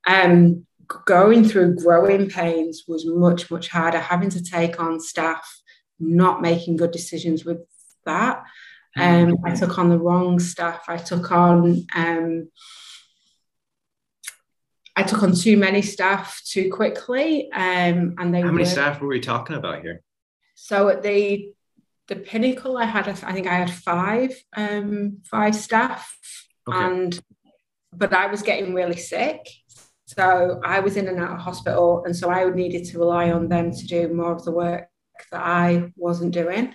Um, 0.08 0.66
going 1.06 1.44
through 1.44 1.76
growing 1.76 2.30
pains 2.30 2.84
was 2.88 3.06
much, 3.06 3.50
much 3.50 3.70
harder, 3.70 4.00
having 4.00 4.30
to 4.30 4.44
take 4.44 4.80
on 4.80 5.00
staff, 5.00 5.48
not 6.00 6.42
making 6.42 6.78
good 6.78 6.92
decisions 6.92 7.46
with 7.46 7.60
that. 8.06 8.44
Um, 8.98 9.38
I 9.44 9.54
took 9.54 9.78
on 9.78 9.90
the 9.90 10.00
wrong 10.00 10.40
staff. 10.40 10.86
I 10.88 10.96
took 10.98 11.30
on 11.32 11.86
um, 11.96 12.50
I 14.96 15.04
took 15.04 15.22
on 15.24 15.36
too 15.36 15.58
many 15.58 15.82
staff 15.82 16.42
too 16.46 16.72
quickly, 16.72 17.52
um, 17.52 18.16
and 18.18 18.34
they. 18.34 18.42
How 18.42 18.52
many 18.52 18.64
were, 18.64 18.70
staff 18.70 19.02
were 19.02 19.10
we 19.10 19.20
talking 19.20 19.58
about 19.58 19.82
here? 19.82 20.02
So 20.56 20.88
at 20.88 21.04
the 21.04 21.54
the 22.08 22.15
pinnacle, 22.15 22.78
I 22.78 22.86
had 22.86 23.08
a, 23.08 23.12
I 23.26 23.34
think 23.34 23.48
I 23.48 23.56
had 23.56 23.72
five 23.72 24.32
um, 24.56 25.20
five 25.30 25.56
staff, 25.56 26.18
okay. 26.68 26.78
and 26.78 27.20
but 27.94 28.13
I 28.13 28.28
was 28.28 28.41
getting 28.41 28.74
really 28.74 28.98
sick, 28.98 29.39
so 30.06 30.62
I 30.63 30.80
was 30.80 30.98
in 30.98 31.08
and 31.08 31.20
out 31.20 31.34
of 31.34 31.39
hospital, 31.39 32.04
and 32.06 32.15
so 32.15 32.30
I 32.30 32.50
needed 32.50 32.86
to 32.86 33.00
rely 33.00 33.32
on 33.32 33.50
them 33.50 33.72
to 33.72 33.88
do 33.88 34.13
more 34.13 34.34
of 34.34 34.46
the 34.46 34.52
work 34.52 34.88
that 35.32 35.41
I 35.41 35.91
wasn't 35.96 36.34
doing 36.34 36.74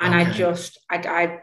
and 0.00 0.14
okay. 0.14 0.30
I 0.30 0.32
just 0.32 0.78
I, 0.90 0.96
I 0.96 1.38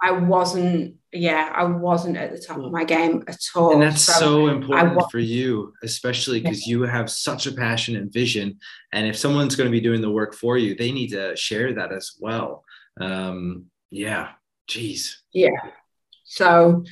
I 0.00 0.12
wasn't 0.12 0.96
yeah 1.12 1.52
I 1.54 1.64
wasn't 1.64 2.16
at 2.16 2.32
the 2.32 2.38
top 2.38 2.58
of 2.58 2.72
my 2.72 2.84
game 2.84 3.24
at 3.28 3.38
all. 3.54 3.72
And 3.72 3.82
that's 3.82 4.02
so, 4.02 4.12
so 4.12 4.48
important 4.48 5.10
for 5.10 5.18
you, 5.18 5.72
especially 5.82 6.40
because 6.40 6.66
you 6.66 6.82
have 6.82 7.10
such 7.10 7.46
a 7.46 7.52
passion 7.52 7.96
and 7.96 8.12
vision. 8.12 8.58
And 8.92 9.06
if 9.06 9.16
someone's 9.16 9.56
going 9.56 9.68
to 9.68 9.72
be 9.72 9.80
doing 9.80 10.00
the 10.00 10.10
work 10.10 10.34
for 10.34 10.56
you, 10.56 10.74
they 10.74 10.92
need 10.92 11.08
to 11.08 11.36
share 11.36 11.74
that 11.74 11.92
as 11.92 12.12
well. 12.18 12.64
Um, 13.00 13.66
yeah, 13.90 14.30
geez. 14.66 15.22
Yeah. 15.32 15.50
So 16.24 16.84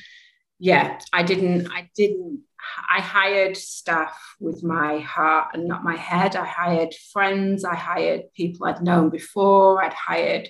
yeah, 0.59 0.99
I 1.11 1.23
didn't 1.23 1.71
I 1.71 1.89
didn't 1.95 2.41
I 2.89 3.01
hired 3.01 3.57
staff 3.57 4.17
with 4.39 4.63
my 4.63 4.99
heart 4.99 5.49
and 5.53 5.67
not 5.67 5.83
my 5.83 5.95
head. 5.95 6.35
I 6.35 6.45
hired 6.45 6.93
friends, 7.11 7.65
I 7.65 7.75
hired 7.75 8.33
people 8.35 8.67
I'd 8.67 8.83
known 8.83 9.09
before, 9.09 9.83
I'd 9.83 9.93
hired 9.93 10.47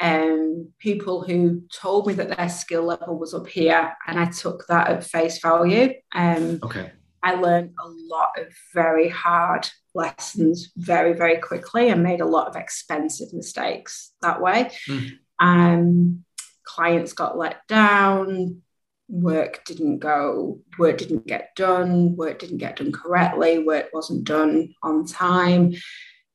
um, 0.00 0.68
people 0.78 1.22
who 1.22 1.62
told 1.72 2.06
me 2.06 2.14
that 2.14 2.36
their 2.36 2.48
skill 2.48 2.84
level 2.84 3.18
was 3.18 3.34
up 3.34 3.46
here, 3.46 3.94
and 4.06 4.18
I 4.18 4.26
took 4.26 4.66
that 4.68 4.88
at 4.88 5.04
face 5.04 5.40
value. 5.40 5.94
Um, 6.14 6.60
okay. 6.62 6.92
I 7.22 7.34
learned 7.34 7.70
a 7.84 7.88
lot 7.88 8.38
of 8.38 8.46
very 8.72 9.08
hard 9.08 9.68
lessons 9.94 10.70
very, 10.76 11.12
very 11.14 11.38
quickly 11.38 11.88
and 11.88 12.02
made 12.02 12.20
a 12.20 12.26
lot 12.26 12.46
of 12.46 12.54
expensive 12.54 13.32
mistakes 13.32 14.12
that 14.22 14.40
way. 14.40 14.70
Mm. 14.88 15.10
Um, 15.40 16.24
clients 16.64 17.14
got 17.14 17.38
let 17.38 17.66
down, 17.66 18.62
work 19.08 19.64
didn't 19.64 19.98
go, 19.98 20.60
work 20.78 20.98
didn't 20.98 21.26
get 21.26 21.54
done, 21.56 22.16
work 22.16 22.38
didn't 22.38 22.58
get 22.58 22.76
done 22.76 22.92
correctly, 22.92 23.58
work 23.58 23.86
wasn't 23.92 24.24
done 24.24 24.74
on 24.82 25.06
time. 25.06 25.74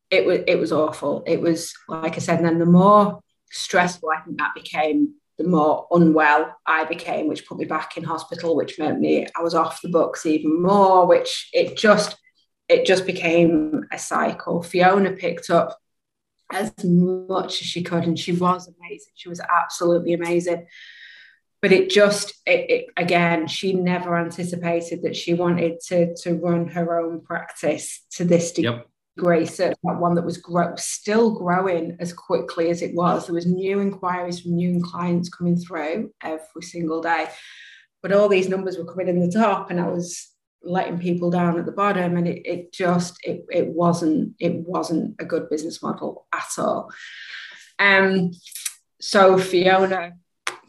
It 0.09 0.25
was 0.25 0.39
it 0.45 0.55
was 0.55 0.73
awful. 0.73 1.23
It 1.25 1.39
was 1.39 1.73
like 1.87 2.15
I 2.15 2.19
said, 2.19 2.39
and 2.39 2.45
then 2.45 2.59
the 2.59 2.65
more 2.65 3.21
stressful 3.51 4.09
I 4.09 4.21
think 4.21 4.37
that 4.37 4.55
became, 4.55 5.15
the 5.37 5.43
more 5.43 5.87
unwell 5.91 6.55
I 6.65 6.85
became, 6.85 7.27
which 7.27 7.45
put 7.45 7.57
me 7.57 7.65
back 7.65 7.97
in 7.97 8.03
hospital, 8.03 8.55
which 8.55 8.79
meant 8.79 8.99
me 8.99 9.27
I 9.35 9.41
was 9.41 9.55
off 9.55 9.81
the 9.81 9.89
books 9.89 10.25
even 10.25 10.61
more, 10.61 11.05
which 11.05 11.49
it 11.53 11.77
just 11.77 12.17
it 12.69 12.85
just 12.85 13.05
became 13.05 13.85
a 13.91 13.99
cycle. 13.99 14.63
Fiona 14.63 15.11
picked 15.11 15.49
up 15.49 15.77
as 16.51 16.71
much 16.83 17.61
as 17.61 17.67
she 17.67 17.83
could. 17.83 18.05
And 18.05 18.17
she 18.17 18.31
was 18.31 18.67
amazing. 18.67 19.13
She 19.15 19.29
was 19.29 19.41
absolutely 19.41 20.13
amazing. 20.13 20.67
But 21.61 21.71
it 21.71 21.89
just, 21.89 22.33
it, 22.45 22.69
it, 22.69 22.85
again, 22.97 23.47
she 23.47 23.73
never 23.73 24.17
anticipated 24.17 25.03
that 25.03 25.15
she 25.15 25.33
wanted 25.33 25.79
to, 25.87 26.15
to 26.23 26.33
run 26.33 26.67
her 26.69 26.99
own 26.99 27.21
practice 27.21 28.03
to 28.13 28.25
this 28.25 28.51
degree. 28.51 28.71
Yep 28.71 28.90
grace 29.21 29.57
that 29.57 29.77
one 29.83 30.15
that 30.15 30.25
was 30.25 30.37
grow, 30.37 30.73
still 30.77 31.37
growing 31.37 31.95
as 31.99 32.11
quickly 32.11 32.71
as 32.71 32.81
it 32.81 32.95
was. 32.95 33.27
There 33.27 33.35
was 33.35 33.45
new 33.45 33.79
inquiries 33.79 34.39
from 34.39 34.55
new 34.55 34.81
clients 34.83 35.29
coming 35.29 35.55
through 35.55 36.11
every 36.23 36.63
single 36.63 37.01
day, 37.01 37.27
but 38.01 38.11
all 38.11 38.27
these 38.27 38.49
numbers 38.49 38.77
were 38.77 38.91
coming 38.91 39.07
in 39.07 39.19
the 39.19 39.31
top, 39.31 39.69
and 39.69 39.79
I 39.79 39.87
was 39.87 40.27
letting 40.63 40.97
people 40.97 41.29
down 41.29 41.59
at 41.59 41.67
the 41.67 41.71
bottom, 41.71 42.17
and 42.17 42.27
it, 42.27 42.41
it 42.45 42.73
just 42.73 43.15
it, 43.23 43.45
it 43.51 43.67
wasn't 43.67 44.33
it 44.39 44.55
wasn't 44.55 45.15
a 45.19 45.25
good 45.25 45.49
business 45.49 45.83
model 45.83 46.25
at 46.33 46.51
all. 46.57 46.89
Um, 47.77 48.31
so 48.99 49.37
Fiona 49.37 50.13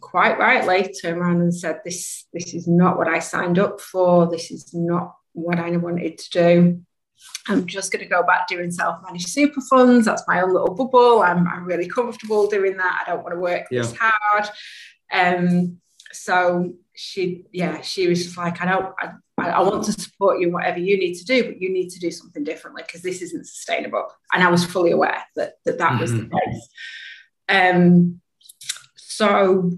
quite 0.00 0.38
rightly 0.38 0.92
turned 0.92 1.18
around 1.18 1.40
and 1.40 1.54
said, 1.54 1.80
"This 1.84 2.26
this 2.34 2.52
is 2.52 2.68
not 2.68 2.98
what 2.98 3.08
I 3.08 3.18
signed 3.18 3.58
up 3.58 3.80
for. 3.80 4.30
This 4.30 4.50
is 4.50 4.74
not 4.74 5.16
what 5.32 5.58
I 5.58 5.74
wanted 5.78 6.18
to 6.18 6.30
do." 6.30 6.82
I'm 7.48 7.66
just 7.66 7.90
going 7.92 8.04
to 8.04 8.08
go 8.08 8.22
back 8.22 8.46
doing 8.46 8.70
self-managed 8.70 9.28
super 9.28 9.60
funds. 9.60 10.06
That's 10.06 10.22
my 10.28 10.42
own 10.42 10.52
little 10.52 10.74
bubble. 10.74 11.22
I'm, 11.22 11.46
I'm 11.48 11.64
really 11.64 11.88
comfortable 11.88 12.48
doing 12.48 12.76
that. 12.76 13.02
I 13.02 13.10
don't 13.10 13.22
want 13.22 13.34
to 13.34 13.40
work 13.40 13.66
yeah. 13.70 13.82
this 13.82 13.94
hard. 13.98 14.48
Um, 15.12 15.78
so 16.12 16.74
she, 16.94 17.46
yeah, 17.52 17.80
she 17.80 18.06
was 18.06 18.24
just 18.24 18.36
like, 18.36 18.60
I 18.60 18.66
don't, 18.66 18.94
I, 18.98 19.12
I 19.38 19.62
want 19.62 19.84
to 19.84 19.92
support 19.92 20.38
you 20.38 20.48
in 20.48 20.52
whatever 20.52 20.78
you 20.78 20.98
need 20.98 21.14
to 21.14 21.24
do, 21.24 21.44
but 21.44 21.60
you 21.60 21.72
need 21.72 21.88
to 21.90 21.98
do 21.98 22.10
something 22.10 22.44
differently 22.44 22.84
because 22.86 23.02
this 23.02 23.22
isn't 23.22 23.46
sustainable. 23.46 24.06
And 24.32 24.42
I 24.42 24.50
was 24.50 24.64
fully 24.64 24.92
aware 24.92 25.22
that 25.36 25.54
that, 25.64 25.78
that 25.78 25.90
mm-hmm. 25.92 26.00
was 26.00 26.12
the 26.12 26.18
mm-hmm. 26.18 26.50
case. 26.52 26.68
Um, 27.48 28.20
so 28.96 29.72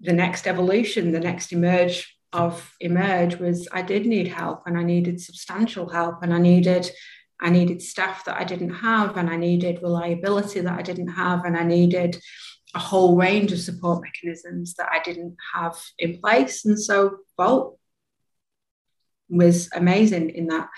the 0.00 0.12
next 0.12 0.46
evolution, 0.46 1.12
the 1.12 1.20
next 1.20 1.52
emerge 1.52 2.13
of 2.34 2.74
emerge 2.80 3.36
was 3.36 3.68
I 3.72 3.82
did 3.82 4.06
need 4.06 4.28
help 4.28 4.64
and 4.66 4.76
I 4.76 4.82
needed 4.82 5.20
substantial 5.20 5.88
help 5.88 6.22
and 6.22 6.34
I 6.34 6.38
needed 6.38 6.90
I 7.40 7.50
needed 7.50 7.82
staff 7.82 8.24
that 8.24 8.40
I 8.40 8.44
didn't 8.44 8.74
have 8.74 9.16
and 9.16 9.28
I 9.28 9.36
needed 9.36 9.82
reliability 9.82 10.60
that 10.60 10.78
I 10.78 10.82
didn't 10.82 11.08
have 11.08 11.44
and 11.44 11.56
I 11.56 11.64
needed 11.64 12.20
a 12.74 12.78
whole 12.78 13.16
range 13.16 13.52
of 13.52 13.60
support 13.60 14.02
mechanisms 14.02 14.74
that 14.74 14.88
I 14.90 15.00
didn't 15.02 15.36
have 15.54 15.76
in 15.98 16.20
place. 16.20 16.64
And 16.64 16.80
so 16.80 17.18
Vault 17.36 17.78
was 19.28 19.68
amazing 19.74 20.30
in 20.30 20.48
that. 20.48 20.68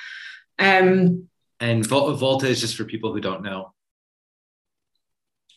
Um, 0.59 1.29
and 1.61 1.87
Vault 1.87 2.45
is 2.45 2.61
just 2.61 2.77
for 2.77 2.85
people 2.85 3.13
who 3.13 3.21
don't 3.21 3.43
know 3.43 3.73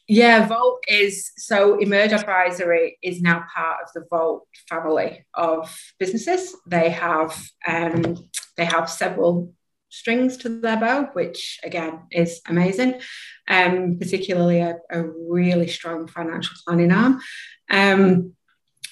yeah, 0.09 0.47
Vault 0.47 0.83
is 0.87 1.31
so 1.37 1.77
Emerge 1.77 2.13
Advisory 2.13 2.97
is 3.03 3.21
now 3.21 3.45
part 3.53 3.77
of 3.83 3.93
the 3.93 4.07
Vault 4.09 4.47
family 4.67 5.23
of 5.35 5.79
businesses. 5.99 6.55
They 6.65 6.89
have 6.89 7.39
um, 7.67 8.27
they 8.57 8.65
have 8.65 8.89
several 8.89 9.53
strings 9.89 10.37
to 10.37 10.49
their 10.61 10.77
bow, 10.77 11.09
which 11.13 11.59
again 11.63 12.07
is 12.11 12.41
amazing. 12.47 12.99
Um, 13.47 13.97
particularly 13.99 14.61
a, 14.61 14.77
a 14.89 15.03
really 15.03 15.67
strong 15.67 16.07
financial 16.07 16.55
planning 16.65 16.91
arm. 16.91 17.21
Um, 17.69 18.33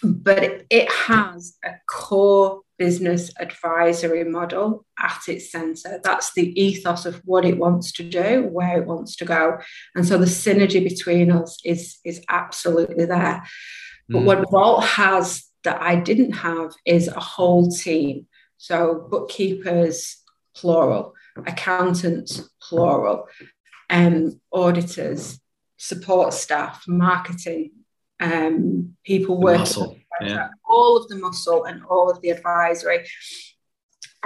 but 0.04 0.44
it, 0.44 0.68
it 0.70 0.92
has 0.92 1.58
a 1.66 1.72
core 1.90 2.62
business 2.78 3.32
advisory 3.40 4.24
model 4.24 4.86
at 5.00 5.22
its 5.28 5.52
center. 5.52 6.00
That's 6.04 6.34
the 6.34 6.60
ethos 6.62 7.06
of 7.06 7.22
what 7.26 7.46
it 7.46 7.58
wants 7.58 7.92
to 7.94 8.04
do, 8.04 8.48
where 8.52 8.80
it 8.80 8.86
wants 8.86 9.16
to 9.18 9.26
go. 9.26 9.58
And 9.96 10.08
so 10.08 10.18
the 10.18 10.26
synergy 10.26 10.84
between 10.84 11.32
us 11.32 11.58
is, 11.66 11.98
is 12.06 12.24
absolutely 12.30 13.06
there. 13.06 13.44
But 14.10 14.20
mm. 14.20 14.26
what 14.26 14.50
Vault 14.50 14.84
has 14.84 15.44
that 15.64 15.82
I 15.82 15.96
didn't 15.96 16.34
have 16.34 16.74
is 16.86 17.08
a 17.08 17.20
whole 17.20 17.70
team. 17.70 18.28
So 18.58 19.08
bookkeepers, 19.10 20.18
plural, 20.56 21.14
accountants, 21.46 22.50
plural, 22.62 23.28
um, 23.90 24.40
auditors, 24.52 25.40
support 25.78 26.34
staff, 26.34 26.84
marketing, 26.88 27.72
um, 28.20 28.96
people 29.04 29.40
working 29.40 30.04
yeah. 30.22 30.50
all 30.68 30.98
of 30.98 31.08
the 31.08 31.16
muscle 31.16 31.66
and 31.66 31.84
all 31.84 32.10
of 32.10 32.22
the 32.22 32.30
advisory. 32.30 33.08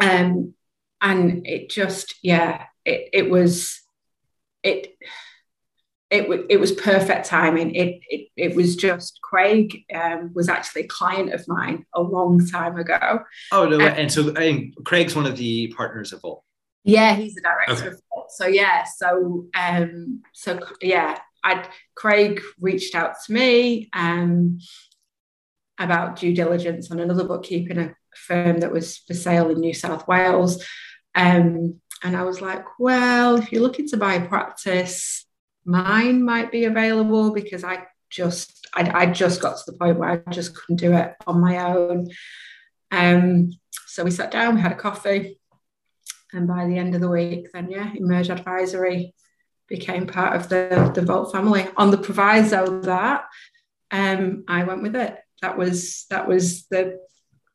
Um, 0.01 0.53
and 1.01 1.45
it 1.45 1.69
just, 1.69 2.15
yeah, 2.21 2.65
it, 2.85 3.09
it 3.13 3.29
was, 3.29 3.81
it, 4.63 4.95
it, 6.09 6.45
it 6.49 6.59
was 6.59 6.73
perfect 6.73 7.25
timing. 7.25 7.73
It, 7.73 8.01
it, 8.09 8.27
it 8.35 8.55
was 8.55 8.75
just 8.75 9.19
Craig 9.21 9.85
um, 9.95 10.31
was 10.33 10.49
actually 10.49 10.83
a 10.83 10.87
client 10.87 11.33
of 11.33 11.47
mine 11.47 11.85
a 11.95 12.01
long 12.01 12.45
time 12.45 12.77
ago. 12.77 13.21
Oh 13.53 13.65
no! 13.65 13.77
Um, 13.77 13.81
and 13.81 14.11
so 14.11 14.29
and 14.35 14.75
Craig's 14.83 15.15
one 15.15 15.25
of 15.25 15.37
the 15.37 15.73
partners 15.77 16.11
of 16.11 16.21
Vault. 16.21 16.43
Yeah, 16.83 17.15
he's 17.15 17.35
the 17.35 17.41
director 17.41 17.73
okay. 17.73 17.87
of 17.87 18.01
Vault. 18.13 18.31
So 18.31 18.45
yeah, 18.45 18.83
so 18.83 19.45
um, 19.57 20.21
so 20.33 20.59
yeah, 20.81 21.19
I 21.43 21.67
Craig 21.95 22.41
reached 22.59 22.95
out 22.95 23.15
to 23.25 23.33
me. 23.33 23.89
Um, 23.93 24.59
about 25.81 26.15
due 26.15 26.33
diligence 26.33 26.91
on 26.91 26.99
another 26.99 27.23
bookkeeping 27.23 27.93
firm 28.15 28.59
that 28.59 28.71
was 28.71 28.97
for 28.97 29.13
sale 29.13 29.49
in 29.49 29.59
New 29.59 29.73
South 29.73 30.07
Wales. 30.07 30.63
Um, 31.15 31.81
and 32.03 32.15
I 32.15 32.23
was 32.23 32.41
like, 32.41 32.65
well, 32.79 33.35
if 33.35 33.51
you're 33.51 33.61
looking 33.61 33.87
to 33.89 33.97
buy 33.97 34.15
a 34.15 34.27
practice, 34.27 35.25
mine 35.65 36.23
might 36.23 36.51
be 36.51 36.65
available 36.65 37.33
because 37.33 37.63
I 37.63 37.85
just 38.09 38.67
I, 38.73 39.03
I 39.03 39.05
just 39.07 39.41
got 39.41 39.57
to 39.57 39.71
the 39.71 39.77
point 39.77 39.99
where 39.99 40.23
I 40.27 40.31
just 40.31 40.55
couldn't 40.55 40.77
do 40.77 40.93
it 40.93 41.15
on 41.27 41.41
my 41.41 41.73
own. 41.73 42.09
Um, 42.91 43.51
so 43.87 44.03
we 44.03 44.11
sat 44.11 44.31
down, 44.31 44.55
we 44.55 44.61
had 44.61 44.71
a 44.71 44.75
coffee, 44.75 45.39
and 46.33 46.47
by 46.47 46.65
the 46.65 46.77
end 46.77 46.95
of 46.95 47.01
the 47.01 47.09
week, 47.09 47.47
then 47.53 47.69
yeah, 47.69 47.91
Emerge 47.93 48.29
Advisory 48.29 49.13
became 49.71 50.05
part 50.05 50.35
of 50.35 50.49
the 50.49 50.91
the 50.93 51.01
Vault 51.01 51.31
family 51.31 51.65
on 51.77 51.89
the 51.89 51.97
proviso 51.97 52.81
that 52.81 53.23
um, 53.89 54.43
I 54.47 54.63
went 54.63 54.83
with 54.83 54.95
it 54.95 55.17
that 55.41 55.57
was 55.57 56.05
that 56.09 56.27
was 56.27 56.65
the 56.67 56.99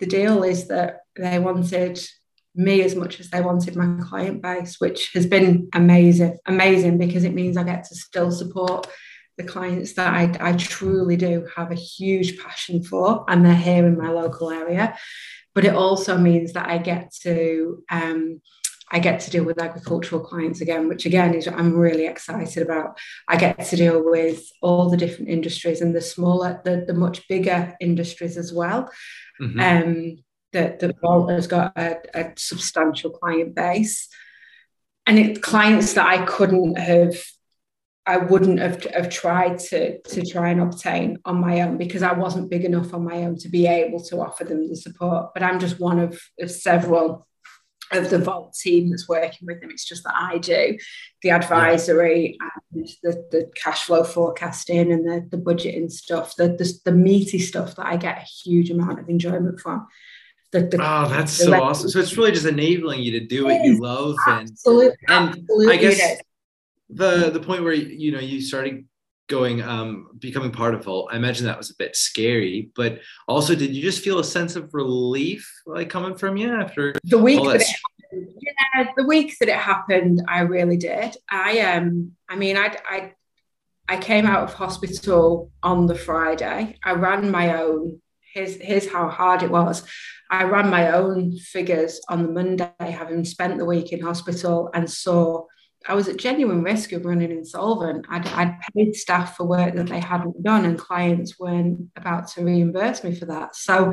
the 0.01 0.07
deal 0.07 0.43
is 0.43 0.69
that 0.69 1.01
they 1.17 1.39
wanted 1.39 1.99
me 2.55 2.83
as 2.83 2.95
much 2.95 3.21
as 3.21 3.31
they 3.31 3.41
wanted 3.41 3.77
my 3.77 4.03
client 4.03 4.43
base, 4.43 4.77
which 4.79 5.13
has 5.15 5.27
been 5.27 5.69
amazing, 5.75 6.37
amazing 6.47 6.99
because 6.99 7.25
it 7.25 7.35
means 7.35 7.57
I 7.57 7.65
get 7.65 7.85
to 7.85 7.95
still 7.95 8.31
support 8.31 8.87
the 9.39 9.45
clients 9.45 9.95
that 9.95 10.13
I, 10.13 10.35
I 10.41 10.53
truly 10.55 11.17
do 11.17 11.47
have 11.55 11.71
a 11.71 11.75
huge 11.77 12.39
passion 12.39 12.83
for, 12.83 13.25
and 13.29 13.45
they're 13.45 13.55
here 13.55 13.87
in 13.87 13.99
my 13.99 14.11
local 14.11 14.51
area. 14.51 14.97
But 15.55 15.65
it 15.65 15.75
also 15.75 16.19
means 16.19 16.55
that 16.55 16.69
I 16.69 16.79
get 16.79 17.15
to 17.23 17.83
um, 17.91 18.41
I 18.91 19.01
get 19.01 19.21
to 19.21 19.31
deal 19.31 19.45
with 19.45 19.61
agricultural 19.61 20.23
clients 20.23 20.61
again, 20.61 20.89
which 20.89 21.07
again 21.07 21.35
is 21.35 21.49
I'm 21.49 21.77
really 21.77 22.07
excited 22.07 22.63
about. 22.63 22.99
I 23.27 23.37
get 23.37 23.65
to 23.67 23.77
deal 23.77 24.05
with 24.05 24.49
all 24.63 24.91
the 24.91 24.97
different 24.97 25.31
industries 25.31 25.81
and 25.81 25.95
the 25.95 26.01
smaller, 26.01 26.61
the, 26.65 26.85
the 26.87 26.95
much 26.95 27.27
bigger 27.29 27.75
industries 27.81 28.37
as 28.37 28.53
well. 28.53 28.91
Mm-hmm. 29.41 29.61
Um, 29.61 30.17
that 30.53 30.79
the 30.79 30.95
Vault 31.03 31.31
has 31.31 31.47
got 31.47 31.77
a, 31.77 31.99
a 32.15 32.33
substantial 32.37 33.11
client 33.11 33.55
base, 33.55 34.09
and 35.05 35.19
it 35.19 35.43
clients 35.43 35.95
that 35.95 36.07
I 36.07 36.25
couldn't 36.25 36.79
have 36.79 37.23
I 38.07 38.19
wouldn't 38.19 38.61
have, 38.61 38.85
have 38.85 39.11
tried 39.11 39.59
to, 39.59 40.01
to 40.01 40.25
try 40.25 40.51
and 40.51 40.61
obtain 40.61 41.19
on 41.25 41.41
my 41.41 41.63
own 41.63 41.77
because 41.77 42.05
I 42.05 42.13
wasn't 42.13 42.51
big 42.51 42.65
enough 42.65 42.95
on 42.95 43.05
my 43.05 43.25
own 43.25 43.37
to 43.39 43.49
be 43.49 43.67
able 43.67 44.01
to 44.05 44.21
offer 44.21 44.45
them 44.45 44.69
the 44.69 44.77
support. 44.77 45.35
But 45.35 45.43
I'm 45.43 45.59
just 45.59 45.81
one 45.81 45.99
of, 45.99 46.21
of 46.39 46.49
several 46.49 47.27
of 47.93 48.11
the 48.11 48.19
Vault 48.19 48.55
team 48.55 48.91
that's 48.91 49.09
working 49.09 49.47
with 49.47 49.61
them. 49.61 49.71
It's 49.71 49.85
just 49.85 50.05
that 50.05 50.15
I 50.15 50.39
do 50.39 50.77
the 51.23 51.31
advisory 51.31 52.39
and 52.41 52.89
the, 53.03 53.27
the 53.31 53.51
cash 53.55 53.85
flow 53.85 54.05
forecasting 54.05 54.93
and 54.93 55.07
the, 55.07 55.27
the 55.31 55.43
budgeting 55.43 55.91
stuff, 55.91 56.37
the, 56.37 56.49
the, 56.49 56.73
the 56.85 56.93
meaty 56.93 57.39
stuff 57.39 57.77
that 57.77 57.87
I 57.87 57.97
get 57.97 58.19
a 58.19 58.21
huge 58.21 58.71
amount 58.71 59.01
of 59.01 59.09
enjoyment 59.09 59.61
from. 59.61 59.87
The, 60.53 60.61
the, 60.61 60.79
oh, 60.81 61.09
that's 61.09 61.33
so 61.33 61.53
awesome. 61.61 61.91
So 61.91 61.99
it's 61.99 62.17
really 62.17 62.33
just 62.33 62.47
enabling 62.47 63.03
you 63.03 63.13
to 63.19 63.27
do 63.27 63.45
what 63.45 63.65
you 63.65 63.81
love. 63.81 64.17
And, 64.27 64.49
absolutely, 64.51 64.97
and 65.09 65.29
absolutely 65.29 65.73
I 65.73 65.77
guess 65.77 66.21
the, 66.89 67.31
the 67.31 67.41
point 67.41 67.65
where, 67.65 67.73
you 67.73 68.13
know, 68.13 68.21
you 68.21 68.41
started 68.41 68.87
going 69.29 69.63
um 69.63 70.09
becoming 70.19 70.51
part 70.51 70.75
of 70.75 70.85
Vault, 70.85 71.11
I 71.13 71.17
imagine 71.17 71.47
that 71.47 71.59
was 71.59 71.71
a 71.71 71.77
bit 71.77 71.97
scary, 71.97 72.71
but 72.75 73.01
also 73.27 73.55
did 73.55 73.75
you 73.75 73.83
just 73.83 74.03
feel 74.03 74.19
a 74.19 74.25
sense 74.25 74.57
of 74.57 74.73
relief 74.75 75.51
like 75.67 75.91
coming 75.91 76.17
from 76.17 76.37
you 76.37 76.55
after 76.55 76.95
the 77.05 77.19
week 77.19 77.43
that, 77.43 77.59
that 77.59 77.61
it 77.61 77.67
happened? 77.67 78.35
Yeah, 78.41 78.93
the 78.97 79.05
week 79.05 79.37
that 79.41 79.49
it 79.49 79.57
happened, 79.57 80.23
I 80.29 80.41
really 80.41 80.77
did. 80.77 81.17
I 81.31 81.61
um 81.61 82.13
I 82.29 82.37
mean 82.37 82.57
I 82.57 82.77
I 82.89 83.13
I 83.89 83.97
came 83.99 84.27
out 84.27 84.43
of 84.43 84.55
hospital 84.55 85.51
on 85.63 85.87
the 85.87 85.95
Friday. 85.95 86.77
I 86.85 86.93
ran 86.93 87.31
my 87.31 87.63
own 87.63 88.01
here's 88.33 88.57
here's 88.57 88.89
how 88.89 89.09
hard 89.09 89.43
it 89.43 89.51
was. 89.51 89.83
I 90.31 90.45
ran 90.45 90.71
my 90.71 90.93
own 90.93 91.37
figures 91.39 92.01
on 92.09 92.23
the 92.23 92.33
Monday, 92.33 92.71
having 92.81 93.25
spent 93.25 93.59
the 93.59 93.65
week 93.65 93.93
in 93.93 94.01
hospital 94.01 94.71
and 94.75 94.91
saw 94.91 95.47
I 95.89 95.95
was 95.95 96.09
at 96.09 96.17
genuine 96.17 96.63
risk 96.63 96.93
of 96.93 97.05
running 97.05 97.31
insolvent. 97.31 98.07
I'd, 98.09 98.27
I'd 98.29 98.59
paid 98.75 98.95
staff 98.95 99.37
for 99.37 99.45
work 99.45 99.75
that 99.75 99.89
they 99.89 100.01
hadn't 100.01 100.43
done, 100.43 100.65
and 100.65 100.79
clients 100.79 101.39
weren't 101.39 101.91
about 101.97 102.29
to 102.29 102.45
reimburse 102.45 103.05
me 103.05 103.15
for 103.15 103.27
that. 103.27 103.57
So, 103.57 103.93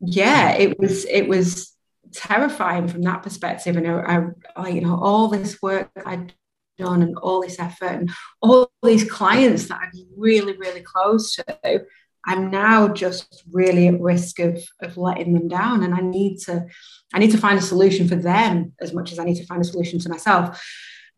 yeah, 0.00 0.52
it 0.52 0.78
was 0.78 1.04
it 1.04 1.28
was 1.28 1.74
terrifying 2.12 2.88
from 2.88 3.02
that 3.02 3.22
perspective. 3.22 3.76
And 3.76 3.86
I, 3.86 4.22
I 4.56 4.68
you 4.68 4.80
know, 4.80 4.98
all 5.00 5.28
this 5.28 5.60
work 5.62 5.90
I'd 6.04 6.32
done 6.78 7.02
and 7.02 7.16
all 7.18 7.42
this 7.42 7.58
effort 7.58 7.90
and 7.90 8.10
all 8.40 8.70
these 8.82 9.08
clients 9.10 9.68
that 9.68 9.80
I'm 9.82 10.06
really, 10.16 10.56
really 10.56 10.80
close 10.80 11.34
to, 11.36 11.84
I'm 12.24 12.50
now 12.50 12.88
just 12.88 13.44
really 13.50 13.88
at 13.88 14.00
risk 14.00 14.38
of, 14.38 14.62
of 14.80 14.96
letting 14.96 15.34
them 15.34 15.48
down. 15.48 15.82
And 15.82 15.94
I 15.94 16.00
need 16.00 16.38
to, 16.42 16.66
I 17.12 17.18
need 17.18 17.32
to 17.32 17.38
find 17.38 17.58
a 17.58 17.62
solution 17.62 18.08
for 18.08 18.16
them 18.16 18.72
as 18.80 18.92
much 18.92 19.12
as 19.12 19.18
I 19.18 19.24
need 19.24 19.36
to 19.36 19.46
find 19.46 19.60
a 19.60 19.64
solution 19.64 19.98
to 20.00 20.08
myself. 20.08 20.62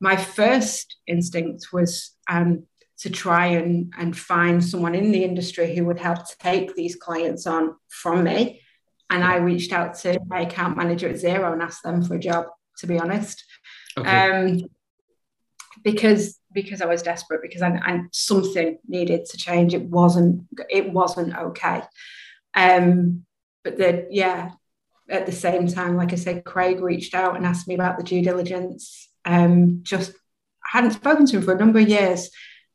My 0.00 0.16
first 0.16 0.96
instinct 1.06 1.68
was 1.72 2.16
um, 2.28 2.66
to 3.00 3.10
try 3.10 3.46
and, 3.46 3.92
and 3.98 4.16
find 4.16 4.64
someone 4.64 4.94
in 4.94 5.12
the 5.12 5.24
industry 5.24 5.74
who 5.74 5.84
would 5.86 5.98
help 5.98 6.18
take 6.38 6.74
these 6.74 6.96
clients 6.96 7.46
on 7.46 7.76
from 7.88 8.24
me. 8.24 8.62
And 9.08 9.24
I 9.24 9.36
reached 9.36 9.72
out 9.72 9.94
to 10.00 10.20
my 10.26 10.42
account 10.42 10.76
manager 10.76 11.08
at 11.08 11.16
Xero 11.16 11.52
and 11.52 11.62
asked 11.62 11.82
them 11.82 12.02
for 12.02 12.14
a 12.14 12.20
job, 12.20 12.46
to 12.78 12.86
be 12.86 12.98
honest. 12.98 13.44
Okay. 13.98 14.08
Um, 14.08 14.68
because 15.82 16.38
because 16.52 16.82
I 16.82 16.86
was 16.86 17.02
desperate 17.02 17.42
because 17.42 17.62
I, 17.62 17.68
I, 17.82 18.00
something 18.12 18.78
needed 18.86 19.24
to 19.26 19.36
change. 19.36 19.74
It 19.74 19.84
wasn't 19.84 20.46
it 20.68 20.92
wasn't 20.92 21.36
okay. 21.36 21.82
Um, 22.54 23.24
but 23.62 23.78
then 23.78 24.06
yeah, 24.10 24.50
at 25.08 25.26
the 25.26 25.32
same 25.32 25.66
time, 25.68 25.96
like 25.96 26.12
I 26.12 26.16
said, 26.16 26.44
Craig 26.44 26.80
reached 26.80 27.14
out 27.14 27.36
and 27.36 27.46
asked 27.46 27.68
me 27.68 27.74
about 27.74 27.98
the 27.98 28.04
due 28.04 28.22
diligence. 28.22 29.08
Um, 29.24 29.80
just 29.82 30.12
I 30.12 30.78
hadn't 30.78 30.92
spoken 30.92 31.26
to 31.26 31.36
him 31.36 31.42
for 31.42 31.54
a 31.54 31.58
number 31.58 31.78
of 31.78 31.88
years, 31.88 32.30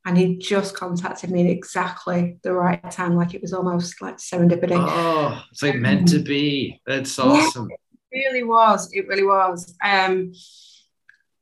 and 0.06 0.18
he 0.18 0.38
just 0.38 0.76
contacted 0.76 1.32
me 1.32 1.46
at 1.46 1.50
exactly 1.50 2.38
the 2.44 2.54
right 2.54 2.92
time, 2.92 3.16
like 3.16 3.34
it 3.34 3.42
was 3.42 3.54
almost 3.54 4.02
like 4.02 4.18
serendipity. 4.18 4.78
Oh, 4.78 5.44
it's 5.52 5.64
like 5.64 5.76
meant 5.76 6.08
to 6.10 6.20
be. 6.20 6.80
That's 6.86 7.18
awesome. 7.18 7.70
Yeah, 7.70 7.76
it 8.12 8.28
really 8.28 8.44
was. 8.44 8.94
It 8.94 9.08
really 9.08 9.24
was. 9.24 9.76
Um, 9.84 10.34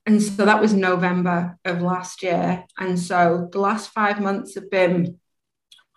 and 0.05 0.21
so 0.21 0.45
that 0.45 0.61
was 0.61 0.73
November 0.73 1.57
of 1.65 1.81
last 1.81 2.23
year. 2.23 2.65
And 2.77 2.99
so 2.99 3.49
the 3.51 3.59
last 3.59 3.89
five 3.89 4.19
months 4.19 4.55
have 4.55 4.69
been 4.69 5.19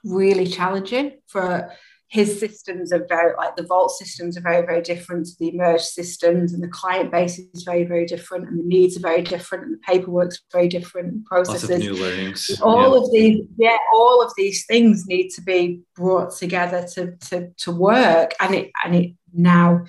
really 0.04 0.46
challenging 0.46 1.18
for 1.26 1.72
his 2.09 2.38
systems 2.38 2.92
are 2.92 3.04
very 3.09 3.34
like 3.36 3.57
the 3.57 3.64
vault 3.64 3.90
systems 3.90 4.36
are 4.36 4.42
very 4.42 4.64
very 4.64 4.80
different 4.80 5.26
to 5.26 5.32
the 5.40 5.48
emerge 5.48 5.80
systems 5.80 6.52
and 6.52 6.62
the 6.62 6.68
client 6.68 7.11
base 7.11 7.38
is 7.38 7.64
very 7.64 7.84
very 7.84 8.07
different 8.07 8.48
and 8.48 8.59
the 8.59 8.64
needs 8.64 8.96
are 8.96 9.00
very 9.00 9.22
different 9.22 9.64
and 9.64 9.74
the 9.74 9.78
paperwork's 9.78 10.40
very 10.52 10.68
different 10.68 11.24
processes 11.26 11.68
Lots 11.68 11.82
of 11.82 11.90
new 11.90 11.94
learnings 11.94 12.61
all 12.62 12.92
yeah. 12.92 13.02
of 13.02 13.12
these 13.12 13.44
yeah 13.59 13.76
all 13.92 14.22
of 14.22 14.32
these 14.36 14.64
things 14.66 15.07
need 15.07 15.30
to 15.30 15.42
be 15.42 15.80
brought 15.96 16.36
together 16.36 16.86
to 16.94 17.16
to 17.28 17.50
to 17.59 17.72
work 17.72 18.34
and 18.40 18.54
it 18.54 18.70
and 18.84 18.94
it 18.94 19.12
now 19.32 19.84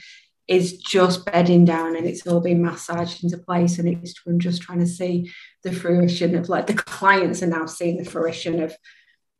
is 0.47 0.78
just 0.78 1.26
bedding 1.26 1.65
down 1.65 1.95
and 1.95 2.07
it's 2.07 2.26
all 2.26 2.39
being 2.39 2.63
massaged 2.63 3.24
into 3.24 3.38
place 3.38 3.78
and 3.78 3.89
it's 3.89 4.15
I'm 4.26 4.39
just 4.39 4.61
trying 4.61 4.80
to 4.80 4.88
see 4.88 5.32
the 5.63 5.74
fruition 5.74 6.36
of 6.36 6.49
like 6.49 6.68
the 6.68 6.74
clients 6.74 7.43
are 7.43 7.47
now 7.47 7.65
seeing 7.65 7.97
the 7.97 8.09
fruition 8.09 8.61
of 8.61 8.76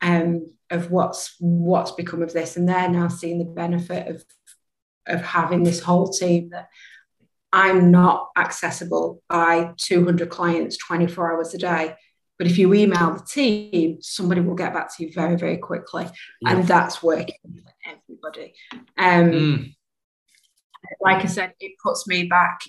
um 0.01 0.45
of 0.70 0.91
what's 0.91 1.36
what's 1.39 1.91
become 1.91 2.22
of 2.22 2.34
this 2.34 2.57
and 2.57 2.68
they're 2.68 2.89
now 2.89 3.07
seeing 3.07 3.39
the 3.39 3.45
benefit 3.45 4.07
of 4.07 4.26
of 5.07 5.22
having 5.22 5.63
this 5.63 5.80
whole 5.80 6.09
team 6.09 6.49
that 6.49 6.68
I'm 7.53 7.91
not 7.91 8.28
accessible 8.38 9.22
by 9.30 9.74
200 9.78 10.30
clients 10.30 10.78
24 10.78 11.34
hours 11.34 11.53
a 11.53 11.57
day 11.57 11.95
but 12.38 12.47
if 12.47 12.57
you 12.57 12.74
email 12.74 13.13
the 13.15 13.24
team 13.24 13.99
somebody 14.01 14.41
will 14.41 14.55
get 14.55 14.74
back 14.74 14.95
to 14.95 15.05
you 15.05 15.13
very 15.13 15.38
very 15.38 15.57
quickly 15.57 16.07
yeah. 16.41 16.51
and 16.51 16.68
that's 16.68 17.01
working 17.01 17.36
for 17.43 17.74
everybody 17.86 18.53
um 18.97 19.32
mm 19.32 19.74
like 20.99 21.24
I 21.24 21.28
said, 21.28 21.53
it 21.59 21.74
puts 21.84 22.07
me 22.07 22.24
back. 22.24 22.61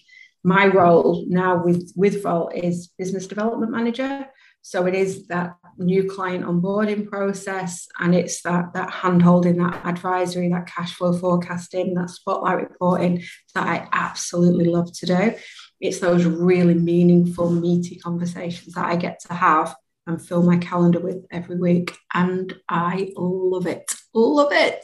My 0.45 0.67
role 0.67 1.25
now 1.29 1.63
with 1.63 1.93
with 1.97 2.23
Vault 2.23 2.55
is 2.55 2.89
business 2.99 3.27
development 3.27 3.73
manager. 3.73 4.27
So 4.63 4.87
it 4.87 4.95
is 4.95 5.27
that 5.29 5.57
new 5.79 6.09
client 6.11 6.45
onboarding 6.45 7.09
process, 7.09 7.87
and 7.99 8.15
it's 8.15 8.43
that 8.43 8.75
that 8.75 8.91
hand 8.91 9.23
holding, 9.23 9.59
that 9.59 9.85
advisory, 9.87 10.49
that 10.51 10.67
cash 10.67 10.95
flow 10.95 11.13
forecasting, 11.13 11.95
that 11.95 12.11
spotlight 12.11 12.59
reporting 12.59 13.23
that 13.55 13.67
I 13.67 13.89
absolutely 13.93 14.67
love 14.67 14.93
to 14.99 15.07
do. 15.07 15.35
It's 15.81 16.01
those 16.01 16.25
really 16.25 16.75
meaningful, 16.75 17.51
meaty 17.51 17.97
conversations 17.97 18.75
that 18.75 18.87
I 18.87 18.97
get 18.97 19.21
to 19.29 19.35
have 19.35 19.75
and 20.07 20.21
fill 20.21 20.43
my 20.43 20.57
calendar 20.57 21.01
with 21.01 21.25
every 21.31 21.57
week, 21.57 21.97
and 22.13 22.55
I 22.69 23.13
love 23.17 23.67
it. 23.67 23.95
Love 24.15 24.53
it. 24.53 24.83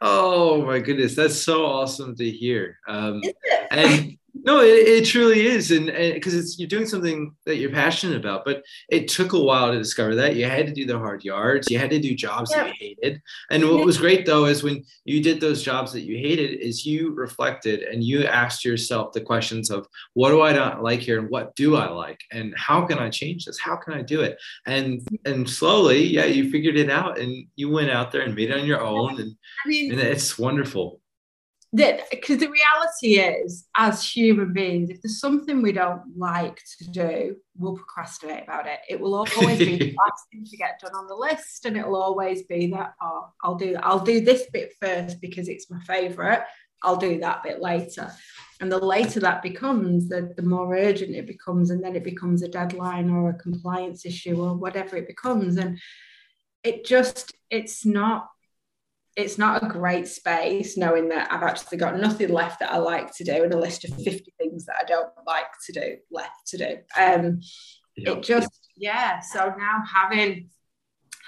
Oh 0.00 0.64
my 0.64 0.78
goodness, 0.78 1.14
that's 1.14 1.40
so 1.40 1.66
awesome 1.66 2.16
to 2.16 2.30
hear. 2.30 2.78
Um, 2.88 3.20
and 3.70 4.16
no, 4.34 4.60
it, 4.60 4.88
it, 4.88 5.04
truly 5.04 5.46
is, 5.46 5.70
and 5.70 5.86
because 5.86 6.34
it's 6.34 6.58
you're 6.58 6.68
doing 6.68 6.86
something 6.86 7.34
that 7.46 7.56
you're 7.56 7.70
passionate 7.70 8.16
about. 8.16 8.44
But 8.44 8.62
it 8.88 9.08
took 9.08 9.32
a 9.32 9.38
while 9.38 9.70
to 9.70 9.78
discover 9.78 10.14
that. 10.16 10.36
You 10.36 10.46
had 10.46 10.66
to 10.66 10.72
do 10.72 10.86
the 10.86 10.98
hard 10.98 11.24
yards. 11.24 11.70
You 11.70 11.78
had 11.78 11.90
to 11.90 11.98
do 11.98 12.14
jobs 12.14 12.50
that 12.50 12.68
you 12.68 12.74
hated. 12.78 13.20
And 13.50 13.68
what 13.68 13.84
was 13.84 13.98
great 13.98 14.26
though 14.26 14.46
is 14.46 14.62
when 14.62 14.84
you 15.04 15.22
did 15.22 15.40
those 15.40 15.62
jobs 15.62 15.92
that 15.92 16.02
you 16.02 16.16
hated, 16.16 16.60
is 16.60 16.86
you 16.86 17.12
reflected 17.14 17.82
and 17.82 18.02
you 18.04 18.24
asked 18.24 18.64
yourself 18.64 19.12
the 19.12 19.20
questions 19.20 19.70
of 19.70 19.86
what 20.14 20.30
do 20.30 20.42
I 20.42 20.52
not 20.52 20.82
like 20.82 21.00
here, 21.00 21.18
and 21.18 21.28
what 21.30 21.54
do 21.56 21.76
I 21.76 21.88
like, 21.88 22.20
and 22.32 22.54
how 22.56 22.86
can 22.86 22.98
I 22.98 23.10
change 23.10 23.44
this? 23.44 23.58
How 23.58 23.76
can 23.76 23.94
I 23.94 24.02
do 24.02 24.20
it? 24.20 24.38
And 24.66 25.06
and 25.24 25.48
slowly, 25.48 26.04
yeah, 26.04 26.24
you 26.24 26.50
figured 26.50 26.76
it 26.76 26.90
out, 26.90 27.18
and 27.18 27.46
you 27.56 27.70
went 27.70 27.90
out 27.90 28.12
there 28.12 28.22
and 28.22 28.34
made 28.34 28.50
it 28.50 28.58
on 28.58 28.66
your 28.66 28.80
own, 28.80 29.20
and 29.20 29.34
I 29.64 29.68
mean, 29.68 29.92
and 29.92 30.00
it's 30.00 30.38
wonderful 30.38 30.99
because 31.72 32.38
the 32.38 32.50
reality 32.50 33.20
is 33.20 33.66
as 33.76 34.04
human 34.04 34.52
beings 34.52 34.90
if 34.90 35.00
there's 35.00 35.20
something 35.20 35.62
we 35.62 35.70
don't 35.70 36.02
like 36.16 36.60
to 36.78 36.90
do 36.90 37.36
we'll 37.56 37.76
procrastinate 37.76 38.42
about 38.42 38.66
it. 38.66 38.80
It 38.88 38.98
will 38.98 39.14
always 39.14 39.58
be 39.58 39.76
the 39.78 39.96
last 40.04 40.24
thing 40.32 40.44
to 40.46 40.56
get 40.56 40.80
done 40.80 40.94
on 40.94 41.06
the 41.06 41.14
list 41.14 41.66
and 41.66 41.76
it'll 41.76 42.02
always 42.02 42.42
be 42.44 42.68
that 42.68 42.94
oh 43.02 43.28
i'll 43.44 43.54
do 43.54 43.76
i'll 43.82 44.00
do 44.00 44.20
this 44.20 44.46
bit 44.52 44.72
first 44.80 45.20
because 45.20 45.48
it's 45.48 45.70
my 45.70 45.80
favorite 45.80 46.42
i'll 46.82 46.96
do 46.96 47.18
that 47.20 47.42
bit 47.42 47.60
later. 47.60 48.10
And 48.60 48.70
the 48.70 48.78
later 48.78 49.20
that 49.20 49.42
becomes 49.42 50.08
the, 50.08 50.32
the 50.36 50.42
more 50.42 50.74
urgent 50.74 51.14
it 51.14 51.26
becomes 51.26 51.70
and 51.70 51.82
then 51.82 51.96
it 51.96 52.04
becomes 52.04 52.42
a 52.42 52.48
deadline 52.48 53.08
or 53.08 53.30
a 53.30 53.34
compliance 53.34 54.04
issue 54.04 54.42
or 54.42 54.54
whatever 54.54 54.96
it 54.96 55.06
becomes. 55.06 55.56
And 55.56 55.78
it 56.62 56.84
just 56.84 57.32
it's 57.48 57.86
not 57.86 58.28
it's 59.16 59.38
not 59.38 59.62
a 59.62 59.68
great 59.68 60.06
space 60.06 60.76
knowing 60.76 61.08
that 61.08 61.32
I've 61.32 61.42
actually 61.42 61.78
got 61.78 61.98
nothing 61.98 62.28
left 62.28 62.60
that 62.60 62.72
I 62.72 62.78
like 62.78 63.14
to 63.16 63.24
do 63.24 63.42
and 63.42 63.52
a 63.52 63.58
list 63.58 63.84
of 63.84 63.90
50 63.90 64.32
things 64.38 64.66
that 64.66 64.76
I 64.80 64.84
don't 64.84 65.10
like 65.26 65.46
to 65.66 65.72
do 65.72 65.96
left 66.10 66.46
to 66.48 66.58
do. 66.58 66.76
Um, 66.96 67.40
yep. 67.96 68.18
It 68.18 68.22
just, 68.22 68.70
yeah. 68.76 69.20
So 69.20 69.52
now 69.58 69.82
having 69.92 70.48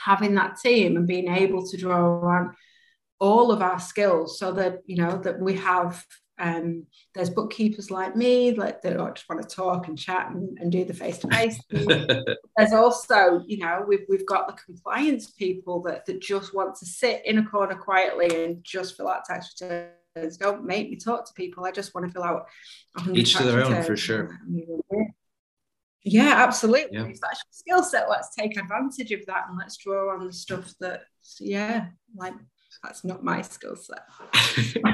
having 0.05 0.35
that 0.35 0.59
team 0.59 0.97
and 0.97 1.07
being 1.07 1.28
able 1.28 1.66
to 1.68 1.76
draw 1.76 2.20
on 2.28 2.55
all 3.20 3.53
of 3.53 3.62
our 3.62 3.78
skills 3.78 4.39
so 4.39 4.53
that 4.53 4.80
you 4.87 4.97
know 4.97 5.16
that 5.18 5.39
we 5.41 5.55
have 5.55 6.05
um, 6.39 6.87
there's 7.14 7.30
bookkeepers 7.30 7.91
like 7.91 8.16
me 8.16 8.53
that, 8.53 8.83
that 8.83 8.97
just 9.14 9.28
want 9.28 9.43
to 9.43 9.55
talk 9.55 9.89
and 9.89 9.99
chat 9.99 10.30
and, 10.30 10.59
and 10.59 10.72
do 10.72 10.85
the 10.85 10.95
face 10.95 11.18
to 11.18 11.28
face. 11.28 11.61
There's 11.70 12.72
also, 12.72 13.43
you 13.47 13.59
know, 13.59 13.85
we've, 13.87 14.05
we've 14.09 14.26
got 14.26 14.47
the 14.49 14.55
compliance 14.64 15.30
people 15.30 15.83
that, 15.83 16.07
that 16.07 16.20
just 16.20 16.55
want 16.55 16.74
to 16.76 16.87
sit 16.87 17.22
in 17.26 17.39
a 17.39 17.45
corner 17.45 17.74
quietly 17.74 18.45
and 18.45 18.64
just 18.64 18.97
fill 18.97 19.09
out 19.09 19.24
tax 19.24 19.55
returns. 19.61 20.37
Don't 20.37 20.64
make 20.64 20.91
me 20.91 20.97
talk 20.97 21.26
to 21.26 21.33
people. 21.35 21.64
I 21.64 21.70
just 21.70 21.95
want 21.95 22.07
to 22.07 22.12
fill 22.12 22.24
out 22.24 22.47
each 23.12 23.35
to 23.37 23.45
their 23.45 23.64
own 23.64 23.83
for 23.83 23.97
sure. 23.97 24.39
Yeah, 26.05 26.35
absolutely. 26.37 26.99
Yeah. 26.99 27.05
If 27.05 27.20
that's 27.20 27.45
your 27.45 27.78
skill 27.78 27.83
set, 27.85 28.11
let's 28.11 28.35
take 28.35 28.59
advantage 28.59 29.12
of 29.12 29.24
that 29.26 29.45
and 29.49 29.57
let's 29.57 29.76
draw 29.76 30.12
on 30.12 30.26
the 30.26 30.33
stuff 30.33 30.74
that, 30.80 31.03
yeah, 31.39 31.87
like 32.16 32.35
that's 32.83 33.05
not 33.05 33.25
my 33.25 33.43
skill 33.43 33.77
set. 33.77 34.03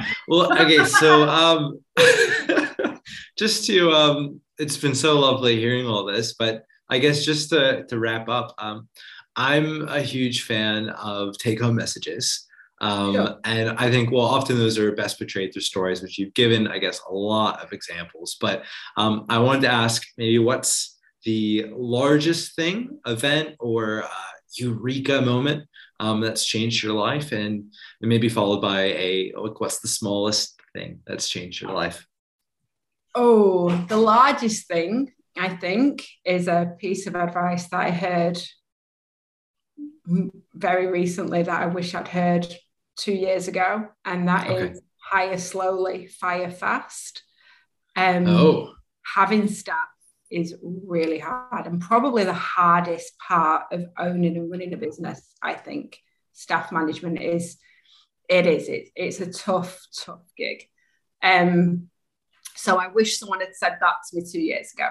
well, 0.29 0.53
okay, 0.61 0.85
so 0.85 1.29
um, 1.29 1.81
just 3.39 3.67
to 3.67 3.91
um, 3.91 4.41
it's 4.59 4.77
been 4.77 4.95
so 4.95 5.19
lovely 5.19 5.57
hearing 5.57 5.87
all 5.87 6.05
this, 6.05 6.35
but 6.35 6.65
I 6.89 6.99
guess 6.99 7.25
just 7.25 7.51
to 7.51 7.85
to 7.87 7.99
wrap 7.99 8.29
up, 8.29 8.55
um, 8.59 8.89
I'm 9.37 9.89
a 9.89 10.01
huge 10.01 10.43
fan 10.43 10.91
of 10.91 11.37
take 11.39 11.61
home 11.61 11.77
messages. 11.77 12.45
Um, 12.81 13.15
yeah. 13.15 13.33
And 13.45 13.71
I 13.71 13.91
think, 13.91 14.11
well, 14.11 14.25
often 14.25 14.57
those 14.57 14.79
are 14.79 14.93
best 14.93 15.19
portrayed 15.19 15.53
through 15.53 15.63
stories, 15.63 16.01
which 16.01 16.19
you've 16.19 16.35
given, 16.35 16.69
I 16.69 16.79
guess, 16.79 17.01
a 17.09 17.13
lot 17.13 17.61
of 17.61 17.73
examples. 17.73 18.37
But 18.41 18.63
um, 18.97 19.27
I 19.29 19.39
wanted 19.39 19.63
to 19.63 19.69
ask 19.69 20.07
maybe 20.17 20.39
what's 20.39 20.97
the 21.25 21.67
largest 21.73 22.55
thing, 22.55 23.01
event, 23.05 23.57
or 23.59 24.05
uh, 24.05 24.09
eureka 24.57 25.21
moment 25.21 25.65
um, 26.01 26.21
that's 26.21 26.47
changed 26.47 26.83
your 26.83 26.95
life 26.95 27.33
and, 27.33 27.73
and 28.01 28.09
maybe 28.09 28.29
followed 28.29 28.61
by 28.61 28.83
a 28.83 29.33
like 29.37 29.61
what's 29.61 29.81
the 29.81 29.89
smallest 29.89 30.61
thing 30.75 31.01
that's 31.07 31.29
changed 31.29 31.61
your 31.61 31.73
life 31.73 32.07
oh 33.15 33.71
the 33.89 33.97
largest 33.97 34.69
thing 34.69 35.13
I 35.39 35.49
think, 35.51 36.07
is 36.25 36.49
a 36.49 36.75
piece 36.79 37.07
of 37.07 37.15
advice 37.15 37.69
that 37.69 37.81
I 37.81 37.91
heard 37.91 38.39
very 40.55 40.87
recently 40.87 41.43
that 41.43 41.63
I 41.63 41.67
wish 41.67 41.95
I'd 41.95 42.09
heard 42.09 42.47
two 42.97 43.13
years 43.13 43.47
ago, 43.49 43.89
and 44.05 44.29
that 44.29 44.49
okay. 44.49 44.73
is 44.73 44.83
hire 44.97 45.39
slowly, 45.39 46.07
fire 46.07 46.51
fast. 46.51 47.23
Um, 47.95 48.27
oh. 48.27 48.73
Having 49.15 49.49
staff 49.49 49.89
is 50.31 50.55
really 50.63 51.19
hard 51.19 51.67
and 51.67 51.81
probably 51.81 52.25
the 52.25 52.33
hardest 52.33 53.13
part 53.19 53.65
of 53.73 53.87
owning 53.99 54.37
and 54.37 54.51
running 54.51 54.75
a 54.75 54.77
business. 54.77 55.35
I 55.43 55.55
think 55.55 55.99
staff 56.33 56.71
management 56.71 57.21
is, 57.21 57.57
it 58.29 58.47
is, 58.47 58.69
it, 58.69 58.91
it's 58.95 59.21
a 59.21 59.33
tough, 59.33 59.81
tough 60.05 60.23
gig. 60.37 60.65
Um, 61.23 61.89
so 62.55 62.77
I 62.77 62.89
wish 62.89 63.19
someone 63.19 63.41
had 63.41 63.55
said 63.55 63.79
that 63.81 63.95
to 64.11 64.17
me 64.17 64.25
two 64.31 64.41
years 64.41 64.73
ago. 64.73 64.89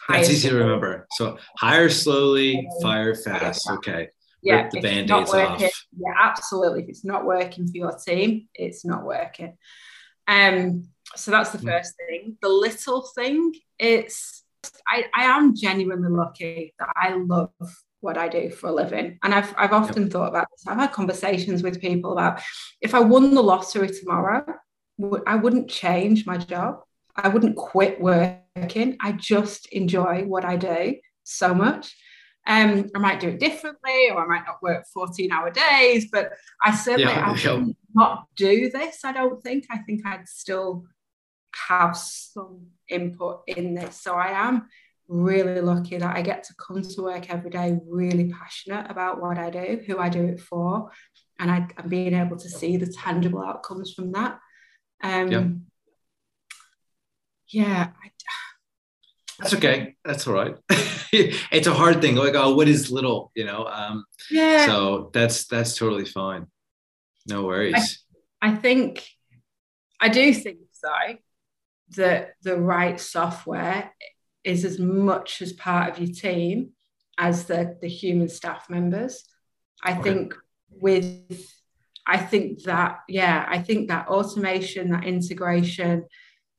Hire 0.00 0.18
That's 0.18 0.30
easy 0.30 0.48
slowly. 0.48 0.58
to 0.58 0.64
remember. 0.64 1.06
So 1.12 1.38
hire 1.58 1.90
slowly, 1.90 2.68
fire 2.80 3.14
fast. 3.14 3.68
Okay. 3.68 4.08
Yeah, 4.42 4.62
Rip 4.62 4.70
the 4.70 4.80
band-aids 4.80 5.34
off. 5.34 5.60
Yeah, 5.60 6.14
absolutely. 6.18 6.84
If 6.84 6.88
it's 6.88 7.04
not 7.04 7.26
working 7.26 7.66
for 7.66 7.76
your 7.76 7.92
team, 7.98 8.48
it's 8.54 8.86
not 8.86 9.04
working. 9.04 9.58
Um, 10.26 10.84
so 11.16 11.30
that's 11.30 11.50
the 11.50 11.58
hmm. 11.58 11.68
first 11.68 11.94
thing. 11.96 12.36
The 12.40 12.48
little 12.48 13.02
thing, 13.14 13.54
it's 13.78 14.44
I, 14.86 15.06
I 15.14 15.24
am 15.24 15.54
genuinely 15.56 16.10
lucky 16.10 16.74
that 16.78 16.88
I 16.96 17.14
love 17.14 17.50
what 18.00 18.16
I 18.16 18.28
do 18.28 18.50
for 18.50 18.68
a 18.68 18.72
living. 18.72 19.18
And 19.22 19.34
I've 19.34 19.54
I've 19.56 19.72
often 19.72 20.04
yep. 20.04 20.12
thought 20.12 20.28
about 20.28 20.48
this. 20.50 20.66
I've 20.66 20.78
had 20.78 20.92
conversations 20.92 21.62
with 21.62 21.80
people 21.80 22.12
about 22.12 22.40
if 22.80 22.94
I 22.94 23.00
won 23.00 23.34
the 23.34 23.42
lottery 23.42 23.88
tomorrow, 23.88 24.44
I 25.26 25.36
wouldn't 25.36 25.70
change 25.70 26.26
my 26.26 26.36
job. 26.36 26.80
I 27.16 27.28
wouldn't 27.28 27.56
quit 27.56 28.00
working. 28.00 28.96
I 29.00 29.12
just 29.12 29.66
enjoy 29.72 30.24
what 30.24 30.44
I 30.44 30.56
do 30.56 30.96
so 31.24 31.54
much. 31.54 31.94
Um, 32.46 32.88
I 32.94 32.98
might 32.98 33.20
do 33.20 33.28
it 33.28 33.38
differently, 33.38 34.08
or 34.10 34.24
I 34.24 34.26
might 34.26 34.46
not 34.46 34.62
work 34.62 34.86
14 34.92 35.30
hour 35.30 35.50
days, 35.50 36.08
but 36.10 36.32
I 36.64 36.74
certainly 36.74 37.12
yeah, 37.12 37.34
I 37.44 37.54
would 37.54 37.76
not 37.94 38.26
do 38.36 38.70
this. 38.70 39.04
I 39.04 39.12
don't 39.12 39.42
think. 39.42 39.66
I 39.70 39.78
think 39.78 40.06
I'd 40.06 40.28
still 40.28 40.84
have 41.68 41.96
some 41.96 42.66
input 42.88 43.42
in 43.46 43.74
this. 43.74 44.00
So 44.00 44.14
I 44.14 44.48
am 44.48 44.68
really 45.08 45.60
lucky 45.60 45.98
that 45.98 46.16
I 46.16 46.22
get 46.22 46.44
to 46.44 46.54
come 46.54 46.82
to 46.82 47.02
work 47.02 47.30
every 47.30 47.50
day 47.50 47.78
really 47.88 48.32
passionate 48.32 48.90
about 48.90 49.20
what 49.20 49.38
I 49.38 49.50
do, 49.50 49.80
who 49.86 49.98
I 49.98 50.08
do 50.08 50.24
it 50.24 50.40
for, 50.40 50.90
and 51.38 51.50
I, 51.50 51.68
am 51.78 51.88
being 51.88 52.14
able 52.14 52.36
to 52.36 52.48
see 52.48 52.76
the 52.76 52.86
tangible 52.86 53.42
outcomes 53.42 53.92
from 53.92 54.12
that. 54.12 54.38
Um, 55.02 55.30
yeah. 55.30 55.48
Yeah. 57.48 57.88
I, 58.02 58.10
that's 59.38 59.54
okay. 59.54 59.96
That's 60.04 60.26
all 60.26 60.34
right. 60.34 60.54
it's 61.12 61.66
a 61.66 61.72
hard 61.72 62.02
thing. 62.02 62.14
Like, 62.14 62.34
oh, 62.34 62.54
what 62.54 62.68
is 62.68 62.90
little? 62.90 63.32
You 63.34 63.46
know. 63.46 63.66
Um, 63.66 64.04
yeah. 64.30 64.66
So 64.66 65.10
that's 65.14 65.46
that's 65.46 65.76
totally 65.76 66.04
fine. 66.04 66.46
No 67.26 67.44
worries. 67.44 68.04
I, 68.42 68.50
I 68.50 68.56
think 68.56 69.02
I 69.98 70.08
do 70.08 70.34
think 70.34 70.58
so 70.72 70.90
that 71.96 72.34
the 72.42 72.56
right 72.56 73.00
software 73.00 73.90
is 74.44 74.64
as 74.64 74.78
much 74.78 75.42
as 75.42 75.52
part 75.52 75.90
of 75.90 75.98
your 75.98 76.14
team 76.14 76.70
as 77.18 77.44
the, 77.44 77.76
the 77.80 77.88
human 77.88 78.28
staff 78.28 78.70
members. 78.70 79.24
I 79.82 79.92
okay. 79.92 80.02
think 80.02 80.34
with 80.70 81.52
I 82.06 82.16
think 82.16 82.64
that, 82.64 83.00
yeah, 83.08 83.46
I 83.48 83.58
think 83.58 83.88
that 83.88 84.08
automation, 84.08 84.90
that 84.90 85.04
integration, 85.04 86.06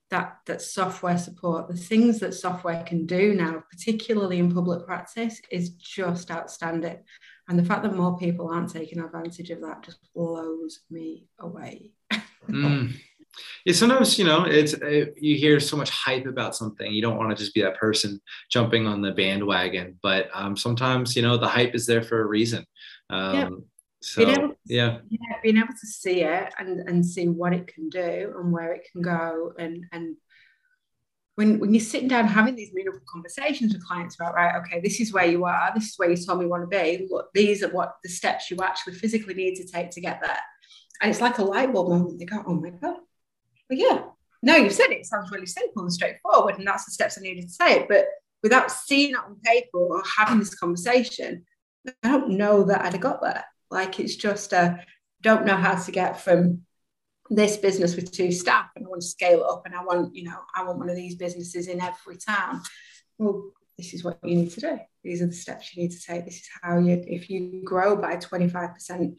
that 0.10 0.38
that 0.46 0.62
software 0.62 1.18
support, 1.18 1.68
the 1.68 1.76
things 1.76 2.20
that 2.20 2.34
software 2.34 2.84
can 2.84 3.06
do 3.06 3.34
now, 3.34 3.64
particularly 3.70 4.40
in 4.40 4.54
public 4.54 4.86
practice, 4.86 5.42
is 5.52 5.72
just 5.72 6.32
outstanding. 6.32 7.00
And 7.48 7.58
the 7.58 7.66
fact 7.66 7.84
that 7.84 7.96
more 7.96 8.18
people 8.18 8.50
aren't 8.50 8.72
taking 8.72 9.00
advantage 9.00 9.50
of 9.50 9.62
that 9.62 9.84
just 9.84 10.00
blows 10.14 10.82
me 10.90 11.28
away. 11.40 11.92
mm 12.48 12.94
yeah, 13.66 13.74
sometimes 13.74 14.18
you 14.18 14.26
know 14.26 14.44
it's 14.44 14.74
it, 14.74 15.14
you 15.18 15.36
hear 15.36 15.60
so 15.60 15.78
much 15.78 15.90
hype 15.90 16.26
about 16.26 16.56
something 16.56 16.92
you 16.92 17.02
don't 17.02 17.18
want 17.18 17.30
to 17.30 17.36
just 17.36 17.54
be 17.54 17.62
that 17.62 17.78
person 17.78 18.20
jumping 18.50 18.88
on 18.88 19.02
the 19.02 19.12
bandwagon 19.12 19.98
but 20.02 20.30
um, 20.34 20.58
sometimes 20.58 21.16
you 21.16 21.22
know 21.22 21.38
the 21.38 21.48
hype 21.48 21.76
is 21.76 21.86
there 21.86 22.02
for 22.02 22.22
a 22.22 22.26
reason 22.26 22.66
um, 23.10 23.36
yeah. 23.36 23.50
so 24.02 24.26
to, 24.26 24.56
yeah. 24.66 24.98
yeah 25.10 25.38
being 25.44 25.58
able 25.58 25.68
to 25.68 25.88
see 25.88 26.22
it 26.22 26.54
and 26.58 26.88
and 26.90 27.06
see 27.06 27.28
what 27.28 27.54
it 27.54 27.68
can 27.68 27.90
do 27.90 28.34
and 28.38 28.52
where 28.52 28.74
it 28.74 28.88
can 28.92 29.02
go 29.02 29.54
and 29.58 29.86
and 29.92 30.16
when, 31.36 31.60
when 31.60 31.74
you're 31.74 31.82
sitting 31.82 32.10
down 32.10 32.28
having 32.28 32.56
these 32.56 32.74
meaningful 32.74 33.02
conversations 33.10 33.74
with 33.74 33.86
clients 33.86 34.16
about 34.16 34.36
right 34.36 34.56
okay 34.58 34.82
this 34.82 35.00
is 35.00 35.14
where 35.14 35.26
you 35.26 35.46
are 35.46 35.72
this 35.74 35.86
is 35.86 35.94
where 35.98 36.10
you 36.10 36.18
told 36.18 36.40
me 36.40 36.46
you 36.46 36.52
want 36.52 36.70
to 36.70 36.78
be 36.78 37.08
look 37.10 37.30
these 37.34 37.64
are 37.64 37.70
what 37.70 37.96
the 38.04 38.10
steps 38.10 38.52
you 38.52 38.58
actually 38.62 38.94
physically 38.94 39.34
need 39.34 39.56
to 39.56 39.66
take 39.66 39.90
to 39.90 40.02
get 40.02 40.20
there 40.22 40.38
and 41.02 41.10
it's 41.10 41.22
like 41.22 41.38
a 41.38 41.44
light 41.44 41.72
bulb 41.72 41.90
moment 41.90 42.20
they 42.20 42.26
go 42.26 42.44
oh 42.46 42.54
my 42.54 42.70
god 42.70 42.98
but 43.72 43.78
yeah, 43.78 44.04
no, 44.44 44.58
you've 44.58 44.74
said 44.74 44.92
it. 44.92 45.00
It 45.00 45.06
sounds 45.06 45.32
really 45.32 45.46
simple 45.46 45.84
and 45.84 45.94
straightforward, 45.94 46.58
and 46.58 46.68
that's 46.68 46.84
the 46.84 46.92
steps 46.92 47.18
I 47.18 47.22
needed 47.22 47.44
to 47.44 47.54
say. 47.54 47.80
it. 47.80 47.88
But 47.88 48.08
without 48.44 48.70
seeing 48.70 49.12
it 49.12 49.18
on 49.18 49.38
paper 49.46 49.78
or 49.78 50.04
having 50.18 50.40
this 50.40 50.54
conversation, 50.54 51.46
I 51.88 51.94
don't 52.10 52.32
know 52.32 52.66
that 52.66 52.82
I'd 52.82 52.92
have 52.92 53.02
got 53.02 53.22
there. 53.22 53.46
Like 53.70 53.98
it's 54.02 54.18
just 54.18 54.52
a 54.52 54.84
don't 55.22 55.46
know 55.46 55.56
how 55.56 55.76
to 55.76 55.92
get 55.92 56.20
from 56.20 56.64
this 57.30 57.56
business 57.56 57.96
with 57.96 58.12
two 58.12 58.30
staff 58.34 58.66
and 58.76 58.86
I 58.86 58.90
want 58.90 59.04
to 59.04 59.08
scale 59.08 59.48
up 59.50 59.64
and 59.66 59.74
I 59.74 59.84
want, 59.86 60.14
you 60.14 60.24
know, 60.24 60.38
I 60.54 60.66
want 60.66 60.80
one 60.80 60.90
of 60.90 60.98
these 60.98 61.16
businesses 61.16 61.68
in 61.68 61.80
every 61.80 62.18
town. 62.18 62.62
Well, 63.18 63.52
this 63.78 63.94
is 63.94 64.04
what 64.04 64.20
you 64.24 64.36
need 64.36 64.52
to 64.52 64.60
do. 64.60 64.80
These 65.04 65.22
are 65.22 65.28
the 65.28 65.34
steps 65.34 65.74
you 65.74 65.84
need 65.84 65.92
to 65.92 66.02
take. 66.02 66.26
This 66.26 66.42
is 66.42 66.50
how 66.62 66.80
you, 66.80 67.02
if 67.08 67.30
you 67.30 67.62
grow 67.64 67.96
by 67.96 68.18
25% 68.18 69.16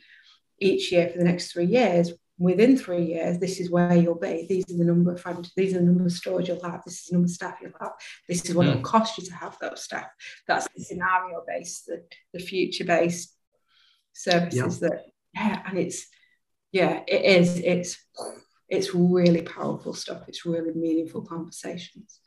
each 0.61 0.93
year 0.93 1.09
for 1.09 1.19
the 1.19 1.25
next 1.25 1.53
three 1.53 1.65
years, 1.65 2.13
within 2.43 2.77
three 2.77 3.05
years, 3.05 3.39
this 3.39 3.61
is 3.61 3.71
where 3.71 3.95
you'll 3.95 4.15
be. 4.15 4.47
These 4.49 4.71
are 4.71 4.79
the 4.79 4.85
number 4.85 5.13
of 5.13 5.21
friends, 5.21 5.53
these 5.57 5.75
are 5.75 5.79
the 5.79 5.85
number 5.85 6.05
of 6.05 6.13
stores 6.13 6.49
you'll 6.49 6.63
have, 6.63 6.83
this 6.85 7.01
is 7.01 7.05
the 7.07 7.15
number 7.15 7.27
of 7.27 7.31
staff 7.31 7.59
you'll 7.63 7.73
have, 7.81 7.93
this 8.29 8.45
is 8.45 8.55
what 8.55 8.67
mm. 8.67 8.71
it'll 8.71 8.83
cost 8.83 9.19
you 9.19 9.25
to 9.25 9.35
have 9.35 9.57
those 9.61 9.85
staff. 9.85 10.07
That's 10.49 10.69
the 10.77 10.83
scenario 10.83 11.43
based, 11.47 11.87
the, 11.87 12.05
the 12.33 12.41
future 12.41 12.85
based 12.85 13.37
services 14.13 14.81
that, 14.81 15.05
yeah, 15.35 15.63
and 15.67 15.79
it's, 15.79 16.07
yeah, 16.73 17.03
it 17.07 17.41
is, 17.41 17.59
it's, 17.59 18.05
it's 18.69 18.95
really 18.95 19.43
powerful 19.43 19.95
stuff. 19.95 20.23
It's 20.29 20.47
really 20.47 20.73
meaningful 20.75 21.23
conversations. 21.23 22.19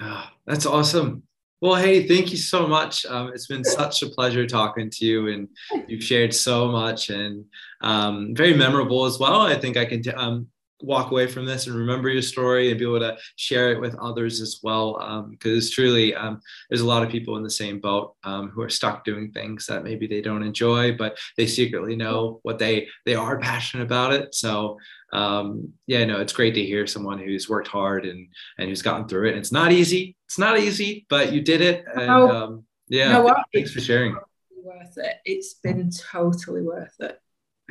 Oh, 0.00 0.24
that's 0.46 0.66
awesome. 0.66 1.24
Well, 1.62 1.76
hey, 1.76 2.08
thank 2.08 2.32
you 2.32 2.38
so 2.38 2.66
much. 2.66 3.06
Um, 3.06 3.28
it's 3.28 3.46
been 3.46 3.62
such 3.62 4.02
a 4.02 4.08
pleasure 4.08 4.48
talking 4.48 4.90
to 4.90 5.04
you, 5.04 5.28
and 5.28 5.46
you've 5.86 6.02
shared 6.02 6.34
so 6.34 6.66
much 6.66 7.08
and 7.08 7.44
um, 7.82 8.34
very 8.34 8.52
memorable 8.52 9.04
as 9.04 9.20
well. 9.20 9.42
I 9.42 9.54
think 9.54 9.76
I 9.76 9.84
can 9.84 10.02
t- 10.02 10.10
um, 10.10 10.48
walk 10.82 11.10
away 11.10 11.26
from 11.26 11.46
this 11.46 11.66
and 11.66 11.76
remember 11.76 12.08
your 12.08 12.22
story 12.22 12.70
and 12.70 12.78
be 12.78 12.84
able 12.84 13.00
to 13.00 13.16
share 13.36 13.72
it 13.72 13.80
with 13.80 13.94
others 13.96 14.40
as 14.40 14.60
well. 14.62 15.28
Because 15.30 15.66
um, 15.66 15.72
truly, 15.72 16.14
um, 16.14 16.40
there's 16.68 16.80
a 16.80 16.86
lot 16.86 17.02
of 17.02 17.08
people 17.08 17.36
in 17.36 17.42
the 17.42 17.50
same 17.50 17.80
boat 17.80 18.14
um, 18.24 18.50
who 18.50 18.62
are 18.62 18.68
stuck 18.68 19.04
doing 19.04 19.30
things 19.30 19.66
that 19.66 19.84
maybe 19.84 20.06
they 20.06 20.20
don't 20.20 20.42
enjoy, 20.42 20.96
but 20.96 21.18
they 21.36 21.46
secretly 21.46 21.96
know 21.96 22.40
what 22.42 22.58
they 22.58 22.88
they 23.06 23.14
are 23.14 23.38
passionate 23.38 23.84
about 23.84 24.12
it. 24.12 24.34
So 24.34 24.78
um, 25.12 25.72
yeah, 25.86 26.04
no, 26.04 26.20
it's 26.20 26.32
great 26.32 26.54
to 26.54 26.64
hear 26.64 26.86
someone 26.86 27.18
who's 27.18 27.48
worked 27.48 27.68
hard 27.68 28.04
and 28.06 28.28
and 28.58 28.68
who's 28.68 28.82
gotten 28.82 29.06
through 29.06 29.28
it. 29.28 29.30
And 29.30 29.38
it's 29.38 29.52
not 29.52 29.72
easy. 29.72 30.16
It's 30.26 30.38
not 30.38 30.58
easy, 30.58 31.06
but 31.08 31.32
you 31.32 31.42
did 31.42 31.60
it. 31.60 31.84
And 31.94 32.10
um, 32.10 32.64
yeah, 32.88 33.12
know 33.12 33.34
thanks 33.54 33.72
for 33.72 33.80
sharing. 33.80 34.16
Worth 34.56 34.96
it. 34.96 35.16
It's 35.24 35.54
been 35.54 35.90
totally 35.90 36.62
worth 36.62 36.94
it. 37.00 37.20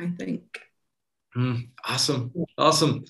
I 0.00 0.08
think. 0.08 0.60
Mm, 1.36 1.68
awesome, 1.84 2.32
awesome. 2.58 3.04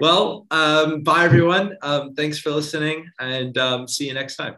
Well, 0.00 0.46
um, 0.50 1.02
bye 1.02 1.24
everyone. 1.24 1.76
Um, 1.82 2.14
thanks 2.14 2.38
for 2.38 2.50
listening, 2.50 3.06
and 3.18 3.56
um, 3.56 3.88
see 3.88 4.06
you 4.06 4.14
next 4.14 4.36
time. 4.36 4.56